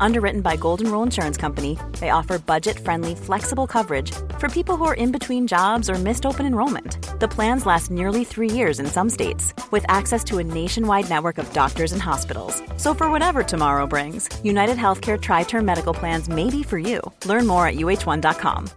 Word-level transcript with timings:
Underwritten 0.00 0.40
by 0.40 0.56
Golden 0.56 0.90
Rule 0.90 1.02
Insurance 1.02 1.36
Company, 1.36 1.78
they 2.00 2.10
offer 2.10 2.38
budget 2.38 2.78
friendly, 2.78 3.14
flexible 3.14 3.66
coverage 3.66 4.12
for 4.38 4.48
people 4.48 4.76
who 4.76 4.84
are 4.84 4.94
in 4.94 5.12
between 5.12 5.46
jobs 5.46 5.90
or 5.90 5.94
missed 5.94 6.26
open 6.26 6.46
enrollment. 6.46 6.98
The 7.20 7.28
plans 7.28 7.66
last 7.66 7.90
nearly 7.90 8.24
three 8.24 8.50
years 8.50 8.80
in 8.80 8.86
some 8.86 9.10
states, 9.10 9.54
with 9.70 9.84
access 9.88 10.22
to 10.24 10.38
a 10.38 10.44
nationwide 10.44 11.08
network 11.08 11.38
of 11.38 11.52
doctors 11.52 11.92
and 11.92 12.02
hospitals. 12.02 12.62
So, 12.76 12.94
for 12.94 13.10
whatever 13.10 13.42
tomorrow 13.42 13.86
brings, 13.86 14.28
United 14.44 14.76
Healthcare 14.76 15.20
Tri 15.20 15.44
Term 15.44 15.64
Medical 15.64 15.94
Plans 15.94 16.28
may 16.28 16.50
be 16.50 16.62
for 16.62 16.78
you. 16.78 17.00
Learn 17.24 17.46
more 17.46 17.66
at 17.66 17.76
uh1.com. 17.76 18.70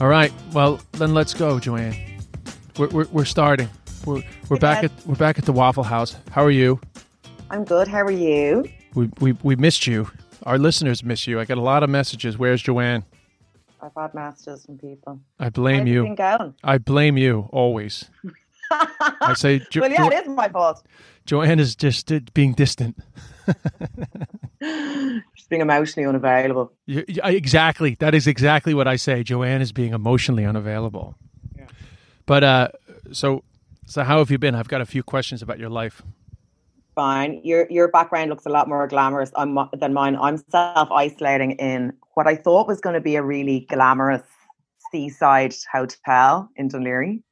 All 0.00 0.08
right. 0.08 0.32
Well, 0.52 0.80
then 0.92 1.14
let's 1.14 1.32
go, 1.32 1.60
Joanne. 1.60 1.94
We're, 2.76 2.88
we're, 2.88 3.06
we're 3.12 3.24
starting. 3.24 3.68
We're, 4.04 4.22
we're 4.48 4.56
back 4.58 4.84
at 4.84 4.90
we're 5.06 5.14
back 5.14 5.38
at 5.38 5.44
the 5.44 5.52
Waffle 5.52 5.84
House. 5.84 6.16
How 6.30 6.44
are 6.44 6.50
you? 6.50 6.80
I'm 7.50 7.64
good. 7.64 7.86
How 7.88 8.00
are 8.02 8.10
you? 8.10 8.68
We, 8.94 9.08
we 9.20 9.32
we 9.42 9.56
missed 9.56 9.86
you. 9.86 10.10
Our 10.44 10.58
listeners 10.58 11.04
miss 11.04 11.26
you. 11.26 11.38
I 11.38 11.44
got 11.44 11.58
a 11.58 11.62
lot 11.62 11.82
of 11.82 11.90
messages. 11.90 12.36
Where's 12.36 12.60
Joanne? 12.62 13.04
I've 13.80 13.92
had 13.96 14.14
messages 14.14 14.64
from 14.66 14.78
people. 14.78 15.20
I 15.38 15.50
blame 15.50 15.86
you. 15.86 16.14
going? 16.16 16.54
I 16.64 16.78
blame 16.78 17.16
you 17.16 17.48
always. 17.52 18.10
I 18.70 19.34
say 19.34 19.60
jo- 19.70 19.82
well, 19.82 19.90
yeah, 19.90 19.98
Jo- 19.98 20.08
it 20.08 20.22
is 20.22 20.28
my 20.28 20.48
fault. 20.48 20.84
Joanne 21.26 21.60
is 21.60 21.76
just 21.76 22.10
uh, 22.10 22.20
being 22.34 22.54
distant. 22.54 22.96
She's 24.62 25.46
being 25.48 25.62
emotionally 25.62 26.08
unavailable. 26.08 26.72
You- 26.86 27.04
I- 27.22 27.32
exactly. 27.32 27.96
That 28.00 28.14
is 28.14 28.26
exactly 28.26 28.72
what 28.74 28.88
I 28.88 28.96
say. 28.96 29.22
Joanne 29.22 29.60
is 29.60 29.72
being 29.72 29.92
emotionally 29.92 30.44
unavailable. 30.44 31.14
But 32.24 32.44
uh, 32.44 32.68
so 33.10 33.42
so 33.86 34.04
how 34.04 34.18
have 34.18 34.30
you 34.30 34.38
been? 34.38 34.54
I've 34.54 34.68
got 34.68 34.80
a 34.80 34.86
few 34.86 35.02
questions 35.02 35.42
about 35.42 35.58
your 35.58 35.70
life. 35.70 36.02
Fine. 36.94 37.40
Your 37.42 37.66
your 37.70 37.88
background 37.88 38.30
looks 38.30 38.44
a 38.44 38.50
lot 38.50 38.68
more 38.68 38.86
glamorous 38.86 39.30
than 39.36 39.92
mine. 39.92 40.16
I'm 40.16 40.38
self 40.50 40.90
isolating 40.90 41.52
in 41.52 41.92
what 42.14 42.26
I 42.26 42.36
thought 42.36 42.66
was 42.66 42.80
going 42.80 42.94
to 42.94 43.00
be 43.00 43.16
a 43.16 43.22
really 43.22 43.66
glamorous 43.70 44.22
seaside 44.90 45.54
hotel 45.72 46.50
in 46.56 46.68
Dún 46.68 46.82
Laoghaire. 46.82 47.22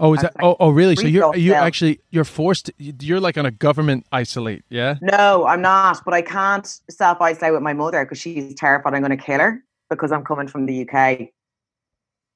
Oh, 0.00 0.14
is 0.14 0.22
that? 0.22 0.36
like, 0.36 0.44
Oh, 0.44 0.56
oh, 0.60 0.70
really? 0.70 0.94
So 0.94 1.08
you're 1.08 1.34
you 1.34 1.54
actually 1.54 2.00
you're 2.10 2.24
forced. 2.24 2.70
You're 2.78 3.18
like 3.18 3.36
on 3.36 3.46
a 3.46 3.50
government 3.50 4.06
isolate, 4.12 4.64
yeah? 4.68 4.94
No, 5.02 5.46
I'm 5.46 5.60
not. 5.60 6.04
But 6.04 6.14
I 6.14 6.22
can't 6.22 6.66
self 6.88 7.20
isolate 7.20 7.52
with 7.52 7.62
my 7.62 7.72
mother 7.72 8.04
because 8.04 8.18
she's 8.18 8.54
terrified 8.54 8.94
I'm 8.94 9.02
going 9.02 9.16
to 9.16 9.22
kill 9.22 9.40
her 9.40 9.64
because 9.90 10.12
I'm 10.12 10.24
coming 10.24 10.46
from 10.46 10.66
the 10.66 10.88
UK. 10.88 10.94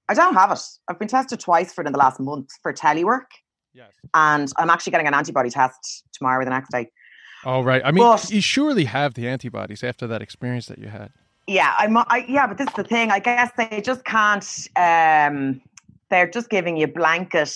I 0.08 0.14
don't 0.14 0.34
have 0.34 0.50
it. 0.50 0.60
I've 0.88 0.98
been 0.98 1.08
tested 1.08 1.38
twice 1.38 1.72
for 1.72 1.82
it 1.82 1.86
in 1.86 1.92
the 1.92 1.98
last 1.98 2.18
month 2.18 2.50
for 2.62 2.72
telework. 2.72 3.26
Yes. 3.74 3.92
and 4.14 4.52
I'm 4.58 4.68
actually 4.70 4.90
getting 4.92 5.06
an 5.06 5.14
antibody 5.14 5.50
test 5.50 6.04
tomorrow 6.12 6.40
or 6.40 6.44
the 6.44 6.50
next 6.50 6.70
day. 6.70 6.90
All 7.44 7.64
right. 7.64 7.82
I 7.84 7.90
mean, 7.90 8.04
But- 8.04 8.30
you 8.30 8.40
surely 8.40 8.84
have 8.84 9.14
the 9.14 9.26
antibodies 9.28 9.82
after 9.82 10.06
that 10.06 10.22
experience 10.22 10.66
that 10.66 10.78
you 10.78 10.88
had. 10.88 11.10
Yeah, 11.48 11.74
I'm. 11.76 11.96
I, 11.96 12.24
yeah, 12.28 12.46
but 12.46 12.56
this 12.58 12.68
is 12.68 12.74
the 12.74 12.84
thing. 12.84 13.10
I 13.10 13.18
guess 13.18 13.50
they 13.56 13.80
just 13.80 14.04
can't. 14.04 14.68
Um, 14.76 15.60
they're 16.08 16.30
just 16.30 16.48
giving 16.50 16.76
you 16.76 16.86
blanket 16.86 17.52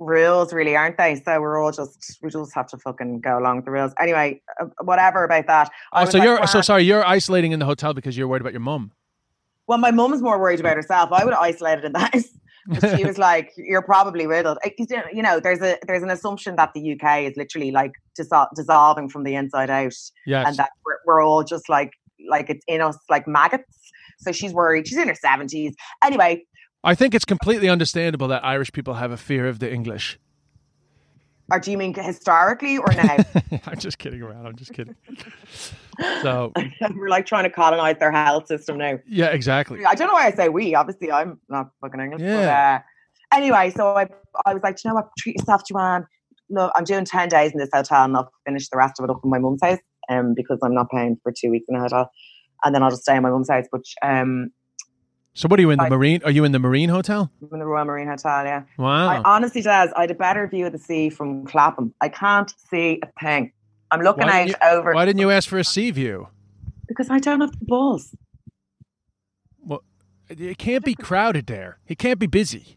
rules, 0.00 0.52
really, 0.52 0.74
aren't 0.74 0.98
they? 0.98 1.14
So 1.24 1.40
we're 1.40 1.62
all 1.62 1.70
just 1.70 2.18
we 2.20 2.30
just 2.30 2.52
have 2.54 2.66
to 2.68 2.78
fucking 2.78 3.20
go 3.20 3.38
along 3.38 3.56
with 3.56 3.64
the 3.66 3.70
rules. 3.70 3.92
Anyway, 4.00 4.42
uh, 4.60 4.66
whatever 4.82 5.22
about 5.22 5.46
that. 5.46 5.70
I 5.92 6.02
Oh, 6.02 6.06
so 6.06 6.18
like, 6.18 6.26
you're 6.26 6.46
so 6.48 6.62
sorry. 6.62 6.82
You're 6.82 7.06
isolating 7.06 7.52
in 7.52 7.60
the 7.60 7.64
hotel 7.66 7.94
because 7.94 8.16
you're 8.18 8.26
worried 8.26 8.40
about 8.42 8.52
your 8.54 8.60
mum. 8.60 8.90
Well, 9.68 9.78
my 9.78 9.92
mum's 9.92 10.20
more 10.20 10.40
worried 10.40 10.58
about 10.58 10.74
herself. 10.74 11.12
I 11.12 11.24
would 11.24 11.32
have 11.34 11.42
isolated 11.42 11.84
in 11.84 11.92
the 11.92 11.98
house. 12.12 12.28
She 12.96 13.04
was 13.04 13.18
like, 13.28 13.52
"You're 13.56 13.82
probably 13.82 14.26
riddled." 14.26 14.58
You 14.78 14.86
know- 14.90 15.02
You 15.12 15.22
know, 15.22 15.40
there's 15.40 15.60
a 15.60 15.78
there's 15.86 16.02
an 16.02 16.10
assumption 16.10 16.56
that 16.56 16.70
the 16.74 16.92
UK 16.92 17.22
is 17.22 17.36
literally 17.36 17.70
like 17.70 17.92
dissol- 18.18 18.48
dissolving 18.54 19.08
from 19.08 19.24
the 19.24 19.34
inside 19.34 19.70
out. 19.70 19.92
Yes. 20.26 20.46
and 20.46 20.56
that 20.56 20.70
we're, 20.84 20.98
we're 21.06 21.22
all 21.22 21.42
just 21.44 21.68
like 21.68 21.92
like 22.28 22.48
it's 22.50 22.64
in 22.68 22.80
us 22.80 22.96
like 23.10 23.26
maggots. 23.26 23.64
So 24.18 24.30
she's 24.32 24.52
worried. 24.52 24.86
She's 24.86 24.98
in 24.98 25.08
her 25.08 25.14
seventies. 25.14 25.74
Anyway, 26.04 26.44
I 26.84 26.94
think 26.94 27.14
it's 27.14 27.24
completely 27.24 27.68
understandable 27.68 28.28
that 28.28 28.44
Irish 28.44 28.72
people 28.72 28.94
have 28.94 29.10
a 29.10 29.16
fear 29.16 29.48
of 29.48 29.58
the 29.58 29.72
English. 29.72 30.18
Or 31.50 31.58
do 31.58 31.70
you 31.70 31.78
mean 31.78 31.94
historically 31.94 32.78
or 32.78 32.92
now? 32.92 33.16
I'm 33.66 33.78
just 33.78 33.98
kidding 33.98 34.22
around. 34.22 34.46
I'm 34.46 34.56
just 34.56 34.72
kidding. 34.72 34.96
So 36.22 36.52
we're 36.94 37.08
like 37.08 37.26
trying 37.26 37.44
to 37.44 37.50
colonize 37.50 37.98
their 37.98 38.12
health 38.12 38.46
system 38.46 38.78
now. 38.78 38.98
yeah, 39.06 39.26
exactly. 39.26 39.84
I 39.84 39.94
don't 39.94 40.08
know 40.08 40.14
why 40.14 40.26
I 40.26 40.32
say 40.32 40.48
we. 40.48 40.74
Obviously, 40.74 41.10
I'm 41.10 41.40
not 41.48 41.70
fucking 41.80 42.00
English. 42.00 42.22
Yeah. 42.22 42.36
But, 42.36 42.48
uh, 42.48 43.36
anyway, 43.36 43.70
so 43.70 43.96
I 43.96 44.08
I 44.46 44.54
was 44.54 44.62
like, 44.62 44.76
"Do 44.76 44.82
you 44.84 44.90
know 44.90 44.94
what? 44.96 45.08
Treat 45.18 45.36
yourself, 45.38 45.62
Joanne. 45.68 46.06
Look, 46.48 46.72
I'm 46.76 46.84
doing 46.84 47.04
ten 47.04 47.28
days 47.28 47.52
in 47.52 47.58
this 47.58 47.70
hotel, 47.72 48.04
and 48.04 48.16
I'll 48.16 48.30
finish 48.46 48.68
the 48.68 48.78
rest 48.78 48.98
of 48.98 49.04
it 49.04 49.10
up 49.10 49.20
in 49.22 49.30
my 49.30 49.38
mum's 49.38 49.62
house. 49.62 49.78
Um, 50.08 50.34
because 50.34 50.58
I'm 50.62 50.74
not 50.74 50.90
paying 50.90 51.16
for 51.22 51.32
two 51.32 51.50
weeks 51.50 51.66
in 51.68 51.76
a 51.76 51.80
hotel, 51.80 52.10
and 52.64 52.74
then 52.74 52.82
I'll 52.82 52.90
just 52.90 53.02
stay 53.02 53.16
in 53.16 53.22
my 53.22 53.30
mum's 53.30 53.50
house. 53.50 53.66
But 53.70 53.82
um, 54.02 54.50
So 55.34 55.48
what 55.48 55.58
are 55.58 55.62
you 55.62 55.70
in 55.70 55.78
the 55.78 55.84
I- 55.84 55.88
marine? 55.88 56.20
Are 56.24 56.30
you 56.30 56.44
in 56.44 56.52
the 56.52 56.58
marine 56.58 56.88
hotel? 56.88 57.30
I'm 57.40 57.48
in 57.52 57.58
the 57.58 57.64
Royal 57.66 57.84
Marine 57.86 58.06
Hotel. 58.08 58.44
Yeah. 58.44 58.62
Wow. 58.76 59.08
I 59.08 59.22
honestly 59.24 59.62
does. 59.62 59.90
I 59.96 60.02
had 60.02 60.10
a 60.10 60.14
better 60.14 60.46
view 60.46 60.66
of 60.66 60.72
the 60.72 60.78
sea 60.78 61.08
from 61.08 61.46
Clapham. 61.46 61.94
I 62.00 62.08
can't 62.08 62.52
see 62.70 63.00
a 63.02 63.08
thing. 63.20 63.52
I'm 63.90 64.00
looking 64.02 64.24
Why 64.26 64.42
out 64.42 64.46
didn't 64.46 64.62
over 64.62 64.94
Why 64.94 65.04
didn't 65.04 65.20
you 65.20 65.30
ask 65.30 65.48
for 65.48 65.58
a 65.58 65.64
sea 65.64 65.90
view? 65.90 66.28
because 66.88 67.08
I 67.08 67.18
don't 67.18 67.40
have 67.40 67.58
the 67.58 67.64
balls. 67.64 68.14
Well, 69.64 69.82
it 70.28 70.58
can't 70.58 70.84
be 70.84 70.94
crowded 70.94 71.46
there. 71.46 71.78
It 71.86 71.96
can't 71.98 72.18
be 72.18 72.26
busy. 72.26 72.76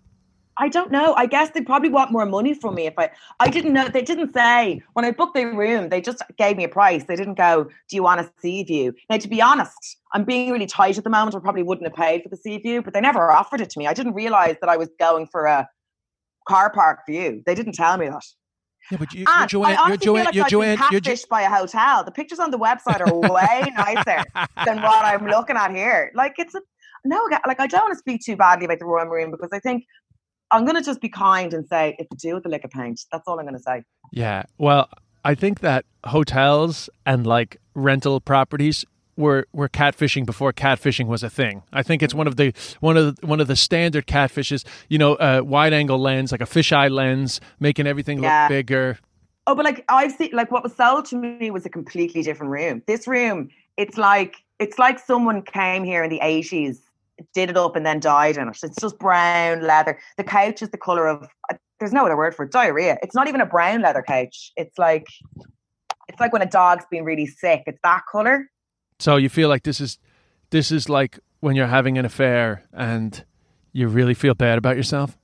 I 0.58 0.70
don't 0.70 0.92
know. 0.92 1.14
I 1.16 1.26
guess 1.26 1.50
they 1.50 1.62
probably 1.62 1.90
want 1.90 2.12
more 2.12 2.26
money 2.26 2.54
from 2.54 2.76
me 2.76 2.88
if 2.88 2.94
I. 2.98 3.10
I 3.40 3.50
didn't 3.50 3.74
know. 3.74 3.90
They 3.90 4.02
didn't 4.02 4.34
say 4.34 4.82
when 4.94 5.04
I 5.04 5.12
booked 5.12 5.36
the 5.36 5.46
room. 5.46 5.90
They 5.90 6.02
just 6.02 6.22
gave 6.38 6.56
me 6.56 6.64
a 6.64 6.70
price. 6.70 7.04
They 7.04 7.16
didn't 7.16 7.36
go. 7.36 7.66
Do 7.66 7.96
you 7.96 8.04
want 8.04 8.22
a 8.22 8.32
sea 8.40 8.64
view? 8.64 8.94
Now, 9.10 9.18
to 9.18 9.28
be 9.28 9.42
honest, 9.42 9.98
I'm 10.14 10.24
being 10.24 10.52
really 10.52 10.66
tight 10.66 10.98
at 10.98 11.04
the 11.04 11.10
moment. 11.10 11.36
I 11.36 11.40
probably 11.40 11.64
wouldn't 11.64 11.88
have 11.88 11.96
paid 11.96 12.24
for 12.24 12.30
the 12.30 12.38
sea 12.38 12.58
view, 12.58 12.82
but 12.82 12.94
they 12.94 13.02
never 13.02 13.32
offered 13.32 13.60
it 13.62 13.70
to 13.72 13.80
me. 13.80 13.88
I 13.88 13.94
didn't 13.94 14.14
realize 14.14 14.56
that 14.62 14.70
I 14.70 14.78
was 14.78 14.90
going 15.00 15.28
for 15.28 15.46
a 15.46 15.68
car 16.48 16.72
park 16.72 17.00
view. 17.08 17.44
They 17.46 17.56
didn't 17.56 17.74
tell 17.74 17.98
me 17.98 18.08
that. 18.08 18.24
Yeah, 18.92 18.98
but 19.00 19.14
you, 19.14 19.26
you're 19.28 19.48
Joanne. 19.48 19.78
You're 19.88 19.98
Joanne. 19.98 20.26
like 20.26 20.36
You're 20.36 20.48
Joanne. 20.48 20.78
You're 20.92 21.02
catfished 21.02 21.28
by 21.28 21.42
a 21.42 21.50
hotel. 21.50 22.04
The 22.04 22.12
pictures 22.12 22.40
on 22.40 22.52
the 22.52 22.60
website 22.60 23.02
are 23.02 23.16
way 23.16 23.74
nicer 23.78 24.24
than 24.64 24.82
what 24.82 25.04
I'm 25.04 25.26
looking 25.26 25.58
at 25.58 25.72
here. 25.76 26.12
Like 26.14 26.36
it's 26.38 26.54
a 26.54 26.62
no, 27.04 27.28
like 27.46 27.60
I 27.60 27.68
don't 27.68 27.82
want 27.82 27.94
to 27.94 28.00
speak 28.00 28.22
too 28.24 28.36
badly 28.36 28.66
about 28.66 28.80
the 28.80 28.86
Royal 28.86 29.06
Marine 29.06 29.32
because 29.32 29.50
I 29.54 29.60
think 29.60 29.86
I'm 30.52 30.64
going 30.66 30.76
to 30.78 30.84
just 30.84 31.02
be 31.02 31.10
kind 31.10 31.54
and 31.54 31.68
say 31.68 31.96
it's 32.00 32.10
to 32.10 32.18
do 32.18 32.36
with 32.36 32.44
the 32.44 32.50
liquor 32.50 32.68
paint. 32.68 33.02
That's 33.12 33.28
all 33.28 33.40
I'm 33.40 33.46
going 33.46 33.58
to 33.58 33.62
say. 33.64 33.84
Yeah. 34.12 34.44
Well, 34.58 34.90
I 35.24 35.36
think 35.36 35.60
that 35.62 35.86
hotels 36.06 36.90
and 37.06 37.26
like 37.26 37.58
rental 37.74 38.20
properties 38.22 38.86
were 39.18 39.48
were 39.54 39.70
catfishing 39.70 40.26
before 40.26 40.52
catfishing 40.54 41.08
was 41.08 41.24
a 41.24 41.30
thing. 41.30 41.64
I 41.72 41.84
think 41.84 42.04
it's 42.04 42.14
one 42.14 42.28
of 42.28 42.36
the 42.36 42.54
one 42.82 42.98
of 42.98 43.16
the, 43.16 43.26
one 43.28 43.40
of 43.40 43.48
the 43.48 43.56
standard 43.56 44.08
catfishes. 44.08 44.66
You 44.90 44.98
know, 44.98 45.16
uh, 45.16 45.42
wide 45.44 45.74
angle 45.74 45.98
lens, 45.98 46.32
like 46.32 46.42
a 46.42 46.46
fisheye 46.46 46.92
lens, 46.92 47.40
making 47.60 47.88
everything 47.88 48.22
Yeah. 48.22 48.44
look 48.44 48.50
bigger. 48.50 49.00
Oh, 49.48 49.56
but 49.56 49.64
like 49.64 49.86
I've 49.90 50.12
seen, 50.12 50.32
like 50.34 50.52
what 50.52 50.64
was 50.64 50.76
sold 50.76 51.06
to 51.06 51.16
me 51.18 51.50
was 51.52 51.66
a 51.66 51.70
completely 51.70 52.22
different 52.24 52.52
room. 52.52 52.82
This 52.88 53.08
room, 53.08 53.50
it's 53.78 53.98
like 53.98 54.36
it's 54.60 54.78
like 54.78 55.00
someone 55.00 55.42
came 55.42 55.84
here 55.84 56.04
in 56.04 56.10
the 56.10 56.20
eighties, 56.22 56.82
did 57.34 57.50
it 57.50 57.58
up, 57.58 57.76
and 57.76 57.86
then 57.86 58.00
died 58.00 58.38
in 58.38 58.48
it. 58.48 58.58
It's 58.64 58.80
just 58.82 59.00
brown 59.00 59.62
leather. 59.62 60.00
The 60.18 60.24
couch 60.24 60.62
is 60.62 60.70
the 60.70 60.78
color 60.78 61.08
of. 61.08 61.28
uh, 61.52 61.56
There's 61.80 61.94
no 61.94 62.06
other 62.06 62.18
word 62.18 62.36
for 62.36 62.46
it. 62.46 62.52
Diarrhea. 62.52 62.98
It's 63.02 63.16
not 63.16 63.28
even 63.28 63.42
a 63.42 63.46
brown 63.46 63.82
leather 63.82 64.04
couch. 64.06 64.52
It's 64.56 64.78
like, 64.78 65.06
it's 66.08 66.20
like 66.20 66.34
when 66.34 66.42
a 66.42 66.46
dog's 66.50 66.86
been 66.90 67.04
really 67.04 67.26
sick. 67.26 67.64
It's 67.68 67.80
that 67.84 68.02
color. 68.12 68.50
So 69.00 69.18
you 69.18 69.30
feel 69.30 69.50
like 69.50 69.64
this 69.64 69.82
is 69.82 69.98
this 70.52 70.72
is 70.72 70.88
like 70.88 71.20
when 71.42 71.56
you're 71.56 71.68
having 71.68 71.98
an 71.98 72.06
affair 72.06 72.64
and 72.72 73.24
you 73.74 73.88
really 73.88 74.14
feel 74.14 74.34
bad 74.34 74.58
about 74.58 74.78
yourself. 74.78 75.18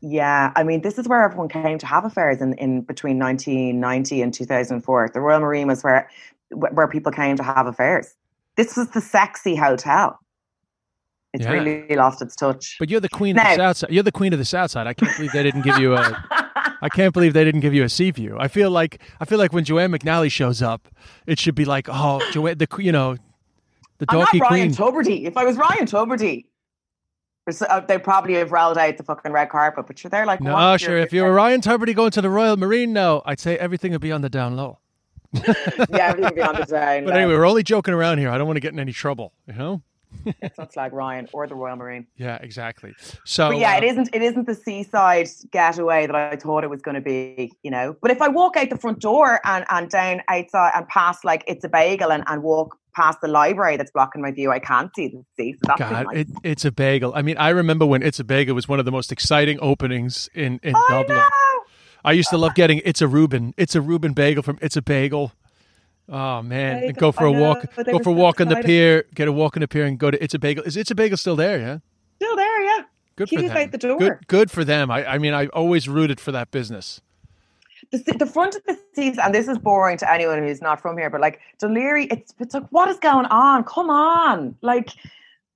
Yeah, 0.00 0.52
I 0.54 0.62
mean, 0.62 0.82
this 0.82 0.98
is 0.98 1.08
where 1.08 1.24
everyone 1.24 1.48
came 1.48 1.78
to 1.78 1.86
have 1.86 2.04
affairs 2.04 2.40
in, 2.40 2.52
in 2.54 2.82
between 2.82 3.18
1990 3.18 4.22
and 4.22 4.32
2004. 4.32 5.10
The 5.12 5.20
Royal 5.20 5.40
Marine 5.40 5.66
was 5.66 5.82
where 5.82 6.08
where 6.50 6.86
people 6.86 7.10
came 7.10 7.36
to 7.36 7.42
have 7.42 7.66
affairs. 7.66 8.14
This 8.56 8.76
was 8.76 8.88
the 8.90 9.00
sexy 9.00 9.56
hotel. 9.56 10.18
It's 11.34 11.44
Yeah. 11.44 11.52
really 11.52 11.94
lost 11.94 12.22
its 12.22 12.34
touch. 12.34 12.76
But 12.78 12.88
you're 12.90 13.00
the 13.00 13.08
queen 13.08 13.38
of 13.38 13.44
the 13.44 13.56
south 13.56 13.76
side. 13.78 13.90
You're 13.90 14.02
the 14.02 14.12
queen 14.12 14.32
of 14.32 14.38
the 14.38 14.44
south 14.44 14.70
side. 14.70 14.86
I 14.86 14.94
can't 14.94 15.14
believe 15.16 15.32
they 15.32 15.42
didn't 15.42 15.62
give 15.62 15.78
you 15.78 15.94
a. 15.94 16.24
I 16.80 16.88
can't 16.88 17.12
believe 17.12 17.32
they 17.34 17.44
didn't 17.44 17.60
give 17.60 17.74
you 17.74 17.82
a 17.84 17.88
sea 17.88 18.10
view. 18.12 18.36
I 18.38 18.48
feel 18.48 18.70
like 18.70 19.00
I 19.20 19.24
feel 19.24 19.38
like 19.38 19.52
when 19.52 19.64
Joanne 19.64 19.90
McNally 19.92 20.30
shows 20.30 20.62
up, 20.62 20.88
it 21.26 21.38
should 21.38 21.54
be 21.54 21.64
like, 21.64 21.88
oh, 21.90 22.20
Joanne, 22.32 22.56
the 22.58 22.68
you 22.78 22.92
know, 22.92 23.16
the 23.98 24.06
I'm 24.08 24.18
not 24.20 24.24
donkey 24.32 24.40
Ryan 24.40 24.74
queen. 24.74 24.92
Tubridy. 24.94 25.24
If 25.26 25.36
I 25.36 25.44
was 25.44 25.56
Ryan 25.56 25.86
Tubridy, 25.86 26.44
uh, 27.68 27.80
they'd 27.80 28.02
probably 28.04 28.34
have 28.34 28.52
rolled 28.52 28.78
out 28.78 28.96
the 28.96 29.02
fucking 29.02 29.32
red 29.32 29.50
carpet. 29.50 29.86
But 29.86 30.02
you're 30.04 30.10
there 30.10 30.24
like, 30.24 30.40
no, 30.40 30.76
sure. 30.76 30.90
You're- 30.92 31.02
If 31.02 31.12
you 31.12 31.22
were 31.24 31.34
Ryan 31.34 31.60
Tubridy 31.60 31.94
going 31.94 32.12
to 32.12 32.22
the 32.22 32.30
Royal 32.30 32.56
Marine, 32.56 32.92
now, 32.92 33.22
I'd 33.26 33.40
say 33.40 33.56
everything 33.58 33.92
would 33.92 34.00
be 34.00 34.12
on 34.12 34.20
the 34.22 34.30
down 34.30 34.56
low. 34.56 34.78
yeah, 35.32 35.42
everything 35.90 36.34
beyond 36.36 36.58
the 36.58 36.66
zone. 36.66 37.04
But 37.06 37.16
anyway, 37.16 37.34
we're 37.34 37.44
only 37.46 37.62
joking 37.62 37.92
around 37.92 38.18
here. 38.18 38.30
I 38.30 38.38
don't 38.38 38.46
want 38.46 38.56
to 38.56 38.60
get 38.60 38.72
in 38.72 38.78
any 38.80 38.92
trouble, 38.92 39.32
you 39.46 39.54
know? 39.54 39.82
It's 40.24 40.58
not 40.58 40.76
like 40.76 40.92
Ryan 40.92 41.28
or 41.32 41.46
the 41.46 41.54
Royal 41.54 41.76
Marine. 41.76 42.06
Yeah, 42.16 42.38
exactly. 42.40 42.94
So 43.24 43.50
But 43.50 43.58
yeah, 43.58 43.74
uh, 43.74 43.78
it 43.78 43.84
isn't. 43.84 44.08
It 44.12 44.22
isn't 44.22 44.46
the 44.46 44.54
seaside 44.54 45.28
getaway 45.52 46.06
that 46.06 46.16
I 46.16 46.36
thought 46.36 46.64
it 46.64 46.70
was 46.70 46.82
going 46.82 46.96
to 46.96 47.00
be. 47.00 47.52
You 47.62 47.70
know, 47.70 47.96
but 48.00 48.10
if 48.10 48.20
I 48.20 48.28
walk 48.28 48.56
out 48.56 48.70
the 48.70 48.78
front 48.78 49.00
door 49.00 49.40
and 49.44 49.64
and 49.70 49.88
down 49.88 50.22
outside 50.28 50.72
and 50.74 50.88
past 50.88 51.24
like 51.24 51.44
it's 51.46 51.64
a 51.64 51.68
bagel 51.68 52.10
and, 52.12 52.24
and 52.26 52.42
walk 52.42 52.76
past 52.94 53.20
the 53.20 53.28
library 53.28 53.76
that's 53.76 53.92
blocking 53.92 54.20
my 54.20 54.32
view, 54.32 54.50
I 54.50 54.58
can't 54.58 54.90
see 54.96 55.08
the 55.08 55.24
sea. 55.36 55.52
So 55.52 55.58
that's 55.68 55.78
God, 55.78 56.06
nice. 56.06 56.16
it, 56.16 56.28
it's 56.42 56.64
a 56.64 56.72
bagel. 56.72 57.12
I 57.14 57.22
mean, 57.22 57.36
I 57.36 57.50
remember 57.50 57.86
when 57.86 58.02
It's 58.02 58.18
a 58.18 58.24
Bagel 58.24 58.54
was 58.54 58.68
one 58.68 58.78
of 58.80 58.84
the 58.84 58.92
most 58.92 59.12
exciting 59.12 59.58
openings 59.60 60.28
in, 60.34 60.58
in 60.62 60.74
I 60.74 60.86
Dublin. 60.88 61.18
know. 61.18 61.28
I 62.04 62.12
used 62.12 62.30
to 62.30 62.38
love 62.38 62.54
getting 62.54 62.80
It's 62.84 63.00
a 63.02 63.08
Reuben. 63.08 63.54
It's 63.56 63.74
a 63.74 63.80
Reuben 63.80 64.14
bagel 64.14 64.42
from 64.42 64.58
It's 64.60 64.76
a 64.76 64.82
Bagel. 64.82 65.32
Oh 66.10 66.42
man, 66.42 66.80
Bagel, 66.80 67.00
go 67.00 67.12
for 67.12 67.24
a 67.26 67.32
walk. 67.32 67.64
know, 67.76 67.84
Go 67.84 67.98
for 67.98 68.10
a 68.10 68.12
walk 68.12 68.40
on 68.40 68.48
the 68.48 68.56
pier. 68.56 69.04
Get 69.14 69.28
a 69.28 69.32
walk 69.32 69.56
on 69.56 69.60
the 69.60 69.68
pier 69.68 69.84
and 69.84 69.98
go 69.98 70.10
to 70.10 70.22
It's 70.22 70.34
a 70.34 70.38
Bagel. 70.38 70.64
Is 70.64 70.76
It's 70.76 70.90
a 70.90 70.94
Bagel 70.94 71.16
still 71.18 71.36
there? 71.36 71.58
Yeah, 71.58 71.78
Still 72.16 72.34
there, 72.36 72.64
yeah. 72.64 72.82
good 73.16 73.28
for 73.28 73.42
them. 73.42 73.56
out 73.56 73.72
the 73.72 73.78
door. 73.78 73.98
Good, 73.98 74.26
good 74.26 74.50
for 74.50 74.64
them. 74.64 74.90
I, 74.90 75.04
I 75.04 75.18
mean, 75.18 75.34
I 75.34 75.46
always 75.48 75.88
rooted 75.88 76.18
for 76.18 76.32
that 76.32 76.50
business. 76.50 77.00
the, 77.92 77.98
the 78.18 78.26
front 78.26 78.56
of 78.56 78.62
the 78.64 78.78
seats, 78.94 79.18
and 79.22 79.34
this 79.34 79.48
is 79.48 79.58
boring 79.58 79.98
to 79.98 80.10
anyone 80.10 80.38
who's 80.42 80.62
not 80.62 80.80
from 80.80 80.96
here, 80.96 81.10
but 81.10 81.20
like 81.20 81.40
Dún 81.62 81.72
Laoghaire, 81.76 82.08
it's 82.10 82.34
it's 82.38 82.54
like 82.54 82.66
what 82.70 82.88
is 82.88 82.98
going 82.98 83.26
on? 83.26 83.64
Come 83.64 83.90
on, 83.90 84.54
like 84.62 84.90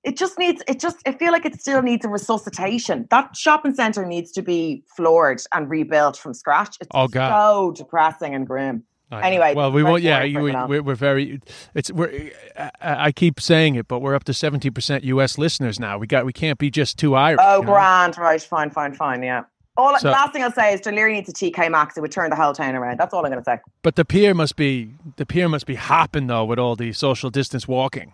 it 0.03 0.17
just 0.17 0.37
needs 0.37 0.61
it 0.67 0.79
just 0.79 0.97
I 1.07 1.13
feel 1.13 1.31
like 1.31 1.45
it 1.45 1.59
still 1.59 1.81
needs 1.81 2.05
a 2.05 2.09
resuscitation. 2.09 3.07
That 3.09 3.35
shopping 3.35 3.73
center 3.73 4.05
needs 4.05 4.31
to 4.33 4.43
be 4.43 4.83
floored 4.95 5.41
and 5.53 5.67
rebuilt 5.69 6.15
from 6.15 6.33
scratch. 6.35 6.77
It's 6.79 6.89
Oh, 6.93 7.07
God. 7.07 7.29
so 7.31 7.71
depressing 7.71 8.35
and 8.35 8.45
grim. 8.45 8.83
Anyway, 9.17 9.53
well, 9.55 9.71
we 9.71 9.83
won't. 9.83 10.01
Yeah, 10.03 10.23
we, 10.23 10.55
we, 10.67 10.79
we're 10.79 10.95
very. 10.95 11.41
It's 11.73 11.91
we're. 11.91 12.31
I, 12.57 12.71
I 12.81 13.11
keep 13.11 13.39
saying 13.39 13.75
it, 13.75 13.87
but 13.87 13.99
we're 13.99 14.15
up 14.15 14.23
to 14.25 14.33
seventy 14.33 14.69
percent 14.69 15.03
U.S. 15.03 15.37
listeners 15.37 15.79
now. 15.79 15.97
We 15.97 16.07
got. 16.07 16.25
We 16.25 16.33
can't 16.33 16.57
be 16.59 16.69
just 16.69 16.97
two 16.97 17.15
Irish. 17.15 17.39
Oh, 17.41 17.57
you 17.57 17.61
know? 17.61 17.73
grand, 17.73 18.17
right, 18.17 18.41
fine, 18.41 18.69
fine, 18.69 18.93
fine, 18.93 19.23
yeah. 19.23 19.43
All 19.75 19.97
So- 19.97 20.07
the 20.07 20.11
last 20.11 20.33
thing 20.33 20.43
I'll 20.43 20.51
say 20.51 20.73
is 20.73 20.81
Dún 20.81 20.93
Laoghaire 20.93 21.13
needs 21.13 21.29
a 21.29 21.33
TK 21.33 21.71
Maxx. 21.71 21.97
It 21.97 22.01
would 22.01 22.11
turn 22.11 22.29
the 22.29 22.35
whole 22.35 22.53
town 22.53 22.75
around. 22.75 22.99
That's 22.99 23.13
all 23.13 23.25
I'm 23.25 23.31
going 23.31 23.43
to 23.43 23.49
say. 23.49 23.59
But 23.81 23.95
the 23.95 24.05
pier 24.05 24.33
must 24.33 24.55
be 24.55 24.93
the 25.15 25.25
pier 25.25 25.49
must 25.49 25.65
be 25.65 25.75
hopping 25.75 26.27
though 26.27 26.45
with 26.45 26.59
all 26.59 26.75
the 26.75 26.93
social 26.93 27.29
distance 27.29 27.67
walking. 27.67 28.13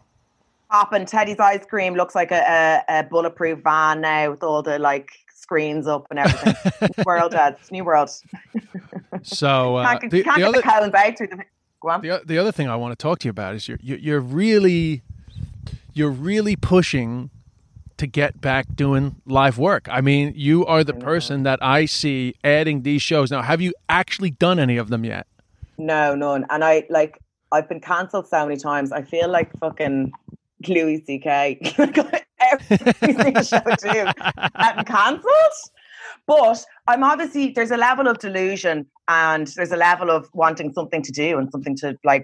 Hopping. 0.72 1.06
Teddy's 1.06 1.40
ice 1.40 1.66
cream 1.66 1.96
looks 1.96 2.16
like 2.16 2.32
a, 2.32 2.84
a, 2.88 3.00
a 3.00 3.04
bulletproof 3.04 3.60
van 3.64 4.02
now 4.02 4.32
with 4.32 4.44
all 4.44 4.62
the 4.62 4.80
like 4.80 5.10
screens 5.50 5.88
up 5.88 6.06
and 6.12 6.20
everything. 6.20 7.04
world, 7.04 7.34
uh, 7.34 7.54
it's 7.60 7.72
new 7.72 7.84
world. 7.84 8.12
So 9.24 9.76
uh, 9.78 9.98
Can't, 9.98 10.12
the, 10.12 10.24
can't 10.24 10.38
the 10.38 10.44
other 10.44 10.58
the 10.58 10.62
cones 10.62 10.94
out 10.94 11.18
through 11.18 11.28
the. 11.28 11.44
Go 11.82 11.90
on. 11.90 12.02
the, 12.02 12.22
the 12.24 12.38
other 12.38 12.52
thing 12.52 12.70
I 12.70 12.76
want 12.76 12.92
to 12.92 13.02
talk 13.02 13.20
to 13.20 13.28
you 13.28 13.32
about 13.32 13.56
is 13.56 13.68
you're 13.68 13.80
you're, 13.82 13.98
you're 13.98 14.20
really 14.20 15.02
you're 15.94 16.12
really 16.12 16.56
pushing 16.56 17.32
to 17.98 18.06
get 18.06 18.40
back 18.40 18.68
doing 18.76 19.16
live 19.26 19.58
work. 19.58 19.88
I 19.90 20.02
mean, 20.02 20.34
you 20.36 20.66
are 20.66 20.84
the 20.84 20.94
person 20.94 21.44
that 21.44 21.60
I 21.62 21.86
see 21.86 22.36
adding 22.44 22.84
these 22.84 23.02
shows. 23.02 23.32
Now, 23.32 23.42
have 23.42 23.60
you 23.60 23.74
actually 23.90 24.30
done 24.30 24.60
any 24.60 24.78
of 24.78 24.90
them 24.90 25.04
yet? 25.04 25.26
No, 25.78 26.14
none. 26.16 26.46
And 26.50 26.64
I 26.64 26.86
like 26.90 27.18
I've 27.52 27.68
been 27.68 27.82
cancelled 27.82 28.28
so 28.28 28.46
many 28.46 28.60
times. 28.60 28.92
I 28.92 29.02
feel 29.02 29.30
like 29.30 29.50
fucking 29.60 30.12
Louis 30.68 31.04
C.K. 31.08 31.60
Every 32.52 33.14
single 33.14 33.44
show 33.44 33.62
do, 33.82 34.06
I'm 34.56 34.86
cancelled. 34.86 35.24
But 36.28 36.64
I'm 36.88 37.04
obviously 37.04 37.52
there's 37.52 37.72
a 37.72 37.78
level 37.78 38.08
of 38.08 38.20
delusion 38.20 38.86
and 39.08 39.48
there's 39.56 39.72
a 39.72 39.78
level 39.78 40.12
of 40.12 40.30
wanting 40.34 40.74
something 40.74 41.02
to 41.02 41.12
do 41.12 41.38
and 41.38 41.50
something 41.52 41.76
to 41.78 41.98
like 42.04 42.24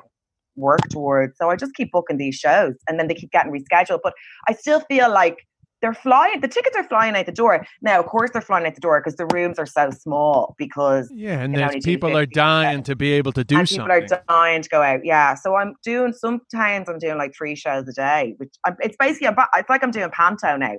work 0.55 0.81
towards. 0.89 1.37
So 1.37 1.49
I 1.49 1.55
just 1.55 1.73
keep 1.73 1.91
booking 1.91 2.17
these 2.17 2.35
shows 2.35 2.75
and 2.87 2.99
then 2.99 3.07
they 3.07 3.15
keep 3.15 3.31
getting 3.31 3.51
rescheduled. 3.51 3.99
But 4.03 4.13
I 4.47 4.53
still 4.53 4.79
feel 4.81 5.11
like 5.11 5.37
they're 5.85 5.93
flying 5.93 6.41
the 6.41 6.47
tickets 6.47 6.75
are 6.75 6.83
flying 6.83 7.15
out 7.15 7.27
the 7.27 7.31
door. 7.31 7.63
Now, 7.83 7.99
of 7.99 8.07
course 8.07 8.31
they're 8.33 8.41
flying 8.41 8.65
out 8.65 8.73
the 8.73 8.81
door 8.81 8.99
because 8.99 9.17
the 9.17 9.27
rooms 9.27 9.59
are 9.59 9.67
so 9.67 9.91
small 9.91 10.55
because 10.57 11.11
Yeah, 11.13 11.39
and 11.41 11.55
there's 11.55 11.85
people 11.85 12.17
are 12.17 12.21
50, 12.21 12.33
dying 12.33 12.81
to 12.83 12.95
be 12.95 13.11
able 13.11 13.31
to 13.33 13.43
do 13.43 13.59
and 13.59 13.69
something. 13.69 13.85
people 13.85 14.15
are 14.15 14.23
dying 14.27 14.63
to 14.63 14.69
go 14.69 14.81
out. 14.81 15.01
Yeah, 15.03 15.35
so 15.35 15.55
I'm 15.55 15.75
doing 15.83 16.11
sometimes. 16.13 16.89
I'm 16.89 16.97
doing 16.97 17.19
like 17.19 17.35
three 17.37 17.55
shows 17.55 17.87
a 17.87 17.93
day, 17.93 18.33
which 18.37 18.55
I'm, 18.65 18.75
it's 18.79 18.95
basically 18.97 19.27
about, 19.27 19.49
it's 19.55 19.69
like 19.69 19.83
I'm 19.83 19.91
doing 19.91 20.09
panto 20.09 20.57
now. 20.57 20.73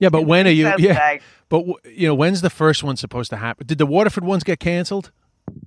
yeah, 0.00 0.08
but 0.08 0.26
when 0.26 0.48
are 0.48 0.50
you? 0.50 0.72
Yeah, 0.78 1.18
but 1.48 1.64
you 1.84 2.08
know, 2.08 2.14
when's 2.16 2.40
the 2.40 2.50
first 2.50 2.82
one 2.82 2.96
supposed 2.96 3.30
to 3.30 3.36
happen? 3.36 3.68
Did 3.68 3.78
the 3.78 3.86
Waterford 3.86 4.24
ones 4.24 4.42
get 4.42 4.58
cancelled? 4.58 5.12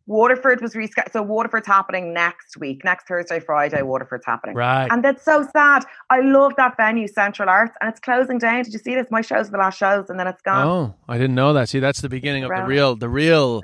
Waterford 0.05 0.61
was 0.61 0.73
rescheduled. 0.73 1.11
So 1.11 1.21
Waterford's 1.21 1.67
happening 1.67 2.13
next 2.13 2.57
week, 2.57 2.83
next 2.83 3.07
Thursday, 3.07 3.39
Friday. 3.39 3.81
Waterford's 3.81 4.25
happening. 4.25 4.55
Right. 4.55 4.87
And 4.91 5.03
that's 5.03 5.23
so 5.23 5.47
sad. 5.55 5.85
I 6.09 6.21
love 6.21 6.53
that 6.57 6.77
venue, 6.77 7.07
Central 7.07 7.49
Arts, 7.49 7.75
and 7.81 7.89
it's 7.89 7.99
closing 7.99 8.37
down. 8.37 8.63
Did 8.63 8.73
you 8.73 8.79
see 8.79 8.95
this? 8.95 9.07
My 9.09 9.21
shows 9.21 9.47
are 9.47 9.51
the 9.51 9.57
last 9.57 9.77
shows, 9.77 10.09
and 10.09 10.19
then 10.19 10.27
it's 10.27 10.41
gone. 10.41 10.67
Oh, 10.67 10.95
I 11.07 11.17
didn't 11.17 11.35
know 11.35 11.53
that. 11.53 11.69
See, 11.69 11.79
that's 11.79 12.01
the 12.01 12.09
beginning 12.09 12.43
of 12.43 12.49
the 12.49 12.63
real, 12.63 12.95
the 12.95 13.09
real 13.09 13.61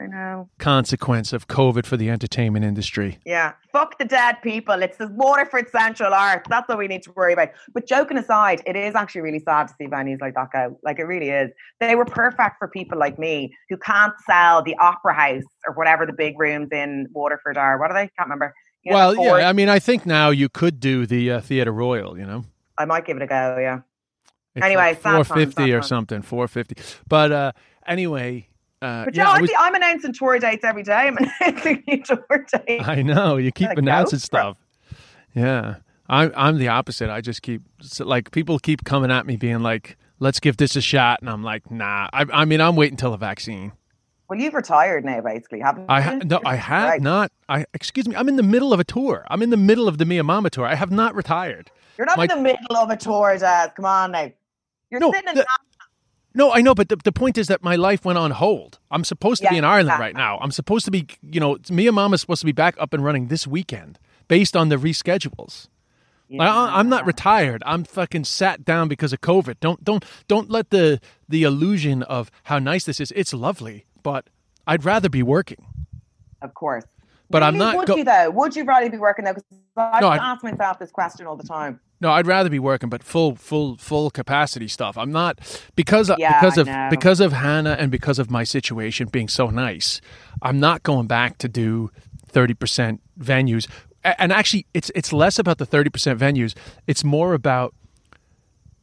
consequence 0.57 1.33
of 1.33 1.47
COVID 1.47 1.85
for 1.85 1.97
the 1.97 2.09
entertainment 2.09 2.65
industry. 2.65 3.19
Yeah. 3.25 3.53
Fuck 3.71 3.99
the 3.99 4.05
dead 4.05 4.37
people. 4.41 4.81
It's 4.81 4.97
the 4.97 5.09
Waterford 5.09 5.69
Central 5.69 6.11
Arts. 6.11 6.47
That's 6.49 6.67
what 6.67 6.79
we 6.79 6.87
need 6.87 7.03
to 7.03 7.11
worry 7.11 7.33
about. 7.33 7.49
But 7.71 7.85
joking 7.87 8.17
aside, 8.17 8.63
it 8.65 8.75
is 8.75 8.95
actually 8.95 9.21
really 9.21 9.39
sad 9.39 9.67
to 9.67 9.73
see 9.77 9.85
venues 9.85 10.19
like 10.21 10.33
that 10.33 10.47
go. 10.51 10.79
Like 10.83 10.97
it 10.97 11.03
really 11.03 11.29
is. 11.29 11.51
They 11.79 11.93
were 11.95 12.05
perfect 12.05 12.55
for 12.57 12.67
people 12.67 12.97
like 12.97 13.19
me 13.19 13.55
who 13.69 13.77
can't 13.77 14.13
sell 14.25 14.63
the 14.63 14.75
Opera 14.77 15.13
House 15.13 15.43
or 15.69 15.73
whatever 15.73 16.05
the 16.05 16.13
big 16.13 16.39
rooms 16.39 16.69
in 16.71 17.07
Waterford 17.13 17.57
are. 17.57 17.77
What 17.77 17.91
are 17.91 17.93
they? 17.93 18.09
Can't 18.17 18.27
remember. 18.27 18.53
You 18.83 18.91
know, 18.91 18.97
well, 18.97 19.39
yeah, 19.39 19.49
I 19.49 19.53
mean, 19.53 19.69
I 19.69 19.79
think 19.79 20.05
now 20.05 20.29
you 20.29 20.49
could 20.49 20.79
do 20.79 21.05
the 21.05 21.31
uh, 21.31 21.41
Theatre 21.41 21.71
Royal. 21.71 22.17
You 22.17 22.25
know, 22.25 22.45
I 22.77 22.85
might 22.85 23.05
give 23.05 23.17
it 23.17 23.23
a 23.23 23.27
go. 23.27 23.57
Yeah. 23.59 23.81
It's 24.55 24.65
Anyway, 24.65 24.81
like 24.81 25.01
450 25.01 25.73
or 25.73 25.81
something, 25.81 26.21
450. 26.21 26.75
But 27.07 27.31
uh, 27.31 27.51
anyway, 27.85 28.47
uh, 28.81 29.05
But 29.05 29.15
yeah, 29.15 29.23
yeah, 29.23 29.29
I, 29.29 29.37
I 29.37 29.41
was- 29.41 29.51
I'm 29.59 29.75
announcing 29.75 30.13
tour 30.13 30.39
dates 30.39 30.63
every 30.63 30.83
day. 30.83 30.93
I'm 30.93 31.17
announcing 31.41 31.83
new 31.87 32.03
tour 32.03 32.45
dates. 32.65 32.87
I 32.87 33.01
know 33.01 33.37
you 33.37 33.51
keep 33.51 33.69
announcing 33.71 34.19
stuff. 34.19 34.57
Yeah, 35.35 35.75
I'm 36.07 36.31
I'm 36.35 36.57
the 36.57 36.69
opposite. 36.69 37.09
I 37.09 37.21
just 37.21 37.41
keep 37.41 37.61
like 37.99 38.31
people 38.31 38.57
keep 38.59 38.83
coming 38.83 39.11
at 39.11 39.25
me, 39.27 39.35
being 39.35 39.59
like, 39.59 39.97
"Let's 40.19 40.39
give 40.39 40.57
this 40.57 40.75
a 40.75 40.81
shot," 40.81 41.19
and 41.21 41.29
I'm 41.29 41.43
like, 41.43 41.69
"Nah." 41.69 42.09
I, 42.11 42.25
I 42.33 42.45
mean, 42.45 42.61
I'm 42.61 42.75
waiting 42.75 42.97
till 42.97 43.13
a 43.13 43.17
vaccine. 43.17 43.73
Well, 44.29 44.39
you've 44.39 44.53
retired 44.53 45.03
now, 45.05 45.21
basically, 45.21 45.59
haven't 45.59 45.85
I 45.89 46.01
ha- 46.01 46.19
no, 46.23 46.39
I 46.45 46.55
have 46.71 46.89
Right. 46.89 47.01
not. 47.01 47.31
I 47.47 47.65
excuse 47.73 48.07
me. 48.07 48.15
I'm 48.15 48.29
in 48.29 48.35
the 48.35 48.43
middle 48.43 48.71
of 48.73 48.79
a 48.79 48.83
tour. 48.83 49.25
I'm 49.29 49.41
in 49.41 49.49
the 49.49 49.57
middle 49.57 49.87
of 49.87 49.97
the 49.97 50.05
Mia 50.05 50.23
Mama 50.23 50.49
tour. 50.49 50.65
I 50.65 50.75
have 50.75 50.91
not 50.91 51.15
retired. 51.15 51.71
You're 51.97 52.05
not 52.05 52.17
My- 52.17 52.23
in 52.25 52.29
the 52.29 52.37
middle 52.41 52.77
of 52.77 52.89
a 52.91 52.95
tour, 52.97 53.35
Dad. 53.37 53.73
Come 53.75 53.85
on 53.85 54.11
now. 54.11 54.31
You're 54.91 54.99
No, 54.99 55.11
sitting 55.11 55.29
in 55.29 55.35
the- 55.35 55.45
No, 56.35 56.51
I 56.53 56.61
know, 56.61 56.75
but 56.75 56.89
the, 56.89 56.95
the 57.03 57.11
point 57.11 57.37
is 57.39 57.47
that 57.47 57.63
my 57.63 57.75
life 57.75 58.05
went 58.05 58.17
on 58.19 58.31
hold. 58.31 58.77
I'm 58.91 59.03
supposed 59.03 59.41
to 59.43 59.49
be 59.49 59.57
in 59.57 59.65
Ireland 59.65 59.95
yeah. 59.97 59.99
right 59.99 60.15
now. 60.15 60.37
I'm 60.41 60.51
supposed 60.51 60.85
to 60.85 60.91
be, 60.91 61.07
you 61.23 61.39
know, 61.39 61.57
Mia 61.71 61.91
Mama's 61.91 62.21
supposed 62.21 62.41
to 62.41 62.45
be 62.45 62.51
back 62.51 62.75
up 62.79 62.93
and 62.93 63.03
running 63.03 63.27
this 63.27 63.47
weekend 63.47 63.97
based 64.27 64.55
on 64.55 64.69
the 64.69 64.75
reschedules. 64.77 65.67
Like, 66.31 66.47
I, 66.47 66.77
I'm 66.77 66.87
not 66.89 67.07
retired. 67.07 67.63
I'm 67.65 67.83
fucking 67.83 68.23
sat 68.25 68.63
down 68.63 68.87
because 68.87 69.11
of 69.11 69.21
COVID. 69.21 69.55
Don't 69.59 69.83
don't 69.83 70.05
don't 70.27 70.51
let 70.51 70.69
the 70.69 71.01
the 71.27 71.41
illusion 71.41 72.03
of 72.03 72.29
how 72.43 72.59
nice 72.59 72.83
this 72.85 72.99
is. 72.99 73.11
It's 73.15 73.33
lovely, 73.33 73.87
but 74.11 74.27
I'd 74.65 74.83
rather 74.85 75.09
be 75.09 75.21
working. 75.23 75.63
Of 76.41 76.53
course. 76.53 76.85
But 77.29 77.43
I'm 77.43 77.57
not 77.57 77.75
Would 77.77 77.87
go- 77.87 77.95
you 77.97 78.03
though? 78.03 78.31
Would 78.31 78.55
you 78.55 78.63
rather 78.63 78.89
be 78.89 78.97
working 78.97 79.25
though? 79.25 79.33
Because 79.35 79.59
I 79.77 79.99
No, 79.99 80.11
ask 80.11 80.43
myself 80.43 80.79
this 80.79 80.89
question 80.91 81.27
all 81.27 81.35
the 81.35 81.47
time. 81.47 81.79
No, 82.01 82.09
I'd 82.11 82.25
rather 82.25 82.49
be 82.49 82.59
working, 82.59 82.89
but 82.89 83.03
full, 83.03 83.35
full, 83.35 83.75
full 83.77 84.09
capacity 84.09 84.67
stuff. 84.67 84.97
I'm 84.97 85.11
not 85.11 85.33
because 85.75 86.09
Yeah, 86.17 86.39
because 86.39 86.57
I 86.57 86.61
of 86.61 86.67
know. 86.67 86.87
because 86.89 87.19
of 87.19 87.33
Hannah 87.33 87.75
and 87.77 87.91
because 87.91 88.17
of 88.17 88.31
my 88.31 88.43
situation 88.43 89.09
being 89.09 89.27
so 89.27 89.49
nice. 89.51 90.01
I'm 90.41 90.59
not 90.59 90.81
going 90.83 91.07
back 91.07 91.37
to 91.39 91.47
do 91.47 91.91
thirty 92.25 92.55
percent 92.55 93.01
venues. 93.19 93.67
And 94.03 94.31
actually, 94.31 94.65
it's 94.73 94.89
it's 94.95 95.11
less 95.13 95.37
about 95.37 95.57
the 95.59 95.65
thirty 95.67 95.89
percent 95.91 96.19
venues. 96.19 96.55
It's 96.87 97.03
more 97.03 97.33
about 97.33 97.75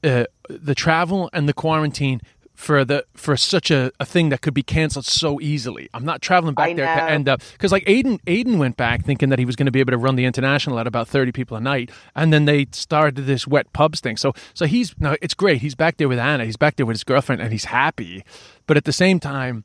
uh, 0.05 0.25
the 0.49 0.75
travel 0.75 1.31
and 1.33 1.49
the 1.49 1.55
quarantine 1.55 2.21
for 2.57 2.85
the 2.87 3.05
for 3.15 3.37
such 3.37 3.71
a, 3.71 3.93
a 4.01 4.07
thing 4.07 4.31
that 4.31 4.41
could 4.41 4.55
be 4.55 4.63
canceled 4.63 5.05
so 5.05 5.39
easily. 5.41 5.89
I'm 5.95 6.05
not 6.07 6.23
traveling 6.23 6.55
back 6.55 6.71
I 6.71 6.75
there 6.75 6.87
to 6.87 7.03
end 7.11 7.29
up 7.29 7.43
because 7.53 7.71
like 7.71 7.85
Aiden 7.85 8.19
Aiden 8.25 8.57
went 8.59 8.77
back 8.79 9.05
thinking 9.05 9.29
that 9.29 9.39
he 9.39 9.45
was 9.45 9.55
going 9.57 9.67
to 9.67 9.71
be 9.73 9.79
able 9.81 9.93
to 9.93 9.99
run 9.99 10.17
the 10.17 10.25
international 10.25 10.79
at 10.79 10.87
about 10.87 11.07
30 11.07 11.33
people 11.33 11.57
a 11.57 11.61
night, 11.61 11.91
and 12.17 12.33
then 12.33 12.47
they 12.47 12.67
started 12.73 13.15
this 13.27 13.47
wet 13.47 13.71
pubs 13.75 14.01
thing. 14.01 14.17
So 14.17 14.33
so 14.55 14.65
he's 14.67 14.95
now 14.99 15.17
it's 15.21 15.35
great. 15.35 15.61
He's 15.61 15.75
back 15.75 15.99
there 15.99 16.09
with 16.09 16.19
Anna. 16.19 16.47
He's 16.47 16.57
back 16.57 16.77
there 16.77 16.87
with 16.87 16.95
his 16.95 17.05
girlfriend, 17.05 17.43
and 17.43 17.53
he's 17.53 17.67
happy. 17.67 18.25
But 18.67 18.77
at 18.79 18.85
the 18.85 18.93
same 18.93 19.21
time, 19.21 19.65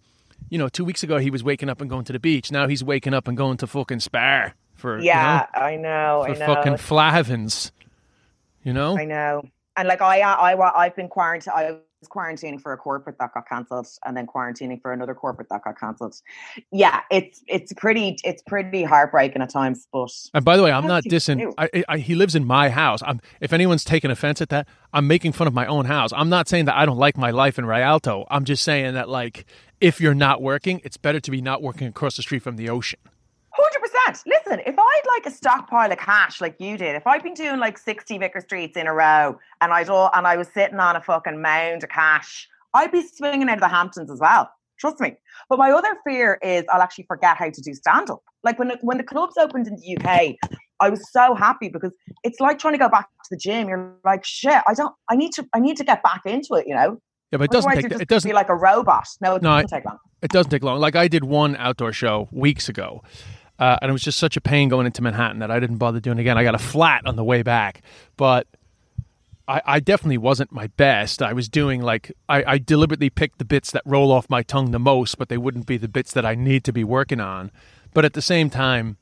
you 0.49 0.57
know, 0.57 0.67
two 0.67 0.83
weeks 0.83 1.01
ago 1.01 1.17
he 1.17 1.31
was 1.31 1.43
waking 1.45 1.69
up 1.69 1.79
and 1.79 1.89
going 1.89 2.03
to 2.05 2.13
the 2.13 2.19
beach. 2.19 2.51
Now 2.51 2.67
he's 2.67 2.83
waking 2.83 3.13
up 3.13 3.27
and 3.27 3.37
going 3.37 3.55
to 3.57 3.67
fucking 3.67 4.01
Spar 4.01 4.53
for 4.75 4.99
you 4.99 5.05
Yeah, 5.05 5.47
know, 5.55 5.61
I 5.61 5.75
know. 5.77 6.23
for 6.25 6.31
I 6.31 6.37
know. 6.37 6.45
fucking 6.45 6.73
Flavins. 6.73 7.71
You 8.63 8.73
know, 8.73 8.97
I 8.97 9.05
know. 9.05 9.43
And 9.77 9.87
like 9.87 10.01
I, 10.01 10.19
I, 10.19 10.53
I, 10.53 10.85
I've 10.85 10.95
been 10.95 11.07
quarantined. 11.07 11.53
I 11.55 11.77
quarantining 12.09 12.59
for 12.61 12.73
a 12.73 12.77
corporate 12.77 13.17
that 13.19 13.33
got 13.33 13.47
cancelled 13.47 13.87
and 14.05 14.15
then 14.15 14.27
quarantining 14.27 14.81
for 14.81 14.91
another 14.91 15.13
corporate 15.13 15.49
that 15.49 15.63
got 15.63 15.79
cancelled. 15.79 16.15
Yeah, 16.71 17.01
it's 17.09 17.43
it's 17.47 17.73
pretty 17.73 18.17
it's 18.23 18.41
pretty 18.41 18.83
heartbreaking 18.83 19.41
at 19.41 19.49
times. 19.49 19.87
But 19.91 20.11
and 20.33 20.45
by 20.45 20.57
the 20.57 20.63
way, 20.63 20.71
I'm 20.71 20.87
not 20.87 21.03
dissing. 21.03 21.53
I, 21.57 21.83
I, 21.87 21.97
he 21.97 22.15
lives 22.15 22.35
in 22.35 22.45
my 22.45 22.69
house. 22.69 23.01
I'm, 23.05 23.21
if 23.39 23.53
anyone's 23.53 23.83
taking 23.83 24.11
offense 24.11 24.41
at 24.41 24.49
that, 24.49 24.67
I'm 24.93 25.07
making 25.07 25.33
fun 25.33 25.47
of 25.47 25.53
my 25.53 25.65
own 25.65 25.85
house. 25.85 26.11
I'm 26.13 26.29
not 26.29 26.47
saying 26.47 26.65
that 26.65 26.75
I 26.75 26.85
don't 26.85 26.97
like 26.97 27.17
my 27.17 27.31
life 27.31 27.57
in 27.57 27.65
Rialto. 27.65 28.25
I'm 28.29 28.45
just 28.45 28.63
saying 28.63 28.93
that 28.93 29.09
like 29.09 29.45
if 29.79 29.99
you're 29.99 30.13
not 30.13 30.41
working, 30.41 30.81
it's 30.83 30.97
better 30.97 31.19
to 31.19 31.31
be 31.31 31.41
not 31.41 31.61
working 31.61 31.87
across 31.87 32.15
the 32.15 32.21
street 32.21 32.43
from 32.43 32.55
the 32.55 32.69
ocean. 32.69 32.99
Percent. 33.91 34.23
Listen, 34.25 34.61
if 34.65 34.75
I'd 34.77 35.01
like 35.07 35.25
a 35.25 35.35
stockpile 35.35 35.91
of 35.91 35.97
cash 35.97 36.41
like 36.41 36.55
you 36.59 36.77
did, 36.77 36.95
if 36.95 37.05
I'd 37.05 37.23
been 37.23 37.33
doing 37.33 37.59
like 37.59 37.77
sixty 37.77 38.17
Vicar 38.17 38.41
Streets 38.41 38.77
in 38.77 38.87
a 38.87 38.93
row, 38.93 39.37
and 39.59 39.73
I'd 39.73 39.89
all 39.89 40.09
and 40.13 40.27
I 40.27 40.37
was 40.37 40.47
sitting 40.53 40.79
on 40.79 40.95
a 40.95 41.01
fucking 41.01 41.41
mound 41.41 41.83
of 41.83 41.89
cash, 41.89 42.47
I'd 42.73 42.91
be 42.91 43.05
swinging 43.05 43.49
out 43.49 43.55
of 43.55 43.61
the 43.61 43.67
Hamptons 43.67 44.11
as 44.11 44.19
well. 44.19 44.49
Trust 44.79 44.99
me. 44.99 45.15
But 45.49 45.59
my 45.59 45.71
other 45.71 45.95
fear 46.07 46.39
is 46.41 46.65
I'll 46.73 46.81
actually 46.81 47.05
forget 47.07 47.37
how 47.37 47.49
to 47.49 47.61
do 47.61 47.73
stand 47.73 48.09
up. 48.09 48.23
Like 48.43 48.57
when 48.57 48.71
when 48.81 48.97
the 48.97 49.03
clubs 49.03 49.37
opened 49.37 49.67
in 49.67 49.75
the 49.75 49.97
UK, 49.97 50.35
I 50.79 50.89
was 50.89 51.11
so 51.11 51.35
happy 51.35 51.69
because 51.69 51.91
it's 52.23 52.39
like 52.39 52.59
trying 52.59 52.73
to 52.73 52.79
go 52.79 52.89
back 52.89 53.07
to 53.07 53.27
the 53.29 53.37
gym. 53.37 53.69
You're 53.69 53.93
like, 54.03 54.25
shit, 54.25 54.61
I 54.67 54.73
don't, 54.73 54.93
I 55.09 55.15
need 55.15 55.33
to, 55.33 55.47
I 55.53 55.59
need 55.59 55.77
to 55.77 55.83
get 55.83 56.01
back 56.01 56.21
into 56.25 56.55
it. 56.55 56.65
You 56.67 56.75
know. 56.75 57.01
Yeah, 57.31 57.37
but 57.37 57.43
it 57.45 57.51
doesn't 57.51 57.71
take. 57.71 57.91
It 57.91 58.07
doesn't 58.07 58.29
be 58.29 58.33
like 58.33 58.49
a 58.49 58.55
robot. 58.55 59.07
No, 59.21 59.35
it 59.35 59.41
no, 59.41 59.61
doesn't 59.61 59.69
take 59.69 59.85
long. 59.85 59.97
It 60.21 60.31
doesn't 60.31 60.49
take 60.49 60.63
long. 60.63 60.79
Like 60.79 60.95
I 60.95 61.07
did 61.07 61.23
one 61.23 61.55
outdoor 61.57 61.93
show 61.93 62.27
weeks 62.31 62.67
ago, 62.67 63.03
uh, 63.61 63.77
and 63.79 63.89
it 63.89 63.91
was 63.93 64.01
just 64.01 64.17
such 64.17 64.35
a 64.35 64.41
pain 64.41 64.69
going 64.69 64.87
into 64.87 65.03
Manhattan 65.03 65.37
that 65.39 65.51
I 65.51 65.59
didn't 65.59 65.77
bother 65.77 65.99
doing 65.99 66.17
it 66.17 66.21
again. 66.21 66.35
I 66.35 66.43
got 66.43 66.55
a 66.55 66.59
flat 66.59 67.05
on 67.05 67.15
the 67.15 67.23
way 67.23 67.43
back, 67.43 67.83
but 68.17 68.47
I, 69.47 69.61
I 69.63 69.79
definitely 69.79 70.17
wasn't 70.17 70.51
my 70.51 70.65
best. 70.65 71.21
I 71.21 71.33
was 71.33 71.47
doing 71.47 71.79
like 71.79 72.11
I, 72.27 72.43
I 72.53 72.57
deliberately 72.57 73.11
picked 73.11 73.37
the 73.37 73.45
bits 73.45 73.69
that 73.69 73.83
roll 73.85 74.11
off 74.11 74.27
my 74.31 74.41
tongue 74.41 74.71
the 74.71 74.79
most, 74.79 75.19
but 75.19 75.29
they 75.29 75.37
wouldn't 75.37 75.67
be 75.67 75.77
the 75.77 75.87
bits 75.87 76.11
that 76.13 76.25
I 76.25 76.33
need 76.33 76.63
to 76.63 76.73
be 76.73 76.83
working 76.83 77.19
on. 77.19 77.51
But 77.93 78.03
at 78.03 78.13
the 78.13 78.21
same 78.21 78.49
time, 78.49 78.97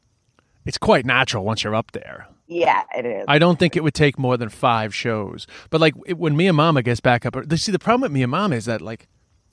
it's 0.66 0.78
quite 0.78 1.06
natural 1.06 1.46
once 1.46 1.64
you're 1.64 1.74
up 1.74 1.94
there. 1.94 2.28
Yeah, 2.48 2.84
it 2.98 3.06
is. 3.06 3.26
I 3.30 3.40
don't 3.40 3.60
think 3.60 3.78
it 3.78 3.84
would 3.84 3.94
take 3.94 4.20
more 4.20 4.36
than 4.36 4.50
five 4.50 4.94
shows. 4.94 5.48
But 5.70 5.80
like 5.80 5.94
it, 6.06 6.18
when 6.18 6.36
Mia 6.36 6.52
Mama 6.52 6.84
gets 6.84 7.00
back 7.00 7.26
up, 7.26 7.38
see 7.56 7.72
the 7.72 7.80
problem 7.80 8.02
with 8.02 8.12
Mia 8.12 8.28
Mama 8.28 8.58
is 8.58 8.66
that 8.66 8.82
like 8.82 9.08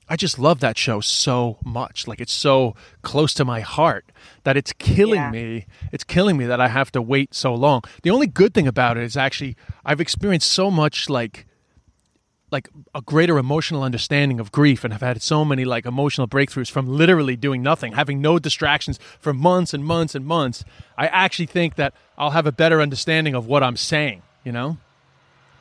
I 0.08 0.16
just 0.16 0.38
love 0.38 0.60
that 0.60 0.78
show 0.78 1.00
so 1.00 1.58
much. 1.64 2.06
Like 2.06 2.20
it's 2.20 2.32
so 2.32 2.74
close 3.02 3.34
to 3.34 3.44
my 3.44 3.60
heart 3.60 4.12
that 4.44 4.56
it's 4.56 4.72
killing 4.72 5.20
yeah. 5.20 5.30
me. 5.30 5.66
It's 5.92 6.04
killing 6.04 6.36
me 6.36 6.46
that 6.46 6.60
I 6.60 6.68
have 6.68 6.92
to 6.92 7.02
wait 7.02 7.34
so 7.34 7.54
long. 7.54 7.82
The 8.02 8.10
only 8.10 8.28
good 8.28 8.54
thing 8.54 8.68
about 8.68 8.96
it 8.96 9.02
is 9.02 9.16
actually 9.16 9.56
I've 9.84 10.00
experienced 10.00 10.50
so 10.50 10.70
much 10.70 11.10
like 11.10 11.46
like 12.52 12.68
a 12.94 13.02
greater 13.02 13.38
emotional 13.38 13.82
understanding 13.82 14.38
of 14.38 14.52
grief 14.52 14.84
and 14.84 14.92
have 14.92 15.02
had 15.02 15.20
so 15.20 15.44
many 15.44 15.64
like 15.64 15.84
emotional 15.84 16.28
breakthroughs 16.28 16.70
from 16.70 16.86
literally 16.86 17.36
doing 17.36 17.60
nothing, 17.60 17.92
having 17.92 18.20
no 18.20 18.38
distractions 18.38 19.00
for 19.18 19.34
months 19.34 19.74
and 19.74 19.84
months 19.84 20.14
and 20.14 20.24
months. 20.24 20.64
I 20.96 21.08
actually 21.08 21.46
think 21.46 21.74
that 21.74 21.92
I'll 22.16 22.30
have 22.30 22.46
a 22.46 22.52
better 22.52 22.80
understanding 22.80 23.34
of 23.34 23.46
what 23.46 23.64
I'm 23.64 23.76
saying, 23.76 24.22
you 24.44 24.52
know? 24.52 24.78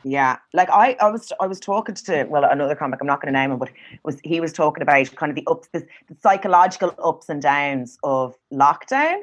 Yeah, 0.07 0.37
like 0.53 0.69
I, 0.69 0.95
I 1.01 1.09
was, 1.09 1.33
I 1.41 1.47
was 1.47 1.59
talking 1.59 1.95
to 1.95 2.25
well 2.25 2.45
another 2.45 2.75
comic. 2.75 2.99
I'm 3.01 3.07
not 3.07 3.23
going 3.23 3.33
to 3.33 3.39
name 3.39 3.49
him, 3.51 3.57
but 3.57 3.71
was 4.03 4.19
he 4.23 4.39
was 4.39 4.53
talking 4.53 4.83
about 4.83 5.15
kind 5.15 5.31
of 5.31 5.35
the 5.35 5.43
ups, 5.47 5.67
the, 5.73 5.79
the 5.79 6.15
psychological 6.21 6.93
ups 7.03 7.27
and 7.27 7.41
downs 7.41 7.97
of 8.03 8.35
lockdown, 8.53 9.21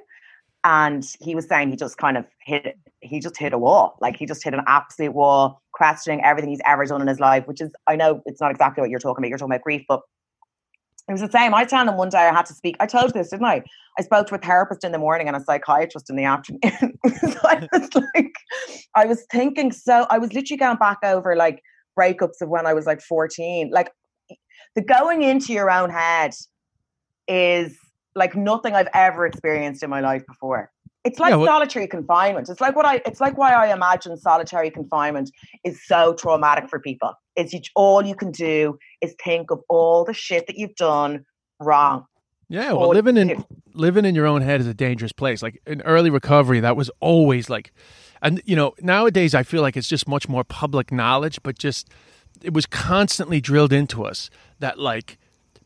and 0.65 1.09
he 1.21 1.37
was 1.37 1.47
saying 1.47 1.71
he 1.71 1.77
just 1.77 1.99
kind 1.99 2.17
of 2.17 2.25
hit, 2.45 2.77
he 3.01 3.21
just 3.21 3.37
hit 3.37 3.53
a 3.53 3.59
wall, 3.59 3.97
like 4.01 4.17
he 4.17 4.27
just 4.27 4.43
hit 4.43 4.55
an 4.55 4.63
absolute 4.67 5.15
wall, 5.15 5.63
questioning 5.71 6.21
everything 6.25 6.51
he's 6.51 6.61
ever 6.67 6.85
done 6.85 7.01
in 7.01 7.07
his 7.07 7.21
life. 7.21 7.47
Which 7.47 7.61
is, 7.61 7.71
I 7.87 7.95
know 7.95 8.21
it's 8.27 8.41
not 8.41 8.51
exactly 8.51 8.81
what 8.81 8.91
you're 8.91 8.99
talking 8.99 9.23
about. 9.23 9.29
You're 9.29 9.39
talking 9.39 9.55
about 9.55 9.63
grief, 9.63 9.85
but 9.87 10.01
it 11.09 11.13
was 11.13 11.21
the 11.21 11.31
same. 11.31 11.53
I 11.53 11.65
told 11.65 11.89
him 11.89 11.97
one 11.97 12.11
day 12.11 12.19
I 12.19 12.33
had 12.33 12.47
to 12.47 12.55
speak. 12.55 12.77
I 12.79 12.87
told 12.87 13.07
you 13.07 13.13
this, 13.13 13.31
didn't 13.31 13.47
I? 13.47 13.63
I 13.99 14.03
spoke 14.03 14.29
to 14.29 14.37
a 14.37 14.39
therapist 14.39 14.85
in 14.85 14.93
the 14.93 14.99
morning 14.99 15.27
and 15.27 15.37
a 15.37 15.41
psychiatrist 15.41 16.09
in 16.09 16.17
the 16.17 16.25
afternoon. 16.25 16.61
so 17.21 17.39
I 17.43 17.69
was 17.73 17.91
like, 18.15 18.35
I 18.95 19.07
was 19.07 19.27
thinking 19.31 19.73
so. 19.73 20.07
I 20.11 20.19
was 20.19 20.33
literally 20.33 20.59
going 20.59 20.77
back 20.77 20.99
over 21.03 21.35
like 21.35 21.61
breakups 21.99 22.41
of 22.41 22.49
when 22.49 22.67
I 22.67 22.73
was 22.73 22.87
like 22.87 23.01
14. 23.01 23.71
Like 23.73 23.91
the 24.77 24.83
going 24.83 25.23
into 25.23 25.53
your 25.53 25.71
own 25.71 25.91
head 25.91 26.35
is 27.27 27.77
like 28.15 28.37
nothing 28.37 28.75
I've 28.75 28.89
ever 28.95 29.27
experienced 29.27 29.83
in 29.83 29.91
my 29.91 30.01
life 30.01 30.25
before. 30.27 30.71
It's 31.05 31.19
like 31.19 31.31
yeah, 31.31 31.37
well, 31.37 31.47
solitary 31.47 31.89
confinement. 31.89 32.49
It's 32.49 32.61
like 32.61 32.77
what 32.77 32.87
I. 32.87 33.03
It's 33.05 33.21
like 33.21 33.37
why 33.37 33.53
I 33.53 33.73
imagine 33.73 34.17
solitary 34.17 34.71
confinement 34.71 35.33
is 35.65 35.85
so 35.85 36.15
traumatic 36.15 36.69
for 36.69 36.79
people. 36.79 37.13
Is 37.35 37.53
you, 37.53 37.61
all 37.75 38.05
you 38.05 38.15
can 38.15 38.31
do 38.31 38.79
is 39.01 39.15
think 39.23 39.51
of 39.51 39.61
all 39.69 40.05
the 40.05 40.15
shit 40.15 40.47
that 40.47 40.57
you've 40.57 40.77
done 40.77 41.25
wrong. 41.59 42.07
Yeah, 42.49 42.73
well, 42.73 42.91
living 42.91 43.17
in 43.17 43.45
living 43.75 44.05
in 44.05 44.15
your 44.15 44.27
own 44.27 44.43
head 44.43 44.61
is 44.61 44.67
a 44.67 44.75
dangerous 44.75 45.13
place. 45.13 45.43
Like 45.43 45.61
in 45.67 45.83
early 45.83 46.11
recovery, 46.11 46.61
that 46.61 46.77
was 46.77 46.91
always 47.01 47.51
like, 47.51 47.73
and 48.21 48.41
you 48.45 48.55
know, 48.55 48.75
nowadays 48.81 49.35
I 49.35 49.43
feel 49.43 49.63
like 49.63 49.77
it's 49.77 49.89
just 49.89 50.07
much 50.07 50.29
more 50.29 50.45
public 50.45 50.93
knowledge, 50.93 51.43
but 51.43 51.59
just 51.59 51.89
it 52.43 52.53
was 52.53 52.67
constantly 52.67 53.41
drilled 53.41 53.73
into 53.73 54.05
us 54.05 54.31
that 54.61 54.79
like 54.79 55.19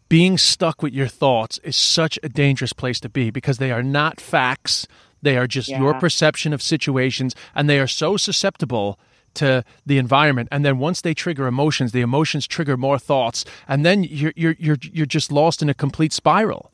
being 0.08 0.38
stuck 0.38 0.82
with 0.82 0.94
your 0.94 1.08
thoughts 1.08 1.58
is 1.58 1.76
such 1.76 2.18
a 2.22 2.28
dangerous 2.28 2.72
place 2.72 3.00
to 3.00 3.08
be 3.08 3.30
because 3.30 3.58
they 3.58 3.72
are 3.72 3.82
not 3.82 4.20
facts 4.20 4.86
they 5.26 5.36
are 5.36 5.46
just 5.46 5.68
yeah. 5.68 5.80
your 5.80 5.94
perception 5.94 6.52
of 6.52 6.62
situations, 6.62 7.34
and 7.54 7.68
they 7.68 7.78
are 7.78 7.86
so 7.86 8.16
susceptible 8.16 8.98
to 9.34 9.64
the 9.84 9.98
environment. 9.98 10.48
And 10.50 10.64
then 10.64 10.78
once 10.78 11.00
they 11.00 11.14
trigger 11.14 11.46
emotions, 11.46 11.92
the 11.92 12.00
emotions 12.00 12.46
trigger 12.46 12.76
more 12.76 12.98
thoughts, 12.98 13.44
and 13.68 13.84
then 13.84 14.04
you're 14.04 14.32
you're 14.36 14.56
you're 14.58 14.78
you're 14.80 15.06
just 15.06 15.30
lost 15.30 15.62
in 15.62 15.68
a 15.68 15.74
complete 15.74 16.12
spiral. 16.12 16.70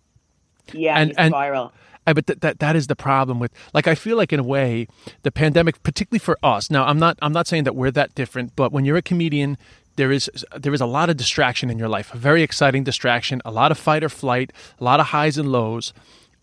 Yeah, 0.72 0.98
and, 0.98 1.12
and 1.18 1.32
spiral. 1.32 1.72
But 2.04 2.26
that, 2.26 2.40
that 2.40 2.58
that 2.58 2.74
is 2.74 2.88
the 2.88 2.96
problem 2.96 3.38
with 3.38 3.52
like 3.72 3.86
I 3.86 3.94
feel 3.94 4.16
like 4.16 4.32
in 4.32 4.40
a 4.40 4.44
way 4.44 4.88
the 5.22 5.30
pandemic, 5.30 5.82
particularly 5.82 6.18
for 6.18 6.36
us. 6.42 6.70
Now 6.70 6.84
I'm 6.84 6.98
not 6.98 7.18
I'm 7.22 7.32
not 7.32 7.46
saying 7.46 7.64
that 7.64 7.76
we're 7.76 7.92
that 7.92 8.14
different, 8.14 8.56
but 8.56 8.72
when 8.72 8.84
you're 8.84 8.96
a 8.96 9.02
comedian, 9.02 9.56
there 9.96 10.10
is 10.10 10.30
there 10.56 10.74
is 10.74 10.80
a 10.80 10.86
lot 10.86 11.10
of 11.10 11.16
distraction 11.16 11.70
in 11.70 11.78
your 11.78 11.88
life, 11.88 12.12
a 12.14 12.18
very 12.18 12.42
exciting 12.42 12.84
distraction, 12.84 13.40
a 13.44 13.50
lot 13.50 13.70
of 13.70 13.78
fight 13.78 14.02
or 14.02 14.08
flight, 14.08 14.52
a 14.80 14.84
lot 14.84 15.00
of 15.00 15.06
highs 15.06 15.38
and 15.38 15.52
lows. 15.52 15.92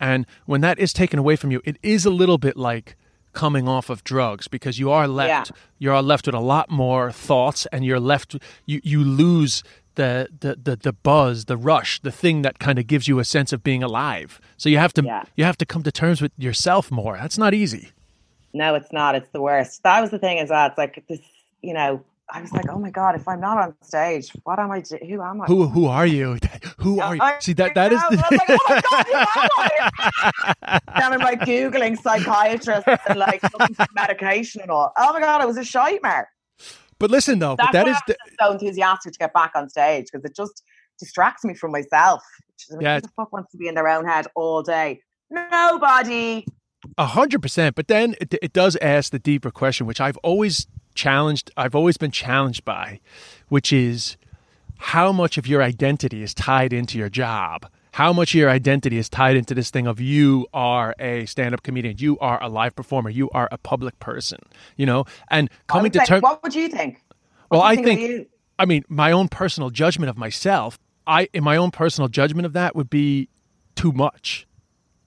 And 0.00 0.26
when 0.46 0.62
that 0.62 0.78
is 0.78 0.92
taken 0.92 1.18
away 1.18 1.36
from 1.36 1.50
you, 1.50 1.60
it 1.64 1.76
is 1.82 2.04
a 2.04 2.10
little 2.10 2.38
bit 2.38 2.56
like 2.56 2.96
coming 3.32 3.68
off 3.68 3.90
of 3.90 4.02
drugs 4.02 4.48
because 4.48 4.80
you 4.80 4.90
are 4.90 5.06
left 5.06 5.50
yeah. 5.50 5.56
you 5.78 5.92
are 5.92 6.02
left 6.02 6.26
with 6.26 6.34
a 6.34 6.40
lot 6.40 6.68
more 6.68 7.12
thoughts 7.12 7.64
and 7.66 7.84
you're 7.84 8.00
left 8.00 8.34
you 8.66 8.80
you 8.82 9.04
lose 9.04 9.62
the, 9.94 10.28
the 10.40 10.56
the 10.62 10.76
the 10.76 10.92
buzz, 10.92 11.44
the 11.44 11.56
rush, 11.56 12.00
the 12.00 12.12
thing 12.12 12.42
that 12.42 12.58
kind 12.58 12.78
of 12.78 12.86
gives 12.86 13.08
you 13.08 13.18
a 13.18 13.24
sense 13.24 13.52
of 13.52 13.62
being 13.62 13.82
alive. 13.82 14.40
So 14.56 14.68
you 14.68 14.78
have 14.78 14.92
to 14.94 15.02
yeah. 15.02 15.24
you 15.36 15.44
have 15.44 15.58
to 15.58 15.66
come 15.66 15.82
to 15.82 15.92
terms 15.92 16.22
with 16.22 16.32
yourself 16.38 16.90
more. 16.90 17.16
That's 17.16 17.38
not 17.38 17.54
easy. 17.54 17.90
No, 18.52 18.74
it's 18.74 18.92
not. 18.92 19.14
It's 19.14 19.28
the 19.30 19.40
worst. 19.40 19.82
That 19.82 20.00
was 20.00 20.10
the 20.10 20.18
thing 20.18 20.38
as 20.38 20.50
well. 20.50 20.66
It's 20.66 20.78
like 20.78 21.04
this, 21.06 21.20
you 21.62 21.74
know, 21.74 22.02
I 22.32 22.40
was 22.42 22.52
like, 22.52 22.66
oh 22.70 22.78
my 22.78 22.90
god, 22.90 23.14
if 23.16 23.26
I'm 23.26 23.40
not 23.40 23.58
on 23.58 23.74
stage, 23.82 24.30
what 24.44 24.58
am 24.58 24.70
I? 24.70 24.80
Do- 24.80 24.98
who 24.98 25.22
am 25.22 25.40
I? 25.42 25.46
Who 25.46 25.66
who 25.66 25.86
are 25.86 26.06
you? 26.06 26.38
Who 26.78 27.00
are 27.00 27.14
you? 27.14 27.22
See 27.40 27.52
that 27.54 27.74
that 27.74 27.92
is. 27.92 28.00
The- 28.10 28.16
like, 28.16 28.42
oh 28.48 28.58
my 28.68 28.80
god, 28.80 29.06
who 29.06 29.14
am 29.14 30.56
I? 30.62 30.80
and 30.94 31.14
I'm 31.14 31.20
like 31.20 31.40
googling 31.40 32.00
psychiatrist 32.00 32.86
and 33.08 33.18
like 33.18 33.42
medication 33.94 34.62
and 34.62 34.70
all. 34.70 34.92
Oh 34.96 35.12
my 35.12 35.20
god, 35.20 35.42
it 35.42 35.46
was 35.46 35.56
a 35.58 35.78
nightmare. 35.78 36.30
But 36.98 37.10
listen 37.10 37.38
though, 37.38 37.56
That's 37.56 37.68
but 37.68 37.72
that 37.72 37.88
is 37.88 37.96
the- 38.06 38.16
so 38.40 38.52
enthusiastic 38.52 39.12
to 39.12 39.18
get 39.18 39.32
back 39.34 39.52
on 39.54 39.68
stage 39.68 40.06
because 40.10 40.24
it 40.24 40.34
just 40.36 40.62
distracts 40.98 41.44
me 41.44 41.54
from 41.54 41.72
myself. 41.72 42.22
Yeah, 42.80 42.96
who 42.96 43.00
the 43.02 43.08
fuck 43.16 43.32
wants 43.32 43.50
to 43.52 43.58
be 43.58 43.68
in 43.68 43.74
their 43.74 43.88
own 43.88 44.06
head 44.06 44.26
all 44.34 44.62
day? 44.62 45.00
Nobody. 45.30 46.46
A 46.98 47.06
hundred 47.06 47.42
percent. 47.42 47.74
But 47.76 47.88
then 47.88 48.14
it, 48.20 48.34
it 48.42 48.52
does 48.52 48.76
ask 48.76 49.12
the 49.12 49.18
deeper 49.18 49.50
question, 49.50 49.86
which 49.86 50.00
I've 50.00 50.16
always 50.18 50.66
challenged 50.94 51.50
I've 51.56 51.74
always 51.74 51.96
been 51.96 52.10
challenged 52.10 52.64
by, 52.64 53.00
which 53.48 53.72
is 53.72 54.16
how 54.78 55.12
much 55.12 55.38
of 55.38 55.46
your 55.46 55.62
identity 55.62 56.22
is 56.22 56.34
tied 56.34 56.72
into 56.72 56.98
your 56.98 57.08
job. 57.08 57.66
How 57.92 58.12
much 58.12 58.34
of 58.34 58.38
your 58.38 58.50
identity 58.50 58.98
is 58.98 59.08
tied 59.08 59.36
into 59.36 59.52
this 59.52 59.70
thing 59.70 59.86
of 59.86 60.00
you 60.00 60.46
are 60.54 60.94
a 61.00 61.26
stand-up 61.26 61.62
comedian, 61.62 61.96
you 61.98 62.18
are 62.20 62.42
a 62.42 62.48
live 62.48 62.76
performer, 62.76 63.10
you 63.10 63.28
are 63.30 63.48
a 63.50 63.58
public 63.58 63.98
person, 63.98 64.38
you 64.76 64.86
know? 64.86 65.04
And 65.28 65.50
coming 65.66 65.90
to 65.92 65.98
terms 66.00 66.22
What 66.22 66.42
would 66.42 66.54
you 66.54 66.68
think? 66.68 67.02
What 67.48 67.58
well, 67.58 67.72
you 67.72 67.80
I 67.80 67.82
think, 67.82 68.00
think 68.00 68.28
I 68.58 68.64
mean, 68.64 68.84
my 68.88 69.10
own 69.10 69.28
personal 69.28 69.70
judgment 69.70 70.08
of 70.08 70.16
myself, 70.16 70.78
I 71.06 71.28
in 71.32 71.42
my 71.42 71.56
own 71.56 71.72
personal 71.72 72.08
judgment 72.08 72.46
of 72.46 72.52
that 72.52 72.76
would 72.76 72.90
be 72.90 73.28
too 73.74 73.90
much. 73.92 74.46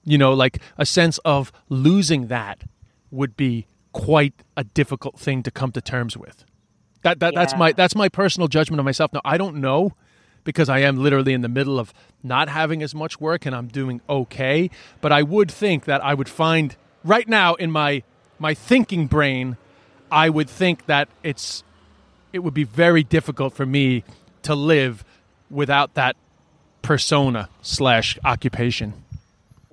You 0.04 0.18
know, 0.18 0.34
like 0.34 0.58
a 0.76 0.84
sense 0.84 1.16
of 1.24 1.50
losing 1.70 2.26
that 2.26 2.62
would 3.10 3.36
be 3.36 3.66
quite 3.94 4.34
a 4.56 4.64
difficult 4.64 5.18
thing 5.18 5.42
to 5.44 5.50
come 5.50 5.72
to 5.72 5.80
terms 5.80 6.18
with. 6.18 6.44
That, 7.02 7.20
that 7.20 7.32
yeah. 7.32 7.40
that's 7.40 7.56
my 7.56 7.72
that's 7.72 7.94
my 7.94 8.10
personal 8.10 8.48
judgment 8.48 8.80
of 8.80 8.84
myself. 8.84 9.12
Now 9.14 9.22
I 9.24 9.38
don't 9.38 9.56
know 9.56 9.92
because 10.42 10.68
I 10.68 10.80
am 10.80 10.98
literally 10.98 11.32
in 11.32 11.40
the 11.40 11.48
middle 11.48 11.78
of 11.78 11.94
not 12.22 12.50
having 12.50 12.82
as 12.82 12.94
much 12.94 13.18
work 13.20 13.46
and 13.46 13.54
I'm 13.54 13.68
doing 13.68 14.02
okay, 14.08 14.70
but 15.00 15.12
I 15.12 15.22
would 15.22 15.50
think 15.50 15.86
that 15.86 16.04
I 16.04 16.12
would 16.12 16.28
find 16.28 16.76
right 17.02 17.26
now 17.26 17.54
in 17.54 17.70
my 17.70 18.02
my 18.38 18.52
thinking 18.52 19.06
brain 19.06 19.56
I 20.10 20.28
would 20.28 20.50
think 20.50 20.86
that 20.86 21.08
it's 21.22 21.62
it 22.32 22.40
would 22.40 22.54
be 22.54 22.64
very 22.64 23.04
difficult 23.04 23.54
for 23.54 23.64
me 23.64 24.04
to 24.42 24.54
live 24.54 25.04
without 25.50 25.94
that 25.94 26.16
persona 26.82 27.48
slash 27.62 28.18
occupation. 28.24 29.03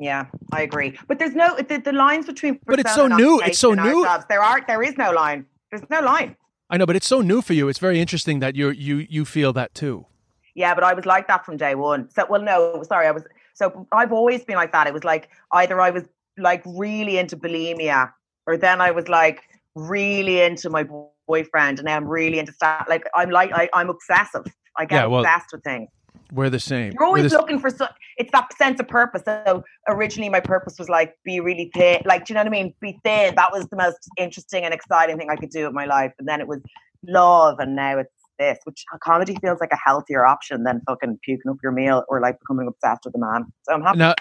Yeah, 0.01 0.25
I 0.51 0.63
agree. 0.63 0.97
But 1.07 1.19
there's 1.19 1.35
no 1.35 1.55
the, 1.55 1.77
the 1.77 1.93
lines 1.93 2.25
between. 2.25 2.59
But 2.65 2.79
it's 2.79 2.95
so 2.95 3.07
new. 3.07 3.39
It's 3.41 3.59
so 3.59 3.75
new. 3.75 4.03
jobs. 4.03 4.25
There 4.27 4.41
are 4.41 4.59
there 4.67 4.81
is 4.81 4.97
no 4.97 5.11
line. 5.11 5.45
There's 5.69 5.87
no 5.91 5.99
line. 6.01 6.35
I 6.71 6.77
know, 6.77 6.87
but 6.87 6.95
it's 6.95 7.05
so 7.05 7.21
new 7.21 7.41
for 7.43 7.53
you. 7.53 7.69
It's 7.69 7.77
very 7.77 7.99
interesting 7.99 8.39
that 8.39 8.55
you 8.55 8.71
you 8.71 9.05
you 9.09 9.25
feel 9.25 9.53
that 9.53 9.75
too. 9.75 10.07
Yeah, 10.55 10.73
but 10.73 10.83
I 10.83 10.95
was 10.95 11.05
like 11.05 11.27
that 11.27 11.45
from 11.45 11.55
day 11.55 11.75
one. 11.75 12.09
So 12.09 12.25
well, 12.27 12.41
no, 12.41 12.81
sorry, 12.81 13.05
I 13.05 13.11
was. 13.11 13.23
So 13.53 13.87
I've 13.91 14.11
always 14.11 14.43
been 14.43 14.55
like 14.55 14.71
that. 14.71 14.87
It 14.87 14.93
was 14.93 15.03
like 15.03 15.29
either 15.51 15.79
I 15.79 15.91
was 15.91 16.03
like 16.35 16.63
really 16.65 17.19
into 17.19 17.37
bulimia, 17.37 18.11
or 18.47 18.57
then 18.57 18.81
I 18.81 18.89
was 18.89 19.07
like 19.07 19.43
really 19.75 20.41
into 20.41 20.71
my 20.71 20.83
boyfriend, 21.27 21.77
and 21.77 21.85
now 21.85 21.95
I'm 21.95 22.07
really 22.07 22.39
into 22.39 22.53
stuff. 22.53 22.87
Like 22.89 23.03
I'm 23.15 23.29
like 23.29 23.51
I, 23.53 23.69
I'm 23.75 23.91
obsessive. 23.91 24.45
I 24.77 24.85
get 24.85 24.95
Yeah, 24.95 25.05
well, 25.05 25.19
obsessed 25.19 25.51
with 25.51 25.63
things. 25.63 25.89
We're 26.31 26.49
the 26.49 26.59
same. 26.59 26.93
You're 26.93 27.03
always 27.03 27.31
the 27.31 27.37
looking 27.37 27.59
for 27.59 27.69
so 27.69 27.87
it's 28.17 28.31
that 28.31 28.53
sense 28.57 28.79
of 28.79 28.87
purpose. 28.87 29.23
So 29.25 29.63
originally 29.87 30.29
my 30.29 30.39
purpose 30.39 30.79
was 30.79 30.87
like 30.87 31.17
be 31.25 31.39
really 31.39 31.69
thin, 31.73 32.01
like 32.05 32.25
do 32.25 32.33
you 32.33 32.35
know 32.35 32.41
what 32.41 32.47
I 32.47 32.51
mean? 32.51 32.73
Be 32.79 32.99
thin. 33.03 33.35
That 33.35 33.51
was 33.51 33.67
the 33.67 33.75
most 33.75 34.09
interesting 34.17 34.63
and 34.63 34.73
exciting 34.73 35.17
thing 35.17 35.29
I 35.29 35.35
could 35.35 35.49
do 35.49 35.67
in 35.67 35.73
my 35.73 35.85
life. 35.85 36.13
And 36.19 36.27
then 36.27 36.39
it 36.39 36.47
was 36.47 36.61
love, 37.05 37.59
and 37.59 37.75
now 37.75 37.97
it's 37.97 38.13
this, 38.39 38.57
which 38.63 38.83
uh, 38.93 38.97
comedy 39.03 39.37
feels 39.41 39.59
like 39.59 39.71
a 39.71 39.77
healthier 39.77 40.25
option 40.25 40.63
than 40.63 40.81
fucking 40.87 41.19
puking 41.23 41.49
up 41.49 41.57
your 41.61 41.71
meal 41.71 42.03
or 42.09 42.19
like 42.19 42.39
becoming 42.39 42.67
obsessed 42.67 43.05
with 43.05 43.15
a 43.15 43.19
man. 43.19 43.45
So 43.63 43.73
I'm 43.73 43.81
happy. 43.81 43.99
Now, 43.99 44.15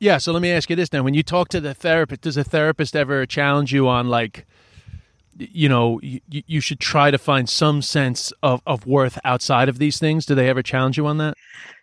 yeah. 0.00 0.18
So 0.18 0.32
let 0.32 0.42
me 0.42 0.50
ask 0.50 0.70
you 0.70 0.76
this: 0.76 0.92
Now, 0.92 1.02
when 1.02 1.14
you 1.14 1.22
talk 1.22 1.48
to 1.50 1.60
the 1.60 1.74
therapist, 1.74 2.22
does 2.22 2.36
a 2.36 2.44
therapist 2.44 2.96
ever 2.96 3.26
challenge 3.26 3.72
you 3.72 3.88
on 3.88 4.08
like, 4.08 4.46
you 5.38 5.68
know, 5.68 6.00
you, 6.02 6.20
you 6.28 6.60
should 6.60 6.80
try 6.80 7.10
to 7.10 7.18
find 7.18 7.48
some 7.48 7.82
sense 7.82 8.32
of, 8.42 8.62
of 8.66 8.86
worth 8.86 9.18
outside 9.24 9.68
of 9.68 9.78
these 9.78 9.98
things? 9.98 10.26
Do 10.26 10.34
they 10.34 10.48
ever 10.48 10.62
challenge 10.62 10.96
you 10.96 11.06
on 11.06 11.18
that? 11.18 11.34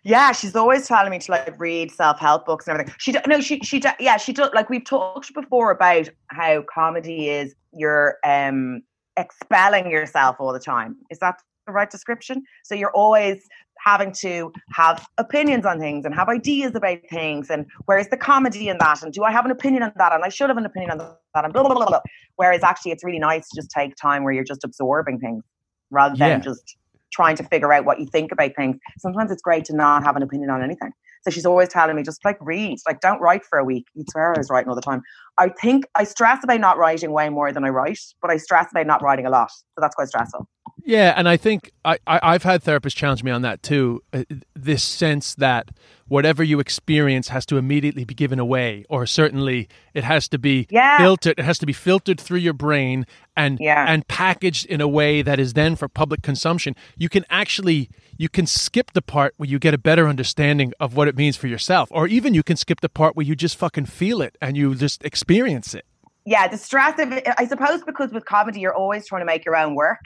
Yeah, 0.02 0.32
she's 0.32 0.54
always 0.54 0.86
telling 0.86 1.10
me 1.10 1.18
to 1.20 1.30
like 1.30 1.58
read 1.58 1.90
self 1.90 2.18
help 2.18 2.44
books 2.44 2.66
and 2.66 2.74
everything. 2.74 2.94
She 2.98 3.14
no, 3.26 3.40
she 3.40 3.60
she 3.60 3.82
yeah, 3.98 4.18
she 4.18 4.32
does. 4.32 4.50
Like 4.54 4.68
we've 4.68 4.84
talked 4.84 5.32
before 5.32 5.70
about 5.70 6.08
how 6.28 6.62
comedy 6.72 7.30
is 7.30 7.54
you're 7.72 8.18
um 8.24 8.82
expelling 9.16 9.90
yourself 9.90 10.36
all 10.38 10.52
the 10.52 10.60
time. 10.60 10.96
Is 11.10 11.18
that 11.20 11.40
the 11.66 11.72
right 11.72 11.90
description? 11.90 12.42
So 12.64 12.74
you're 12.74 12.90
always 12.90 13.48
having 13.84 14.12
to 14.12 14.50
have 14.72 15.06
opinions 15.18 15.66
on 15.66 15.78
things 15.78 16.04
and 16.04 16.14
have 16.14 16.28
ideas 16.28 16.74
about 16.74 16.98
things 17.10 17.50
and 17.50 17.66
where's 17.84 18.08
the 18.08 18.16
comedy 18.16 18.68
in 18.68 18.78
that 18.78 19.02
and 19.02 19.12
do 19.12 19.22
I 19.24 19.30
have 19.30 19.44
an 19.44 19.50
opinion 19.50 19.82
on 19.82 19.92
that 19.96 20.12
and 20.12 20.24
I 20.24 20.30
should 20.30 20.48
have 20.48 20.56
an 20.56 20.64
opinion 20.66 20.92
on 20.92 20.98
that 20.98 21.44
and 21.44 21.52
blah 21.52 21.62
blah 21.62 21.74
blah. 21.74 21.86
blah. 21.86 22.00
Whereas 22.36 22.62
actually 22.62 22.92
it's 22.92 23.04
really 23.04 23.18
nice 23.18 23.48
to 23.50 23.56
just 23.60 23.70
take 23.70 23.94
time 23.96 24.24
where 24.24 24.32
you're 24.32 24.44
just 24.44 24.64
absorbing 24.64 25.18
things 25.20 25.44
rather 25.90 26.16
than 26.16 26.28
Yeah. 26.30 26.38
just 26.38 26.76
trying 27.12 27.36
to 27.36 27.44
figure 27.44 27.72
out 27.72 27.84
what 27.84 28.00
you 28.00 28.06
think 28.06 28.32
about 28.32 28.52
things. 28.56 28.76
Sometimes 28.98 29.30
it's 29.30 29.42
great 29.42 29.64
to 29.66 29.76
not 29.76 30.02
have 30.02 30.16
an 30.16 30.22
opinion 30.22 30.50
on 30.50 30.62
anything. 30.62 30.90
So 31.22 31.30
she's 31.30 31.46
always 31.46 31.68
telling 31.70 31.96
me, 31.96 32.02
just 32.02 32.22
like 32.24 32.36
read, 32.40 32.78
like 32.86 33.00
don't 33.00 33.20
write 33.20 33.44
for 33.46 33.58
a 33.58 33.64
week. 33.64 33.86
You'd 33.94 34.10
swear 34.10 34.34
I 34.34 34.38
was 34.38 34.50
writing 34.50 34.68
all 34.68 34.74
the 34.74 34.82
time. 34.82 35.00
I 35.38 35.48
think 35.60 35.84
I 35.94 36.04
stress 36.04 36.42
about 36.44 36.60
not 36.60 36.78
writing 36.78 37.10
way 37.12 37.28
more 37.28 37.52
than 37.52 37.64
I 37.64 37.68
write, 37.68 37.98
but 38.22 38.30
I 38.30 38.36
stress 38.36 38.68
about 38.70 38.86
not 38.86 39.02
writing 39.02 39.26
a 39.26 39.30
lot. 39.30 39.50
So 39.50 39.80
that's 39.80 39.94
quite 39.94 40.08
stressful. 40.08 40.46
Yeah, 40.86 41.14
and 41.16 41.28
I 41.28 41.36
think 41.38 41.72
I, 41.84 41.98
I 42.06 42.20
I've 42.22 42.42
had 42.42 42.62
therapists 42.62 42.94
challenge 42.94 43.24
me 43.24 43.30
on 43.30 43.42
that 43.42 43.62
too. 43.62 44.02
Uh, 44.12 44.24
this 44.54 44.82
sense 44.82 45.34
that 45.36 45.70
whatever 46.08 46.44
you 46.44 46.60
experience 46.60 47.28
has 47.28 47.46
to 47.46 47.56
immediately 47.56 48.04
be 48.04 48.12
given 48.14 48.38
away, 48.38 48.84
or 48.90 49.06
certainly 49.06 49.66
it 49.94 50.04
has 50.04 50.28
to 50.28 50.38
be 50.38 50.66
Yeah. 50.70 50.98
filtered. 50.98 51.38
It 51.38 51.44
has 51.44 51.58
to 51.58 51.66
be 51.66 51.72
filtered 51.72 52.20
through 52.20 52.38
your 52.40 52.52
brain 52.52 53.06
and 53.34 53.58
Yeah. 53.60 53.86
and 53.88 54.06
packaged 54.08 54.66
in 54.66 54.82
a 54.82 54.88
way 54.88 55.22
that 55.22 55.38
is 55.40 55.54
then 55.54 55.74
for 55.74 55.88
public 55.88 56.20
consumption. 56.22 56.76
You 56.98 57.08
can 57.08 57.24
actually 57.30 57.88
you 58.18 58.28
can 58.28 58.46
skip 58.46 58.92
the 58.92 59.02
part 59.02 59.34
where 59.38 59.48
you 59.48 59.58
get 59.58 59.74
a 59.74 59.78
better 59.78 60.06
understanding 60.06 60.72
of 60.78 60.94
what 60.94 61.08
it 61.08 61.16
means 61.16 61.36
for 61.36 61.46
yourself, 61.48 61.88
or 61.92 62.06
even 62.06 62.34
you 62.34 62.42
can 62.42 62.56
skip 62.56 62.80
the 62.80 62.88
part 62.90 63.16
where 63.16 63.24
you 63.26 63.34
just 63.34 63.56
fucking 63.56 63.86
feel 63.86 64.20
it 64.20 64.36
and 64.42 64.56
you 64.56 64.74
just 64.74 65.02
experience 65.04 65.23
it. 65.74 65.84
Yeah, 66.26 66.48
the 66.48 66.56
stress 66.56 66.98
of 66.98 67.12
it, 67.12 67.26
I 67.38 67.46
suppose 67.46 67.82
because 67.84 68.10
with 68.12 68.24
comedy, 68.24 68.60
you're 68.60 68.74
always 68.74 69.06
trying 69.06 69.20
to 69.20 69.26
make 69.26 69.44
your 69.44 69.56
own 69.56 69.74
work 69.74 70.00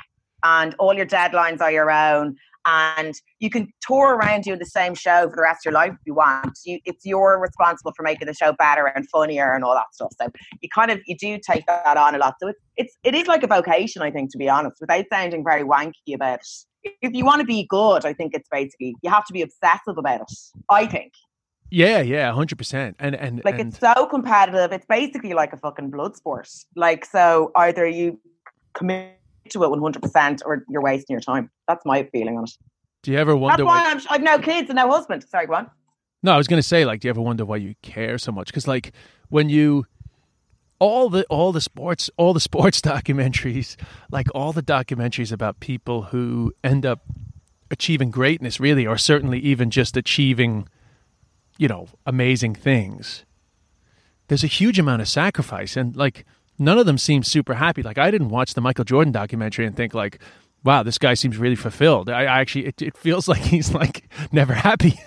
and 0.44 0.74
all 0.78 0.94
your 0.94 1.06
deadlines 1.06 1.60
are 1.60 1.70
your 1.70 1.90
own. 1.90 2.36
And 2.66 3.14
you 3.38 3.48
can 3.48 3.72
tour 3.80 4.16
around 4.16 4.42
doing 4.42 4.58
the 4.58 4.66
same 4.66 4.94
show 4.94 5.30
for 5.30 5.36
the 5.36 5.42
rest 5.42 5.60
of 5.64 5.70
your 5.70 5.74
life 5.74 5.92
if 5.92 6.00
you 6.04 6.14
want. 6.14 6.58
You, 6.66 6.80
it's 6.84 7.06
you're 7.06 7.38
responsible 7.40 7.92
for 7.96 8.02
making 8.02 8.26
the 8.26 8.34
show 8.34 8.52
better 8.52 8.86
and 8.86 9.08
funnier 9.08 9.54
and 9.54 9.64
all 9.64 9.74
that 9.74 9.86
stuff. 9.92 10.12
So 10.20 10.28
you 10.60 10.68
kind 10.68 10.90
of 10.90 11.00
you 11.06 11.16
do 11.16 11.38
take 11.38 11.64
that 11.66 11.96
on 11.96 12.14
a 12.14 12.18
lot. 12.18 12.34
So 12.42 12.48
it's 12.48 12.60
it's 12.76 12.96
it 13.04 13.14
is 13.14 13.26
like 13.26 13.42
a 13.42 13.46
vocation, 13.46 14.02
I 14.02 14.10
think, 14.10 14.32
to 14.32 14.38
be 14.38 14.50
honest, 14.50 14.76
without 14.80 15.04
sounding 15.10 15.44
very 15.44 15.62
wanky 15.62 16.14
about 16.14 16.40
it. 16.40 16.96
If 17.00 17.12
you 17.14 17.24
want 17.24 17.40
to 17.40 17.46
be 17.46 17.66
good, 17.70 18.04
I 18.04 18.12
think 18.12 18.34
it's 18.34 18.48
basically 18.50 18.94
you 19.02 19.08
have 19.08 19.24
to 19.26 19.32
be 19.32 19.40
obsessive 19.40 19.96
about 19.96 20.20
it. 20.20 20.32
I 20.68 20.86
think. 20.86 21.12
Yeah, 21.70 22.00
yeah, 22.00 22.32
hundred 22.32 22.56
percent. 22.58 22.96
And 22.98 23.14
and 23.14 23.42
Like 23.44 23.58
and, 23.58 23.68
it's 23.70 23.78
so 23.80 24.06
competitive. 24.06 24.72
It's 24.72 24.86
basically 24.86 25.34
like 25.34 25.52
a 25.52 25.56
fucking 25.56 25.90
blood 25.90 26.16
sport. 26.16 26.48
Like 26.74 27.04
so, 27.04 27.52
either 27.56 27.86
you 27.86 28.18
commit 28.74 29.18
to 29.50 29.64
it 29.64 29.70
one 29.70 29.80
hundred 29.80 30.02
percent, 30.02 30.42
or 30.44 30.64
you're 30.68 30.82
wasting 30.82 31.14
your 31.14 31.20
time. 31.20 31.50
That's 31.66 31.84
my 31.84 32.04
feeling 32.04 32.36
on 32.38 32.44
it. 32.44 32.50
do 33.02 33.12
you 33.12 33.18
ever 33.18 33.36
wonder? 33.36 33.64
That's 33.64 33.66
why- 33.66 33.82
why 33.84 33.90
I'm, 33.90 34.00
I've 34.10 34.22
no 34.22 34.38
kids 34.38 34.70
and 34.70 34.76
no 34.76 34.88
husband. 34.90 35.24
Sorry, 35.28 35.46
go 35.46 35.54
on. 35.54 35.70
No, 36.22 36.32
I 36.32 36.36
was 36.36 36.48
going 36.48 36.60
to 36.60 36.66
say, 36.66 36.84
like, 36.84 37.00
do 37.00 37.06
you 37.08 37.10
ever 37.10 37.20
wonder 37.20 37.44
why 37.44 37.56
you 37.56 37.74
care 37.82 38.18
so 38.18 38.32
much? 38.32 38.48
Because, 38.48 38.66
like, 38.66 38.92
when 39.28 39.48
you 39.48 39.86
all 40.80 41.08
the 41.10 41.24
all 41.28 41.52
the 41.52 41.60
sports 41.60 42.08
all 42.16 42.32
the 42.32 42.40
sports 42.40 42.80
documentaries, 42.92 43.76
like 44.10 44.28
all 44.34 44.52
the 44.52 44.62
documentaries 44.62 45.32
about 45.32 45.60
people 45.60 46.02
who 46.04 46.52
end 46.64 46.86
up 46.86 47.00
achieving 47.70 48.10
greatness, 48.10 48.58
really, 48.58 48.86
or 48.86 48.96
certainly 48.96 49.38
even 49.40 49.70
just 49.70 49.96
achieving, 49.96 50.68
you 51.58 51.68
know, 51.68 51.88
amazing 52.06 52.54
things. 52.54 53.24
There's 54.28 54.44
a 54.44 54.48
huge 54.48 54.78
amount 54.78 55.02
of 55.02 55.08
sacrifice, 55.08 55.76
and 55.76 55.94
like 55.94 56.24
none 56.58 56.78
of 56.78 56.86
them 56.86 56.96
seem 56.96 57.22
super 57.22 57.54
happy. 57.54 57.82
Like 57.82 57.98
I 57.98 58.10
didn't 58.10 58.30
watch 58.30 58.54
the 58.54 58.60
Michael 58.60 58.84
Jordan 58.84 59.12
documentary 59.12 59.66
and 59.66 59.76
think 59.76 59.92
like, 59.92 60.20
"Wow, 60.64 60.82
this 60.82 60.98
guy 60.98 61.14
seems 61.14 61.36
really 61.36 61.56
fulfilled." 61.56 62.08
I, 62.08 62.22
I 62.22 62.40
actually, 62.40 62.66
it, 62.66 62.80
it 62.80 62.96
feels 62.96 63.28
like 63.32 63.42
he's 63.42 63.74
like 63.74 64.08
never 64.32 64.54
happy. 64.54 64.98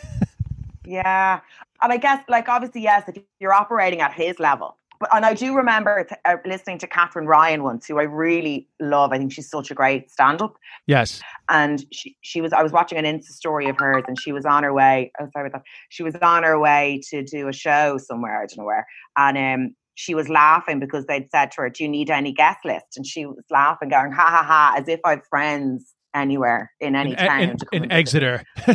Yeah, 0.86 1.40
and 1.82 1.92
I 1.94 1.98
guess 1.98 2.24
like 2.28 2.50
obviously 2.50 2.82
yes, 2.82 3.04
if 3.08 3.24
you're 3.40 3.54
operating 3.54 4.02
at 4.02 4.14
his 4.14 4.40
level. 4.40 4.78
But 5.02 5.10
and 5.14 5.26
I 5.26 5.34
do 5.34 5.56
remember 5.56 6.06
t- 6.06 6.16
uh, 6.26 6.38
listening 6.46 6.78
to 6.78 6.88
Katherine 6.88 7.26
Ryan 7.26 7.64
once, 7.64 7.88
who 7.88 8.00
I 8.00 8.04
really 8.04 8.70
love. 8.80 9.12
I 9.12 9.18
think 9.18 9.34
she's 9.34 9.50
such 9.50 9.72
a 9.72 9.74
great 9.74 10.12
stand-up. 10.12 10.56
yes. 10.86 11.22
and 11.50 11.84
she, 11.92 12.16
she 12.22 12.40
was 12.40 12.54
I 12.54 12.62
was 12.62 12.72
watching 12.72 13.00
an 13.00 13.06
Insta 13.06 13.32
story 13.32 13.68
of 13.68 13.78
hers 13.80 14.04
and 14.08 14.20
she 14.20 14.32
was 14.32 14.46
on 14.46 14.64
her 14.64 14.72
way 14.74 15.12
oh 15.20 15.28
sorry 15.34 15.48
about 15.48 15.64
that 15.64 15.66
she 15.90 16.04
was 16.04 16.16
on 16.22 16.44
her 16.44 16.60
way 16.60 17.02
to 17.10 17.24
do 17.24 17.48
a 17.48 17.54
show 17.54 17.98
somewhere 17.98 18.44
I 18.44 18.46
don't 18.46 18.60
know 18.60 18.66
where 18.66 18.88
and 19.18 19.38
um 19.38 19.76
she 19.96 20.14
was 20.16 20.30
laughing 20.30 20.80
because 20.80 21.06
they'd 21.08 21.30
said 21.32 21.52
to 21.54 21.62
her 21.62 21.70
do 21.70 21.84
you 21.84 21.90
need 21.90 22.10
any 22.12 22.32
guest 22.32 22.60
list 22.64 22.96
and 22.96 23.06
she 23.06 23.26
was 23.26 23.44
laughing 23.50 23.90
going 23.90 24.12
ha 24.12 24.28
ha 24.30 24.44
ha 24.44 24.76
as 24.78 24.88
if 24.88 25.00
I've 25.04 25.26
friends 25.28 25.94
anywhere 26.14 26.72
in 26.80 26.96
any 26.96 27.12
in, 27.12 27.18
town 27.18 27.42
in, 27.42 27.58
to 27.58 27.66
in 27.72 27.84
and 27.84 27.92
visit 27.92 28.22
me. 28.22 28.28
Exeter. 28.28 28.44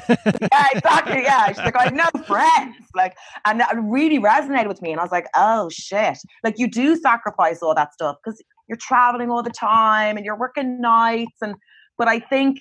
yeah 0.52 0.66
exactly 0.74 1.22
yeah 1.22 1.46
she's 1.48 1.58
like 1.58 1.76
I 1.76 1.84
have 1.84 1.94
no 1.94 2.22
friends 2.22 2.76
like 2.94 3.16
and 3.44 3.60
that 3.60 3.76
really 3.80 4.18
resonated 4.18 4.68
with 4.68 4.80
me 4.82 4.92
and 4.92 5.00
I 5.00 5.02
was 5.02 5.12
like 5.12 5.26
oh 5.34 5.68
shit 5.70 6.18
like 6.44 6.54
you 6.58 6.68
do 6.68 6.96
sacrifice 6.96 7.62
all 7.62 7.74
that 7.74 7.92
stuff 7.92 8.16
because 8.24 8.42
you're 8.68 8.78
traveling 8.78 9.30
all 9.30 9.42
the 9.42 9.50
time 9.50 10.16
and 10.16 10.24
you're 10.24 10.38
working 10.38 10.80
nights 10.80 11.36
and 11.42 11.54
but 11.98 12.08
I 12.08 12.18
think 12.18 12.60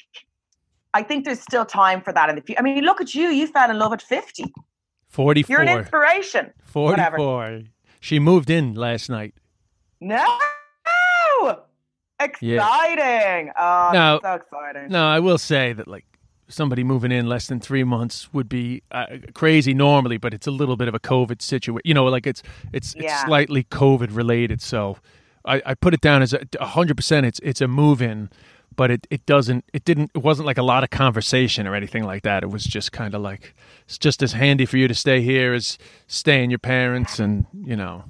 I 0.94 1.04
think 1.04 1.26
there's 1.26 1.42
still 1.42 1.66
time 1.66 2.02
for 2.02 2.14
that 2.14 2.30
in 2.30 2.38
the 2.38 2.42
future. 2.42 2.60
I 2.60 2.64
mean, 2.64 2.86
look 2.86 3.02
at 3.02 3.14
you. 3.14 3.28
You 3.28 3.48
fell 3.48 3.70
in 3.70 3.78
love 3.78 3.92
at 3.92 4.02
50. 4.02 4.46
44. 5.10 5.54
You're 5.54 5.62
an 5.62 5.80
inspiration. 5.80 6.54
44. 6.64 7.64
She 8.00 8.18
moved 8.18 8.50
in 8.50 8.76
last 8.76 9.10
night. 9.10 9.34
No. 10.00 10.26
Exciting. 12.19 13.51
Oh, 13.58 13.89
Now- 13.93 14.19
so 14.21 14.34
exciting. 14.34 14.89
No, 14.89 15.06
I 15.08 15.19
will 15.19 15.38
say 15.38 15.73
that, 15.73 15.88
like, 15.88 16.06
somebody 16.47 16.84
moving 16.84 17.12
in 17.12 17.28
less 17.28 17.47
than 17.47 17.60
three 17.60 17.84
months 17.84 18.32
would 18.32 18.47
be 18.47 18.84
uh, 18.91 19.06
crazy 19.34 19.73
normally, 19.73 20.17
but 20.17 20.32
it's 20.34 20.45
a 20.45 20.51
little 20.51 20.75
bit 20.78 20.88
of 20.88 20.93
a 20.93 20.99
COVID 20.99 21.41
situation. 21.41 21.82
You 21.84 21.95
know, 21.95 22.06
like 22.06 22.28
it's 22.28 22.43
it's 22.71 22.93
it's 22.93 23.04
Yeah. 23.06 23.25
slightly 23.25 23.63
COVID 23.63 24.15
related. 24.15 24.62
So 24.62 24.97
I, 25.43 25.62
I 25.65 25.73
put 25.73 25.95
it 25.95 26.01
down 26.01 26.21
as 26.21 26.34
a 26.60 26.65
hundred 26.65 26.97
percent. 26.97 27.25
It's 27.25 27.39
it's 27.41 27.62
a 27.62 27.67
move 27.67 27.99
in, 27.99 28.30
but 28.75 28.91
it, 28.91 29.08
it 29.10 29.25
doesn't 29.25 29.65
it 29.73 29.86
didn't 29.86 30.12
it 30.13 30.19
wasn't 30.19 30.45
like 30.45 30.60
a 30.60 30.63
lot 30.63 30.84
of 30.84 30.91
conversation 30.91 31.65
or 31.65 31.73
anything 31.73 32.04
like 32.04 32.21
that. 32.21 32.43
It 32.43 32.51
was 32.51 32.63
just 32.63 32.91
kind 32.91 33.15
of 33.15 33.21
like 33.21 33.56
it's 33.86 33.97
just 33.97 34.21
as 34.21 34.34
handy 34.34 34.67
for 34.67 34.78
you 34.78 34.88
to 34.88 34.93
stay 34.93 35.21
here 35.21 35.56
as 35.56 35.80
staying 36.06 36.51
your 36.51 36.60
parents, 36.60 37.17
and 37.19 37.47
you 37.63 37.75
know, 37.75 38.04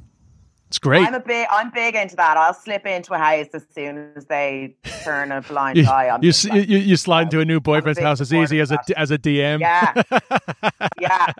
it's 0.75 0.79
great. 0.79 1.07
I'm 1.07 1.13
a 1.13 1.21
big 1.21 1.47
I'm 1.49 1.69
big 1.71 1.95
into 1.95 2.17
that. 2.17 2.35
I'll 2.35 2.53
slip 2.53 2.85
into 2.85 3.13
a 3.13 3.17
house 3.17 3.47
as 3.53 3.65
soon 3.73 4.11
as 4.17 4.25
they 4.25 4.75
turn 5.05 5.31
a 5.31 5.41
blind 5.41 5.77
You, 5.77 5.85
eye 5.87 6.09
on 6.09 6.21
you, 6.21 6.33
you, 6.51 6.79
you 6.79 6.97
slide 6.97 7.23
into 7.27 7.39
a 7.39 7.45
new 7.45 7.61
boyfriend's 7.61 7.97
big 7.97 8.05
house 8.05 8.19
as 8.19 8.33
easy 8.33 8.59
as 8.59 8.71
a 8.71 8.79
as 8.97 9.09
a 9.09 9.17
DM. 9.17 9.61
Yeah. 9.61 9.93
yeah, 10.99 11.31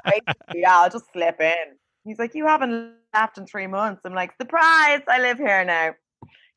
yeah, 0.54 0.78
I'll 0.78 0.90
just 0.90 1.12
slip 1.12 1.42
in. 1.42 1.54
He's 2.06 2.18
like, 2.18 2.34
You 2.34 2.48
haven't 2.48 2.94
left 3.14 3.38
in 3.38 3.46
three 3.46 3.68
months. 3.68 4.04
I'm 4.06 4.14
like, 4.14 4.32
Surprise, 4.40 5.02
I 5.10 5.20
live 5.20 5.38
here 5.38 5.66
now. 5.66 5.96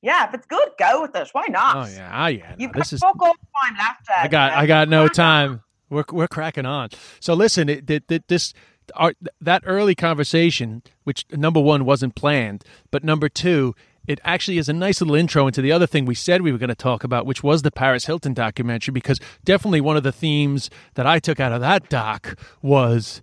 Yeah, 0.01 0.29
if 0.29 0.35
it's 0.35 0.47
good, 0.47 0.69
go 0.79 1.03
with 1.03 1.17
it. 1.17 1.29
Why 1.33 1.47
not? 1.49 1.77
Oh 1.77 1.91
yeah, 1.93 2.25
oh 2.25 2.29
yeah. 2.29 2.55
You've 2.59 2.73
this 2.75 2.91
got 2.91 2.93
is. 2.93 3.01
fuck 3.01 3.21
all 3.21 3.35
time 3.35 3.77
left. 3.77 4.09
I 4.17 4.29
got. 4.29 4.53
I 4.53 4.67
got 4.67 4.89
no 4.89 5.09
time. 5.09 5.65
We're 5.91 6.05
we're 6.13 6.29
cracking 6.29 6.67
on. 6.67 6.91
So 7.19 7.35
listen, 7.35 7.69
it, 7.69 7.91
it, 7.91 8.05
it- 8.09 8.29
this 8.29 8.55
our, 8.95 9.15
that 9.41 9.63
early 9.67 9.95
conversation, 9.95 10.83
which 11.05 11.25
number 11.33 11.61
one 11.61 11.85
wasn't 11.85 12.15
planned, 12.15 12.65
but 12.91 13.05
number 13.05 13.29
two, 13.29 13.75
it 14.07 14.21
actually 14.25 14.57
is 14.57 14.69
a 14.69 14.73
nice 14.73 15.01
little 15.01 15.15
intro 15.15 15.47
into 15.47 15.61
the 15.61 15.71
other 15.71 15.87
thing 15.87 16.07
we 16.07 16.15
said 16.15 16.41
we 16.41 16.51
were 16.51 16.59
going 16.59 16.69
to 16.69 16.75
talk 16.75 17.05
about, 17.05 17.27
which 17.27 17.43
was 17.43 17.61
the 17.63 17.71
Paris 17.71 18.07
Hilton 18.07 18.33
documentary. 18.33 18.93
Because 18.93 19.21
definitely 19.45 19.83
one 19.83 19.99
of 19.99 20.03
the 20.03 20.13
themes 20.13 20.71
that 20.95 21.07
I 21.07 21.19
took 21.19 21.39
out 21.39 21.53
of 21.53 21.61
that 21.61 21.91
doc 21.91 22.39
was 22.63 23.21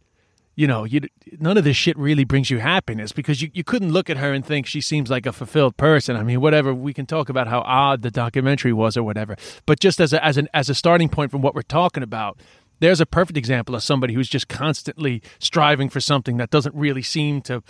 you 0.55 0.67
know, 0.67 0.85
you 0.85 1.01
none 1.39 1.57
of 1.57 1.63
this 1.63 1.75
shit 1.75 1.97
really 1.97 2.23
brings 2.23 2.49
you 2.49 2.59
happiness 2.59 3.11
because 3.11 3.41
you, 3.41 3.51
you 3.53 3.63
couldn't 3.63 3.91
look 3.91 4.09
at 4.09 4.17
her 4.17 4.31
and 4.31 4.45
think 4.45 4.65
she 4.65 4.79
seems 4.79 5.09
like 5.09 5.25
a 5.25 5.33
fulfilled 5.33 5.75
person. 5.75 6.15
I 6.15 6.23
mean, 6.23 6.39
whatever 6.39 6.73
we 6.73 6.93
can 6.93 7.05
talk 7.05 7.27
about 7.29 7.47
how 7.47 7.59
odd 7.61 8.01
the 8.01 8.11
documentary 8.11 8.71
was 8.71 8.95
or 8.95 9.03
whatever, 9.03 9.35
but 9.65 9.79
just 9.79 9.99
as 9.99 10.13
a, 10.13 10.23
as 10.23 10.37
an 10.37 10.47
as 10.53 10.69
a 10.69 10.75
starting 10.75 11.09
point 11.09 11.29
from 11.29 11.41
what 11.41 11.55
we're 11.55 11.61
talking 11.61 12.03
about, 12.03 12.39
there's 12.79 13.01
a 13.01 13.05
perfect 13.05 13.37
example 13.37 13.75
of 13.75 13.83
somebody 13.83 14.13
who's 14.13 14.29
just 14.29 14.47
constantly 14.47 15.21
striving 15.39 15.89
for 15.89 15.99
something 15.99 16.37
that 16.37 16.49
doesn't 16.49 16.75
really 16.75 17.01
seem 17.01 17.41
to 17.43 17.63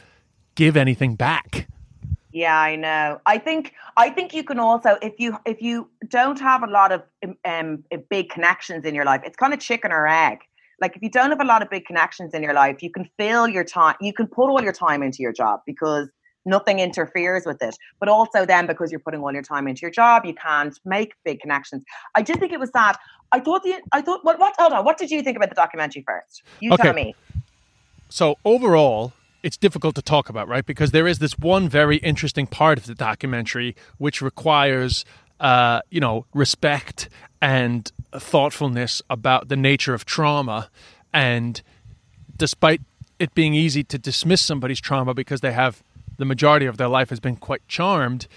give 0.56 0.76
anything 0.78 1.16
back. 1.16 1.68
Yeah, 2.32 2.60
I 2.60 2.76
know. 2.76 3.22
I 3.26 3.38
think 3.38 3.74
I 3.96 4.10
think 4.10 4.34
you 4.34 4.44
can 4.44 4.60
also 4.60 4.98
if 5.02 5.14
you 5.20 5.38
if 5.46 5.62
you 5.62 5.90
don't 6.10 6.40
have 6.40 6.64
a 6.64 6.68
lot 6.68 6.92
of 6.92 7.04
um 7.46 7.86
big 8.10 8.30
connections 8.30 8.84
in 8.84 8.94
your 8.94 9.06
life, 9.06 9.22
it's 9.24 9.38
kind 9.38 9.54
of 9.54 9.60
chicken 9.60 9.92
or 9.92 10.06
egg. 10.06 10.40
Like 10.82 10.98
if 10.98 11.02
you 11.02 11.10
don't 11.10 11.30
have 11.30 11.40
a 11.40 11.46
lot 11.46 11.62
of 11.62 11.70
big 11.70 11.86
connections 11.86 12.34
in 12.34 12.44
your 12.44 12.54
life, 12.54 12.84
you 12.84 12.92
can 12.92 13.10
fill 13.18 13.48
your 13.48 13.64
time. 13.64 13.96
You 14.02 14.12
can 14.12 14.28
put 14.28 14.50
all 14.50 14.62
your 14.62 14.74
time 14.74 15.02
into 15.02 15.22
your 15.22 15.32
job 15.32 15.62
because 15.66 16.10
nothing 16.46 16.80
interferes 16.80 17.46
with 17.46 17.62
it. 17.62 17.76
But 18.00 18.10
also 18.10 18.46
then 18.46 18.68
because 18.68 18.92
you're 18.92 19.00
putting 19.00 19.22
all 19.22 19.34
your 19.34 19.44
time 19.44 19.68
into 19.68 19.82
your 19.82 19.92
job, 19.92 20.26
you 20.26 20.34
can't 20.34 20.78
make 20.86 21.14
big 21.24 21.40
connections. 21.40 21.84
I 22.16 22.22
just 22.22 22.40
think 22.40 22.54
it 22.54 22.60
was 22.60 22.72
sad. 22.72 22.98
I 23.32 23.40
thought 23.40 23.64
the 23.64 23.76
I 23.92 24.02
thought 24.02 24.24
what 24.24 24.40
what 24.40 24.56
hold 24.58 24.74
on, 24.74 24.86
what 24.86 24.98
did 24.98 25.12
you 25.12 25.22
think 25.24 25.38
about 25.38 25.50
the 25.50 25.56
documentary 25.56 26.04
first? 26.08 26.44
You 26.60 26.72
Okay. 26.72 26.84
tell 26.84 26.94
me. 26.94 27.16
So 28.10 28.38
overall, 28.46 29.14
it's 29.44 29.58
difficult 29.58 29.96
to 29.96 30.02
talk 30.02 30.30
about, 30.30 30.48
right? 30.48 30.66
Because 30.66 30.92
there 30.92 31.08
is 31.08 31.20
this 31.20 31.38
one 31.38 31.70
very 31.70 31.98
interesting 31.98 32.48
part 32.48 32.78
of 32.78 32.86
the 32.86 32.96
documentary 32.96 33.76
which 33.98 34.22
requires, 34.22 35.06
uh, 35.40 35.82
you 35.92 36.00
know, 36.00 36.26
respect 36.34 37.10
and 37.42 37.92
thoughtfulness 38.14 39.02
about 39.10 39.50
the 39.50 39.56
nature 39.56 39.94
of 39.94 40.06
trauma. 40.06 40.70
And 41.14 41.62
despite 42.38 42.82
it 43.20 43.34
being 43.36 43.54
easy 43.54 43.84
to 43.84 43.98
dismiss 43.98 44.42
somebody's 44.42 44.82
trauma 44.82 45.14
because 45.14 45.42
they 45.42 45.52
have 45.54 45.84
the 46.18 46.26
majority 46.26 46.66
of 46.66 46.78
their 46.78 46.88
life 46.88 47.10
has 47.10 47.20
been 47.20 47.36
quite 47.36 47.68
charmed, 47.68 48.28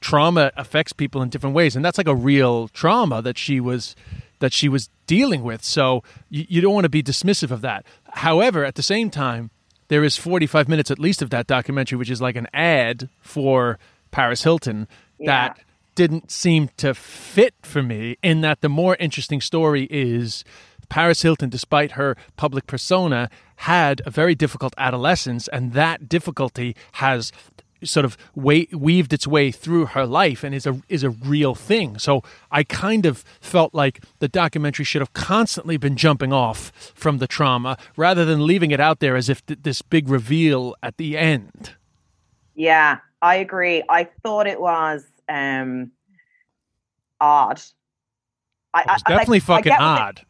trauma 0.00 0.52
affects 0.56 0.92
people 0.92 1.22
in 1.22 1.28
different 1.28 1.54
ways, 1.54 1.74
and 1.76 1.84
that's 1.84 1.98
like 1.98 2.08
a 2.08 2.14
real 2.14 2.68
trauma 2.68 3.22
that 3.22 3.38
she 3.38 3.60
was 3.60 3.96
that 4.40 4.52
she 4.52 4.68
was 4.68 4.90
dealing 5.06 5.42
with. 5.42 5.64
So 5.64 6.02
you, 6.28 6.44
you 6.48 6.60
don't 6.60 6.74
want 6.74 6.84
to 6.84 6.90
be 6.90 7.02
dismissive 7.02 7.50
of 7.50 7.62
that. 7.62 7.86
However, 8.10 8.64
at 8.64 8.74
the 8.74 8.82
same 8.82 9.10
time, 9.10 9.50
there 9.88 10.04
is 10.04 10.16
45 10.16 10.68
minutes 10.68 10.90
at 10.90 10.98
least 10.98 11.22
of 11.22 11.30
that 11.30 11.46
documentary, 11.46 11.96
which 11.96 12.10
is 12.10 12.20
like 12.20 12.36
an 12.36 12.48
ad 12.52 13.08
for 13.20 13.78
Paris 14.10 14.42
Hilton 14.42 14.88
that 15.20 15.58
didn't 15.94 16.30
seem 16.30 16.68
to 16.76 16.94
fit 16.94 17.54
for 17.62 17.82
me. 17.82 18.18
In 18.22 18.40
that 18.40 18.60
the 18.60 18.68
more 18.68 18.96
interesting 18.96 19.40
story 19.40 19.86
is 19.90 20.44
Paris 20.88 21.22
Hilton, 21.22 21.50
despite 21.50 21.92
her 21.92 22.16
public 22.36 22.66
persona, 22.66 23.28
had 23.56 24.02
a 24.06 24.10
very 24.10 24.34
difficult 24.34 24.74
adolescence, 24.78 25.48
and 25.48 25.72
that 25.72 26.08
difficulty 26.08 26.74
has 26.92 27.32
sort 27.82 28.06
of 28.06 28.16
wa- 28.34 28.62
weaved 28.72 29.12
its 29.12 29.26
way 29.26 29.50
through 29.50 29.84
her 29.86 30.06
life 30.06 30.42
and 30.42 30.54
is 30.54 30.66
a 30.66 30.80
is 30.88 31.04
a 31.04 31.10
real 31.10 31.54
thing. 31.54 31.98
So 31.98 32.22
I 32.50 32.62
kind 32.64 33.04
of 33.04 33.18
felt 33.40 33.74
like 33.74 34.02
the 34.20 34.28
documentary 34.28 34.86
should 34.86 35.02
have 35.02 35.12
constantly 35.12 35.76
been 35.76 35.94
jumping 35.96 36.32
off 36.32 36.72
from 36.94 37.18
the 37.18 37.26
trauma 37.26 37.76
rather 37.96 38.24
than 38.24 38.46
leaving 38.46 38.70
it 38.70 38.80
out 38.80 39.00
there 39.00 39.16
as 39.16 39.28
if 39.28 39.44
th- 39.44 39.58
this 39.62 39.82
big 39.82 40.08
reveal 40.08 40.74
at 40.82 40.96
the 40.96 41.18
end. 41.18 41.74
Yeah, 42.54 42.98
I 43.20 43.34
agree. 43.36 43.82
I 43.88 44.04
thought 44.22 44.46
it 44.46 44.60
was 44.60 45.04
um 45.28 45.90
odd. 47.20 47.60
I, 48.72 48.80
It 48.80 48.86
was 48.88 49.02
I- 49.06 49.10
definitely 49.10 49.36
I 49.38 49.40
fucking 49.40 49.62
get 49.64 49.80
what 49.80 49.94
they- 49.96 50.02
odd. 50.02 50.20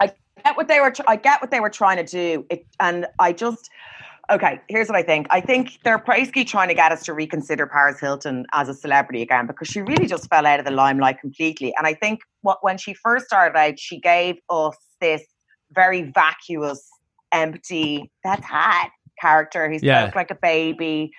I 0.00 0.12
get 0.44 0.56
what 0.56 0.68
they 0.68 0.80
were. 0.80 0.92
I 1.06 1.16
get 1.16 1.40
what 1.40 1.50
they 1.50 1.60
were 1.60 1.70
trying 1.70 1.96
to 1.98 2.04
do. 2.04 2.46
It, 2.50 2.66
and 2.80 3.06
I 3.18 3.32
just 3.32 3.68
okay. 4.30 4.60
Here's 4.68 4.88
what 4.88 4.96
I 4.96 5.02
think. 5.02 5.26
I 5.30 5.40
think 5.40 5.78
they're 5.84 5.98
basically 6.06 6.44
trying 6.44 6.68
to 6.68 6.74
get 6.74 6.92
us 6.92 7.02
to 7.04 7.14
reconsider 7.14 7.66
Paris 7.66 7.98
Hilton 8.00 8.46
as 8.52 8.68
a 8.68 8.74
celebrity 8.74 9.22
again 9.22 9.46
because 9.46 9.68
she 9.68 9.80
really 9.80 10.06
just 10.06 10.28
fell 10.28 10.46
out 10.46 10.58
of 10.60 10.66
the 10.66 10.70
limelight 10.72 11.20
completely. 11.20 11.74
And 11.78 11.86
I 11.86 11.94
think 11.94 12.20
what 12.42 12.58
when 12.62 12.78
she 12.78 12.94
first 12.94 13.26
started 13.26 13.58
out, 13.58 13.78
she 13.78 13.98
gave 14.00 14.36
us 14.50 14.76
this 15.00 15.22
very 15.72 16.10
vacuous, 16.14 16.86
empty. 17.32 18.10
That's 18.24 18.44
hot 18.44 18.90
character 19.20 19.68
who 19.68 19.78
Yeah. 19.82 20.04
spoke 20.04 20.14
like 20.16 20.30
a 20.30 20.38
baby. 20.40 21.10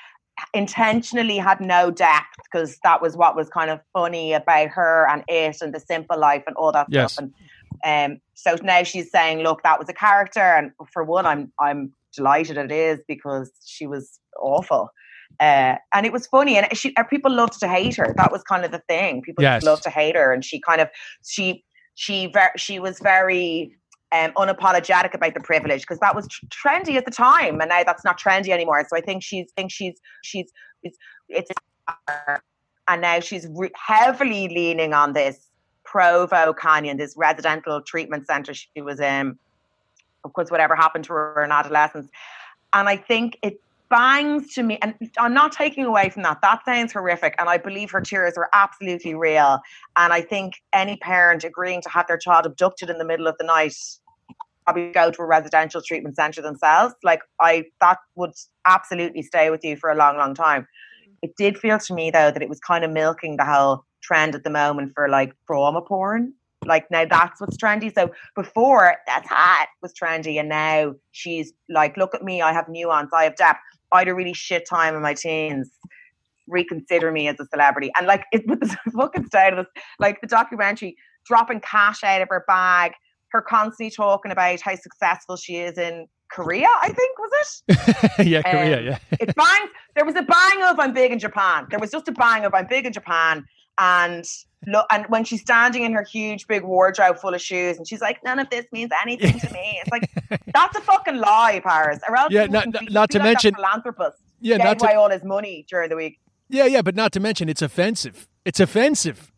Intentionally 0.53 1.37
had 1.37 1.59
no 1.59 1.91
depth 1.91 2.25
because 2.51 2.77
that 2.83 3.01
was 3.01 3.17
what 3.17 3.35
was 3.35 3.49
kind 3.49 3.69
of 3.69 3.81
funny 3.93 4.31
about 4.33 4.69
her 4.69 5.05
and 5.09 5.23
it 5.27 5.57
and 5.61 5.73
the 5.73 5.79
simple 5.81 6.17
life 6.17 6.43
and 6.47 6.55
all 6.55 6.71
that 6.71 6.87
Yes. 6.89 7.13
stuff. 7.13 7.23
And 7.23 7.33
um, 7.83 8.19
so 8.33 8.55
now 8.63 8.83
she's 8.83 9.11
saying, 9.11 9.39
"Look, 9.39 9.63
that 9.63 9.79
was 9.79 9.89
a 9.89 9.93
character," 9.93 10.39
and 10.41 10.71
for 10.91 11.03
one, 11.03 11.25
I'm 11.25 11.51
I'm 11.59 11.93
delighted 12.15 12.57
it 12.57 12.71
is 12.71 12.99
because 13.07 13.51
she 13.65 13.87
was 13.87 14.19
awful, 14.39 14.89
uh, 15.39 15.75
and 15.93 16.05
it 16.05 16.13
was 16.13 16.27
funny, 16.27 16.57
and 16.57 16.75
she 16.75 16.93
people 17.09 17.31
loved 17.31 17.59
to 17.59 17.67
hate 17.67 17.95
her. 17.95 18.13
That 18.17 18.31
was 18.31 18.43
kind 18.43 18.65
of 18.65 18.71
the 18.71 18.81
thing. 18.87 19.21
People 19.21 19.43
Yes. 19.43 19.57
just 19.57 19.65
loved 19.65 19.83
to 19.83 19.89
hate 19.89 20.15
her, 20.15 20.33
and 20.33 20.43
she 20.43 20.59
kind 20.61 20.81
of 20.81 20.89
she 21.25 21.63
she 21.95 22.27
ver- 22.27 22.53
she 22.57 22.79
was 22.79 22.99
very 22.99 23.75
um, 24.11 24.31
unapologetic 24.37 25.13
about 25.13 25.33
the 25.33 25.41
privilege 25.41 25.81
because 25.81 25.99
that 25.99 26.15
was 26.15 26.27
tr- 26.27 26.45
trendy 26.47 26.95
at 26.95 27.05
the 27.05 27.11
time, 27.11 27.61
and 27.61 27.69
now 27.69 27.83
that's 27.83 28.03
not 28.03 28.19
trendy 28.19 28.49
anymore. 28.49 28.85
So 28.89 28.97
I 28.97 29.01
think 29.01 29.23
she's 29.23 29.51
think 29.55 29.71
she's 29.71 29.99
she's 30.23 30.51
it's 30.83 30.97
it's 31.29 31.51
and 32.87 33.01
now 33.01 33.19
she's 33.19 33.47
re- 33.55 33.71
heavily 33.75 34.47
leaning 34.49 34.93
on 34.93 35.13
this 35.13 35.48
Provo 35.89 36.53
Canyon, 36.53 36.97
this 36.97 37.15
residential 37.17 37.81
treatment 37.81 38.27
center 38.27 38.53
she 38.53 38.81
was 38.81 38.99
in. 38.99 39.37
Of 40.23 40.33
course, 40.33 40.51
whatever 40.51 40.75
happened 40.75 41.05
to 41.05 41.13
her 41.13 41.43
in 41.43 41.51
adolescence, 41.51 42.09
and 42.73 42.89
I 42.89 42.97
think 42.97 43.37
it 43.41 43.61
bangs 43.89 44.53
to 44.53 44.61
me. 44.61 44.77
And 44.83 44.93
I'm 45.17 45.33
not 45.33 45.51
taking 45.51 45.85
away 45.85 46.09
from 46.09 46.23
that. 46.23 46.41
That 46.41 46.63
sounds 46.65 46.93
horrific, 46.93 47.35
and 47.39 47.49
I 47.49 47.57
believe 47.57 47.89
her 47.91 48.01
tears 48.01 48.33
were 48.37 48.49
absolutely 48.53 49.15
real. 49.15 49.59
And 49.97 50.13
I 50.13 50.21
think 50.21 50.55
any 50.73 50.97
parent 50.97 51.43
agreeing 51.43 51.81
to 51.81 51.89
have 51.89 52.05
their 52.07 52.17
child 52.17 52.45
abducted 52.45 52.89
in 52.89 52.97
the 52.97 53.05
middle 53.05 53.27
of 53.27 53.37
the 53.39 53.45
night 53.45 53.75
probably 54.65 54.91
go 54.91 55.09
to 55.09 55.21
a 55.23 55.25
residential 55.25 55.81
treatment 55.81 56.15
center 56.15 56.41
themselves. 56.41 56.93
Like 57.03 57.21
I, 57.39 57.65
that 57.81 57.97
would 58.15 58.33
absolutely 58.67 59.23
stay 59.23 59.49
with 59.49 59.63
you 59.63 59.75
for 59.75 59.89
a 59.89 59.95
long, 59.95 60.17
long 60.17 60.35
time. 60.35 60.61
Mm-hmm. 60.61 61.11
It 61.23 61.35
did 61.37 61.57
feel 61.57 61.79
to 61.79 61.93
me 61.93 62.11
though 62.11 62.29
that 62.29 62.41
it 62.41 62.49
was 62.49 62.59
kind 62.59 62.83
of 62.83 62.91
milking 62.91 63.37
the 63.37 63.45
whole 63.45 63.85
trend 64.09 64.33
at 64.33 64.43
the 64.43 64.49
moment 64.49 64.91
for 64.95 65.07
like 65.07 65.33
trauma 65.45 65.81
porn. 65.81 66.33
Like 66.65 66.89
now 66.91 67.05
that's 67.05 67.39
what's 67.39 67.57
trendy. 67.57 67.93
So 67.93 68.11
before 68.35 68.95
that's 69.07 69.29
hot 69.29 69.67
was 69.81 69.93
trendy, 69.93 70.39
and 70.39 70.49
now 70.49 70.95
she's 71.11 71.53
like, 71.69 71.95
look 71.95 72.13
at 72.13 72.23
me, 72.23 72.41
I 72.41 72.51
have 72.51 72.67
nuance, 72.67 73.11
I 73.13 73.23
have 73.23 73.35
depth. 73.35 73.59
I 73.93 73.99
had 73.99 74.07
a 74.07 74.15
really 74.15 74.33
shit 74.33 74.67
time 74.69 74.95
in 74.95 75.01
my 75.01 75.13
teens. 75.13 75.71
Reconsider 76.47 77.11
me 77.11 77.27
as 77.27 77.39
a 77.39 77.45
celebrity, 77.45 77.91
and 77.97 78.07
like 78.07 78.25
it 78.31 78.45
the 78.47 78.77
fucking 78.97 79.27
this, 79.31 79.65
like 79.99 80.19
the 80.21 80.27
documentary, 80.27 80.95
dropping 81.25 81.61
cash 81.61 82.03
out 82.03 82.21
of 82.21 82.27
her 82.29 82.43
bag, 82.47 82.93
her 83.31 83.41
constantly 83.41 83.91
talking 83.91 84.31
about 84.31 84.59
how 84.59 84.75
successful 84.75 85.37
she 85.37 85.57
is 85.57 85.77
in 85.77 86.07
Korea. 86.31 86.67
I 86.81 86.87
think 86.93 87.17
was 87.19 87.61
it 87.67 88.27
yeah, 88.27 88.41
Korea, 88.41 88.77
Um, 88.79 88.85
yeah. 88.85 88.97
it 89.19 89.35
banged. 89.35 89.69
There 89.95 90.05
was 90.05 90.15
a 90.15 90.21
bang 90.23 90.63
of 90.63 90.79
I'm 90.79 90.93
big 90.93 91.11
in 91.11 91.19
Japan. 91.19 91.67
There 91.69 91.79
was 91.79 91.91
just 91.91 92.07
a 92.07 92.11
bang 92.11 92.45
of 92.45 92.53
I'm 92.53 92.67
big 92.67 92.85
in 92.85 92.93
Japan. 92.93 93.45
And 93.79 94.25
look, 94.67 94.85
and 94.91 95.05
when 95.07 95.23
she's 95.23 95.41
standing 95.41 95.83
in 95.83 95.93
her 95.93 96.03
huge 96.03 96.47
big 96.47 96.63
wardrobe 96.63 97.17
full 97.17 97.33
of 97.33 97.41
shoes, 97.41 97.77
and 97.77 97.87
she's 97.87 98.01
like, 98.01 98.21
"None 98.25 98.39
of 98.39 98.49
this 98.49 98.65
means 98.73 98.91
anything 99.01 99.39
to 99.39 99.53
me." 99.53 99.79
It's 99.81 99.89
like 99.89 100.09
that's 100.53 100.77
a 100.77 100.81
fucking 100.81 101.15
lie, 101.17 101.61
Paris. 101.63 101.99
Or 102.07 102.17
else 102.17 102.31
Yeah, 102.31 102.45
not- 102.45 102.67
not- 102.91 103.09
to 103.11 103.17
like 103.19 103.23
mention- 103.25 103.55
philanthropist. 103.55 104.17
Yeah, 104.41 104.57
not 104.57 104.79
to 104.79 104.93
all 104.95 105.09
his 105.09 105.23
money 105.23 105.65
during 105.69 105.89
the 105.89 105.95
week. 105.95 106.19
Yeah, 106.49 106.65
yeah, 106.65 106.81
but 106.81 106.95
not 106.95 107.11
to 107.13 107.19
mention 107.19 107.47
it's 107.49 107.61
offensive. 107.61 108.27
It's 108.45 108.59
offensive. 108.59 109.31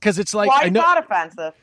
Cuz 0.00 0.18
it's 0.18 0.32
like 0.34 0.48
Why 0.48 0.62
I 0.62 0.64
is 0.66 0.72
know 0.72 0.80
that 0.80 1.04
offensive? 1.04 1.54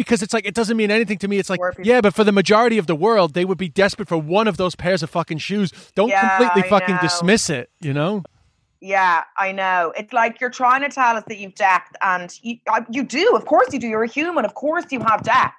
Because 0.00 0.22
it's 0.22 0.32
like 0.32 0.46
it 0.46 0.54
doesn't 0.54 0.78
mean 0.78 0.90
anything 0.90 1.18
to 1.18 1.28
me. 1.28 1.36
It's 1.38 1.50
like 1.50 1.60
yeah, 1.82 2.00
but 2.00 2.14
for 2.14 2.24
the 2.24 2.32
majority 2.32 2.78
of 2.78 2.86
the 2.86 2.94
world, 2.94 3.34
they 3.34 3.44
would 3.44 3.58
be 3.58 3.68
desperate 3.68 4.08
for 4.08 4.16
one 4.16 4.48
of 4.48 4.56
those 4.56 4.74
pairs 4.74 5.02
of 5.02 5.10
fucking 5.10 5.36
shoes. 5.36 5.72
Don't 5.94 6.08
Yeah, 6.08 6.38
completely 6.38 6.62
I 6.64 6.70
fucking 6.70 6.94
know. 6.94 7.00
dismiss 7.02 7.50
it, 7.50 7.68
you 7.82 7.92
know? 7.92 8.22
Yeah, 8.80 9.24
I 9.36 9.52
know. 9.52 9.92
It's 9.94 10.14
like 10.14 10.40
you're 10.40 10.48
trying 10.48 10.80
to 10.80 10.88
tell 10.88 11.14
us 11.18 11.24
that 11.28 11.36
you've 11.36 11.54
depth, 11.54 11.94
and 12.00 12.32
you, 12.40 12.56
uh, 12.72 12.80
you 12.88 13.02
do. 13.02 13.36
Of 13.36 13.44
course, 13.44 13.68
you 13.74 13.78
do. 13.78 13.86
You're 13.86 14.04
a 14.04 14.08
human. 14.08 14.46
Of 14.46 14.54
course, 14.54 14.86
you 14.90 15.00
have 15.00 15.22
depth. 15.22 15.52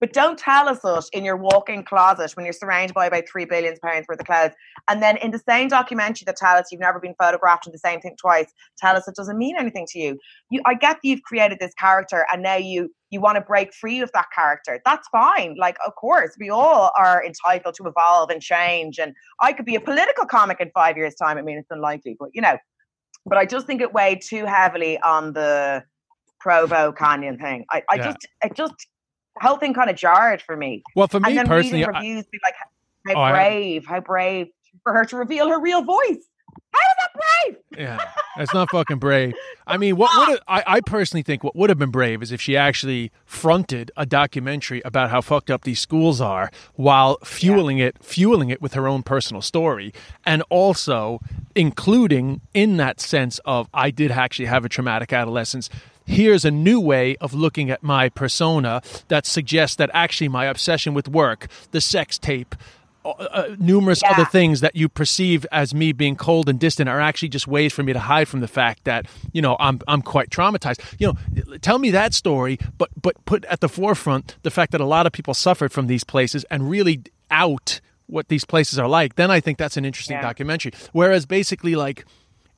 But 0.00 0.14
don't 0.14 0.38
tell 0.38 0.68
us 0.68 0.80
it 0.82 1.10
in 1.12 1.24
your 1.24 1.36
walk-in 1.36 1.84
closet 1.84 2.32
when 2.34 2.46
you're 2.46 2.54
surrounded 2.54 2.94
by 2.94 3.06
about 3.06 3.28
three 3.28 3.44
billion 3.44 3.76
pounds 3.84 4.06
worth 4.08 4.20
of 4.20 4.26
clothes. 4.26 4.52
And 4.88 5.02
then 5.02 5.18
in 5.18 5.30
the 5.30 5.38
same 5.38 5.68
documentary 5.68 6.24
that 6.24 6.36
tell 6.36 6.56
us 6.56 6.68
you've 6.72 6.80
never 6.80 6.98
been 6.98 7.14
photographed 7.18 7.66
in 7.66 7.72
the 7.72 7.78
same 7.78 8.00
thing 8.00 8.16
twice, 8.18 8.52
tell 8.78 8.96
us 8.96 9.06
it 9.06 9.14
doesn't 9.14 9.36
mean 9.36 9.56
anything 9.58 9.86
to 9.90 9.98
you. 9.98 10.18
You 10.50 10.62
I 10.64 10.74
get 10.74 10.96
that 10.96 11.04
you've 11.08 11.22
created 11.22 11.58
this 11.60 11.74
character 11.74 12.26
and 12.32 12.42
now 12.42 12.56
you 12.56 12.90
you 13.10 13.20
want 13.20 13.36
to 13.36 13.42
break 13.42 13.74
free 13.74 14.00
of 14.00 14.10
that 14.12 14.26
character. 14.34 14.80
That's 14.84 15.06
fine. 15.08 15.56
Like, 15.58 15.76
of 15.86 15.94
course, 15.96 16.36
we 16.38 16.48
all 16.48 16.92
are 16.96 17.24
entitled 17.24 17.74
to 17.74 17.86
evolve 17.86 18.30
and 18.30 18.40
change. 18.40 18.98
And 18.98 19.14
I 19.40 19.52
could 19.52 19.66
be 19.66 19.74
a 19.74 19.80
political 19.80 20.26
comic 20.26 20.60
in 20.60 20.70
five 20.72 20.96
years' 20.96 21.16
time. 21.16 21.36
I 21.36 21.42
mean, 21.42 21.58
it's 21.58 21.70
unlikely, 21.70 22.16
but 22.18 22.30
you 22.32 22.40
know, 22.40 22.56
but 23.26 23.36
I 23.36 23.44
just 23.44 23.66
think 23.66 23.80
it 23.80 23.92
weighed 23.92 24.22
too 24.22 24.46
heavily 24.46 24.98
on 25.00 25.32
the 25.32 25.84
Provo 26.38 26.92
Canyon 26.92 27.38
thing. 27.38 27.66
I, 27.70 27.82
I 27.90 27.96
yeah. 27.96 28.04
just, 28.04 28.28
it 28.44 28.54
just, 28.54 28.86
the 29.34 29.46
whole 29.46 29.56
thing 29.56 29.74
kind 29.74 29.90
of 29.90 29.96
jarred 29.96 30.42
for 30.42 30.56
me. 30.56 30.82
Well, 30.94 31.08
for 31.08 31.20
me 31.20 31.42
personally, 31.44 31.84
reviews 31.84 32.24
I, 32.24 32.28
be 32.30 32.38
like, 32.44 32.54
how 33.06 33.28
oh, 33.28 33.32
brave, 33.32 33.86
how 33.86 34.00
brave 34.00 34.48
for 34.82 34.92
her 34.92 35.04
to 35.06 35.16
reveal 35.16 35.48
her 35.48 35.60
real 35.60 35.82
voice. 35.82 36.26
How 36.72 36.78
is 36.78 36.96
that 36.98 37.10
brave? 37.14 37.56
Yeah, 37.78 37.98
that's 38.36 38.54
not 38.54 38.68
fucking 38.70 38.98
brave. 38.98 39.34
I 39.66 39.76
mean, 39.76 39.96
what 39.96 40.10
would 40.16 40.40
I, 40.48 40.62
I 40.66 40.80
personally 40.80 41.22
think 41.22 41.42
what 41.42 41.56
would 41.56 41.70
have 41.70 41.78
been 41.78 41.90
brave 41.90 42.22
is 42.22 42.32
if 42.32 42.40
she 42.40 42.56
actually 42.56 43.10
fronted 43.24 43.90
a 43.96 44.06
documentary 44.06 44.80
about 44.84 45.10
how 45.10 45.20
fucked 45.20 45.50
up 45.50 45.62
these 45.62 45.80
schools 45.80 46.20
are 46.20 46.50
while 46.74 47.18
fueling 47.24 47.78
yeah. 47.78 47.86
it, 47.86 48.04
fueling 48.04 48.50
it 48.50 48.60
with 48.60 48.74
her 48.74 48.86
own 48.86 49.02
personal 49.02 49.42
story, 49.42 49.92
and 50.24 50.42
also 50.48 51.20
including 51.54 52.40
in 52.54 52.76
that 52.76 53.00
sense 53.00 53.40
of 53.44 53.68
I 53.74 53.90
did 53.90 54.10
actually 54.10 54.46
have 54.46 54.64
a 54.64 54.68
traumatic 54.68 55.12
adolescence 55.12 55.70
here's 56.10 56.44
a 56.44 56.50
new 56.50 56.80
way 56.80 57.16
of 57.16 57.32
looking 57.32 57.70
at 57.70 57.82
my 57.82 58.08
persona 58.08 58.82
that 59.08 59.26
suggests 59.26 59.76
that 59.76 59.90
actually 59.94 60.28
my 60.28 60.46
obsession 60.46 60.92
with 60.92 61.08
work, 61.08 61.46
the 61.70 61.80
sex 61.80 62.18
tape, 62.18 62.54
uh, 63.04 63.10
uh, 63.10 63.56
numerous 63.58 64.02
yeah. 64.02 64.10
other 64.10 64.26
things 64.26 64.60
that 64.60 64.76
you 64.76 64.88
perceive 64.88 65.46
as 65.50 65.72
me 65.72 65.92
being 65.92 66.16
cold 66.16 66.50
and 66.50 66.60
distant 66.60 66.88
are 66.88 67.00
actually 67.00 67.30
just 67.30 67.46
ways 67.46 67.72
for 67.72 67.82
me 67.82 67.94
to 67.94 67.98
hide 67.98 68.28
from 68.28 68.40
the 68.40 68.48
fact 68.48 68.84
that 68.84 69.06
you 69.32 69.40
know 69.40 69.56
I'm 69.58 69.80
I'm 69.88 70.02
quite 70.02 70.28
traumatized. 70.28 70.82
You 70.98 71.14
know, 71.14 71.56
tell 71.58 71.78
me 71.78 71.90
that 71.92 72.12
story, 72.12 72.58
but 72.76 72.90
but 73.00 73.24
put 73.24 73.46
at 73.46 73.60
the 73.60 73.70
forefront 73.70 74.36
the 74.42 74.50
fact 74.50 74.72
that 74.72 74.82
a 74.82 74.84
lot 74.84 75.06
of 75.06 75.12
people 75.12 75.32
suffered 75.32 75.72
from 75.72 75.86
these 75.86 76.04
places 76.04 76.44
and 76.50 76.68
really 76.68 77.02
out 77.30 77.80
what 78.06 78.28
these 78.28 78.44
places 78.44 78.78
are 78.78 78.88
like. 78.88 79.14
Then 79.14 79.30
I 79.30 79.40
think 79.40 79.56
that's 79.56 79.78
an 79.78 79.86
interesting 79.86 80.16
yeah. 80.16 80.22
documentary. 80.22 80.72
Whereas 80.92 81.24
basically 81.24 81.76
like 81.76 82.04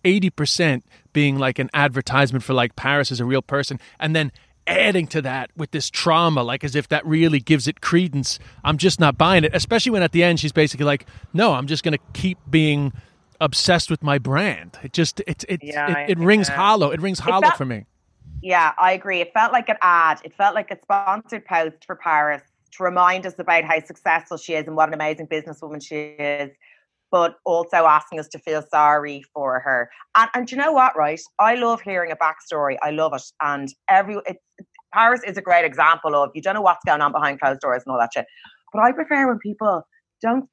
80% 0.05 0.83
being 1.13 1.39
like 1.39 1.59
an 1.59 1.71
advertisement 1.75 2.45
for 2.45 2.55
like 2.55 2.77
Paris 2.77 3.13
as 3.13 3.21
a 3.21 3.25
real 3.25 3.43
person 3.43 3.79
and 3.99 4.15
then 4.15 4.33
adding 4.67 5.07
to 5.09 5.23
that 5.23 5.51
with 5.57 5.71
this 5.73 5.91
trauma, 5.91 6.43
like 6.43 6.65
as 6.65 6.77
if 6.77 6.89
that 6.89 7.05
really 7.07 7.41
gives 7.41 7.67
it 7.67 7.81
credence. 7.81 8.39
I'm 8.65 8.79
just 8.79 9.01
not 9.01 9.19
buying 9.19 9.45
it, 9.45 9.55
especially 9.55 9.91
when 9.91 10.03
at 10.03 10.13
the 10.13 10.23
end 10.23 10.41
she's 10.41 10.53
basically 10.53 10.87
like, 10.87 11.07
"No, 11.33 11.55
I'm 11.55 11.67
just 11.67 11.83
going 11.83 11.93
to 11.93 12.05
keep 12.13 12.39
being 12.49 12.93
obsessed 13.41 13.91
with 13.91 14.03
my 14.03 14.19
brand." 14.19 14.79
It 14.83 14.93
just 14.93 15.21
it 15.27 15.45
it 15.49 15.61
yeah, 15.63 16.05
it, 16.05 16.11
it 16.11 16.19
rings 16.19 16.49
hollow. 16.49 16.91
It 16.91 17.01
rings 17.01 17.19
hollow 17.19 17.43
felt, 17.43 17.57
for 17.57 17.65
me. 17.65 17.87
Yeah, 18.43 18.73
I 18.79 18.93
agree. 18.93 19.21
It 19.21 19.33
felt 19.33 19.53
like 19.53 19.69
an 19.69 19.77
ad. 19.83 20.21
It 20.25 20.35
felt 20.35 20.55
like 20.55 20.71
a 20.71 20.79
sponsored 20.81 21.45
post 21.45 21.85
for 21.87 21.97
Paris 21.97 22.43
to 22.73 22.85
remind 22.85 23.27
us 23.27 23.35
about 23.39 23.65
how 23.65 23.81
successful 23.85 24.37
she 24.37 24.55
is 24.55 24.67
and 24.67 24.77
what 24.77 24.89
an 24.89 24.95
amazing 24.95 25.27
businesswoman 25.27 25.85
she 25.85 25.97
is. 26.19 26.51
But 27.13 27.37
also 27.45 27.77
asking 27.77 28.19
us 28.19 28.29
to 28.29 28.39
feel 28.39 28.65
sorry 28.71 29.23
for 29.33 29.61
her, 29.61 29.89
and, 30.17 30.31
and 30.35 30.51
you 30.51 30.57
know 30.57 30.73
what, 30.73 30.97
right? 30.97 31.21
I 31.39 31.55
love 31.55 31.81
hearing 31.83 32.11
a 32.11 32.17
backstory. 32.17 32.77
I 32.83 32.91
love 32.91 33.13
it, 33.15 33.23
and 33.41 33.69
every 33.89 34.17
it, 34.27 34.39
Paris 34.93 35.21
is 35.27 35.37
a 35.37 35.43
great 35.43 35.65
example 35.65 36.17
of 36.17 36.31
you 36.35 36.43
don't 36.43 36.55
know 36.55 36.63
what's 36.63 36.85
going 36.85 37.01
on 37.01 37.13
behind 37.13 37.41
closed 37.41 37.61
doors 37.61 37.83
and 37.87 37.93
all 37.93 38.01
that 38.01 38.11
shit. 38.13 38.27
But 38.73 38.83
I 38.83 38.93
prefer 38.93 39.29
when 39.29 39.39
people 39.39 39.83
don't 40.21 40.49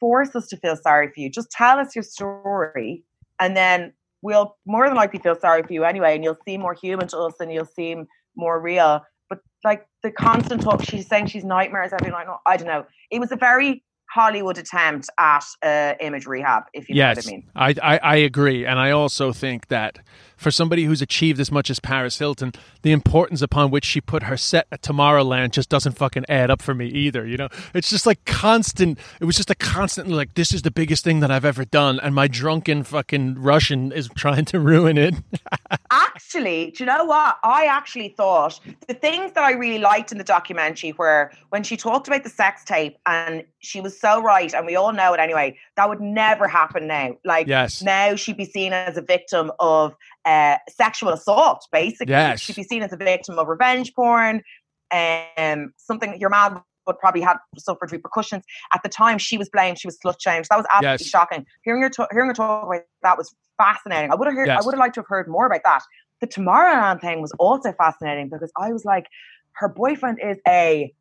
force 0.00 0.34
us 0.34 0.48
to 0.48 0.56
feel 0.56 0.76
sorry 0.76 1.08
for 1.08 1.20
you. 1.20 1.30
Just 1.30 1.50
tell 1.50 1.78
us 1.78 1.94
your 1.94 2.02
story 2.02 3.04
and 3.38 3.56
then 3.56 3.92
we'll 4.20 4.56
more 4.66 4.88
than 4.88 4.96
likely 4.96 5.20
feel 5.20 5.36
sorry 5.36 5.62
for 5.62 5.72
you 5.72 5.84
anyway 5.84 6.14
and 6.14 6.24
you'll 6.24 6.38
seem 6.46 6.60
more 6.60 6.74
human 6.74 7.08
to 7.08 7.18
us 7.18 7.34
and 7.40 7.52
you'll 7.52 7.64
seem 7.64 8.06
more 8.36 8.60
real. 8.60 9.02
But 9.28 9.40
like 9.64 9.86
the 10.02 10.10
constant 10.10 10.62
talk, 10.62 10.82
she's 10.82 11.08
saying 11.08 11.26
she's 11.26 11.44
nightmares 11.44 11.92
every 11.92 12.10
night. 12.10 12.26
I 12.46 12.56
don't 12.56 12.66
know. 12.66 12.84
It 13.10 13.20
was 13.20 13.32
a 13.32 13.36
very 13.36 13.84
Hollywood 14.12 14.58
attempt 14.58 15.08
at 15.18 15.42
uh, 15.62 15.94
image 16.00 16.26
rehab, 16.26 16.64
if 16.74 16.86
you 16.86 16.94
yes, 16.94 17.16
know 17.26 17.32
what 17.54 17.64
I 17.64 17.70
mean. 17.70 17.78
I, 17.82 17.94
I, 17.94 17.98
I 17.98 18.16
agree. 18.16 18.66
And 18.66 18.78
I 18.78 18.90
also 18.90 19.32
think 19.32 19.68
that 19.68 20.00
for 20.42 20.50
somebody 20.50 20.84
who's 20.84 21.00
achieved 21.00 21.40
as 21.40 21.50
much 21.50 21.70
as 21.70 21.80
Paris 21.80 22.18
Hilton, 22.18 22.52
the 22.82 22.92
importance 22.92 23.40
upon 23.40 23.70
which 23.70 23.84
she 23.84 24.00
put 24.00 24.24
her 24.24 24.36
set 24.36 24.66
at 24.70 24.82
Tomorrowland 24.82 25.52
just 25.52 25.70
doesn't 25.70 25.92
fucking 25.92 26.26
add 26.28 26.50
up 26.50 26.60
for 26.60 26.74
me 26.74 26.88
either. 26.88 27.24
You 27.26 27.38
know, 27.38 27.48
it's 27.72 27.88
just 27.88 28.04
like 28.04 28.22
constant. 28.26 28.98
It 29.20 29.24
was 29.24 29.36
just 29.36 29.50
a 29.50 29.54
constant 29.54 30.08
like 30.08 30.34
this 30.34 30.52
is 30.52 30.62
the 30.62 30.70
biggest 30.70 31.04
thing 31.04 31.20
that 31.20 31.30
I've 31.30 31.44
ever 31.44 31.64
done, 31.64 32.00
and 32.00 32.14
my 32.14 32.28
drunken 32.28 32.82
fucking 32.82 33.36
Russian 33.40 33.92
is 33.92 34.08
trying 34.16 34.44
to 34.46 34.60
ruin 34.60 34.98
it. 34.98 35.14
actually, 35.90 36.72
do 36.72 36.84
you 36.84 36.86
know 36.86 37.04
what? 37.04 37.38
I 37.44 37.66
actually 37.66 38.08
thought 38.08 38.60
the 38.88 38.94
things 38.94 39.32
that 39.32 39.44
I 39.44 39.52
really 39.52 39.78
liked 39.78 40.12
in 40.12 40.18
the 40.18 40.24
documentary 40.24 40.92
were 40.92 41.30
when 41.50 41.62
she 41.62 41.76
talked 41.76 42.08
about 42.08 42.24
the 42.24 42.30
sex 42.30 42.64
tape, 42.64 42.98
and 43.06 43.44
she 43.60 43.80
was 43.80 43.98
so 44.02 44.20
right, 44.20 44.52
and 44.52 44.66
we 44.66 44.74
all 44.74 44.92
know 44.92 45.14
it 45.14 45.20
anyway. 45.20 45.56
That 45.76 45.88
would 45.88 46.00
never 46.00 46.48
happen 46.48 46.88
now. 46.88 47.12
Like 47.24 47.46
yes. 47.46 47.82
now, 47.82 48.16
she'd 48.16 48.36
be 48.36 48.44
seen 48.44 48.72
as 48.72 48.96
a 48.96 49.02
victim 49.02 49.52
of 49.60 49.94
uh, 50.24 50.56
sexual 50.68 51.10
assault, 51.10 51.66
basically. 51.70 52.12
Yes. 52.12 52.40
She'd 52.40 52.56
be 52.56 52.64
seen 52.64 52.82
as 52.82 52.92
a 52.92 52.96
victim 52.96 53.38
of 53.38 53.46
revenge 53.46 53.94
porn, 53.94 54.42
um, 54.90 55.72
something 55.76 56.18
your 56.20 56.30
mom 56.30 56.62
would 56.86 56.98
probably 56.98 57.20
have 57.20 57.38
suffered 57.56 57.92
repercussions. 57.92 58.42
At 58.74 58.82
the 58.82 58.88
time, 58.88 59.18
she 59.18 59.38
was 59.38 59.48
blamed. 59.48 59.78
She 59.78 59.86
was 59.86 59.96
slut 60.04 60.16
shamed. 60.20 60.46
That 60.50 60.56
was 60.56 60.66
absolutely 60.72 61.04
yes. 61.04 61.08
shocking. 61.08 61.46
Hearing 61.62 61.82
her, 61.82 61.90
to- 61.90 62.08
hearing 62.10 62.28
her 62.28 62.34
talk 62.34 62.66
about 62.66 62.82
that 63.02 63.16
was 63.16 63.32
fascinating. 63.56 64.10
I 64.10 64.16
would 64.16 64.26
have 64.26 64.34
heard. 64.34 64.48
Yes. 64.48 64.62
I 64.62 64.66
would 64.66 64.74
have 64.74 64.80
liked 64.80 64.96
to 64.96 65.00
have 65.00 65.08
heard 65.08 65.28
more 65.28 65.46
about 65.46 65.60
that. 65.64 65.82
The 66.20 66.26
Tomorrowland 66.26 67.00
thing 67.00 67.20
was 67.20 67.32
also 67.38 67.72
fascinating 67.72 68.28
because 68.28 68.52
I 68.56 68.72
was 68.72 68.84
like, 68.84 69.06
her 69.52 69.68
boyfriend 69.68 70.18
is 70.22 70.38
a 70.48 70.92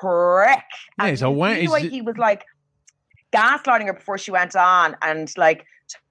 prick. 0.00 0.64
Yeah, 0.98 1.08
he's 1.08 1.22
a 1.22 1.30
wank. 1.30 1.58
He 1.58 2.02
was 2.02 2.16
like 2.18 2.44
gaslighting 3.32 3.86
her 3.86 3.94
before 3.94 4.18
she 4.18 4.30
went 4.30 4.56
on, 4.56 4.96
and 5.02 5.32
like 5.36 5.64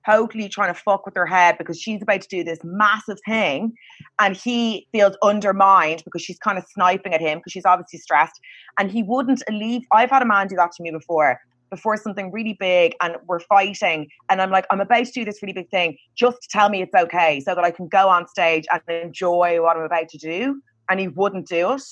totally 0.06 0.50
trying 0.50 0.74
to 0.74 0.80
fuck 0.80 1.06
with 1.06 1.16
her 1.16 1.26
head 1.26 1.58
because 1.58 1.80
she's 1.80 2.02
about 2.02 2.22
to 2.22 2.28
do 2.28 2.44
this 2.44 2.60
massive 2.64 3.18
thing 3.28 3.74
and 4.20 4.36
he 4.36 4.88
feels 4.92 5.16
undermined 5.24 6.02
because 6.06 6.22
she's 6.22 6.40
kind 6.40 6.58
of 6.58 6.66
sniping 6.74 7.14
at 7.14 7.22
him 7.22 7.40
because 7.40 7.52
she's 7.52 7.66
obviously 7.66 8.00
stressed 8.00 8.40
and 8.78 8.92
he 8.92 9.04
wouldn't 9.04 9.44
leave 9.52 9.82
i've 9.94 10.10
had 10.10 10.22
a 10.22 10.26
man 10.26 10.48
do 10.48 10.56
that 10.56 10.72
to 10.72 10.82
me 10.82 10.92
before 10.92 11.40
before 11.70 11.98
something 11.98 12.32
really 12.32 12.56
big 12.60 12.94
and 13.02 13.16
we're 13.28 13.40
fighting 13.42 14.08
and 14.30 14.42
i'm 14.42 14.52
like 14.52 14.66
i'm 14.72 14.82
about 14.82 15.06
to 15.06 15.12
do 15.12 15.26
this 15.26 15.42
really 15.42 15.54
big 15.54 15.70
thing 15.70 15.98
just 16.16 16.38
tell 16.50 16.70
me 16.70 16.82
it's 16.82 16.96
okay 16.96 17.40
so 17.40 17.54
that 17.54 17.64
i 17.64 17.72
can 17.72 17.88
go 17.88 18.08
on 18.10 18.28
stage 18.28 18.66
and 18.72 18.82
enjoy 18.88 19.62
what 19.62 19.76
i'm 19.78 19.84
about 19.84 20.08
to 20.10 20.18
do 20.18 20.62
and 20.90 21.00
he 21.00 21.08
wouldn't 21.08 21.48
do 21.48 21.74
it 21.74 21.84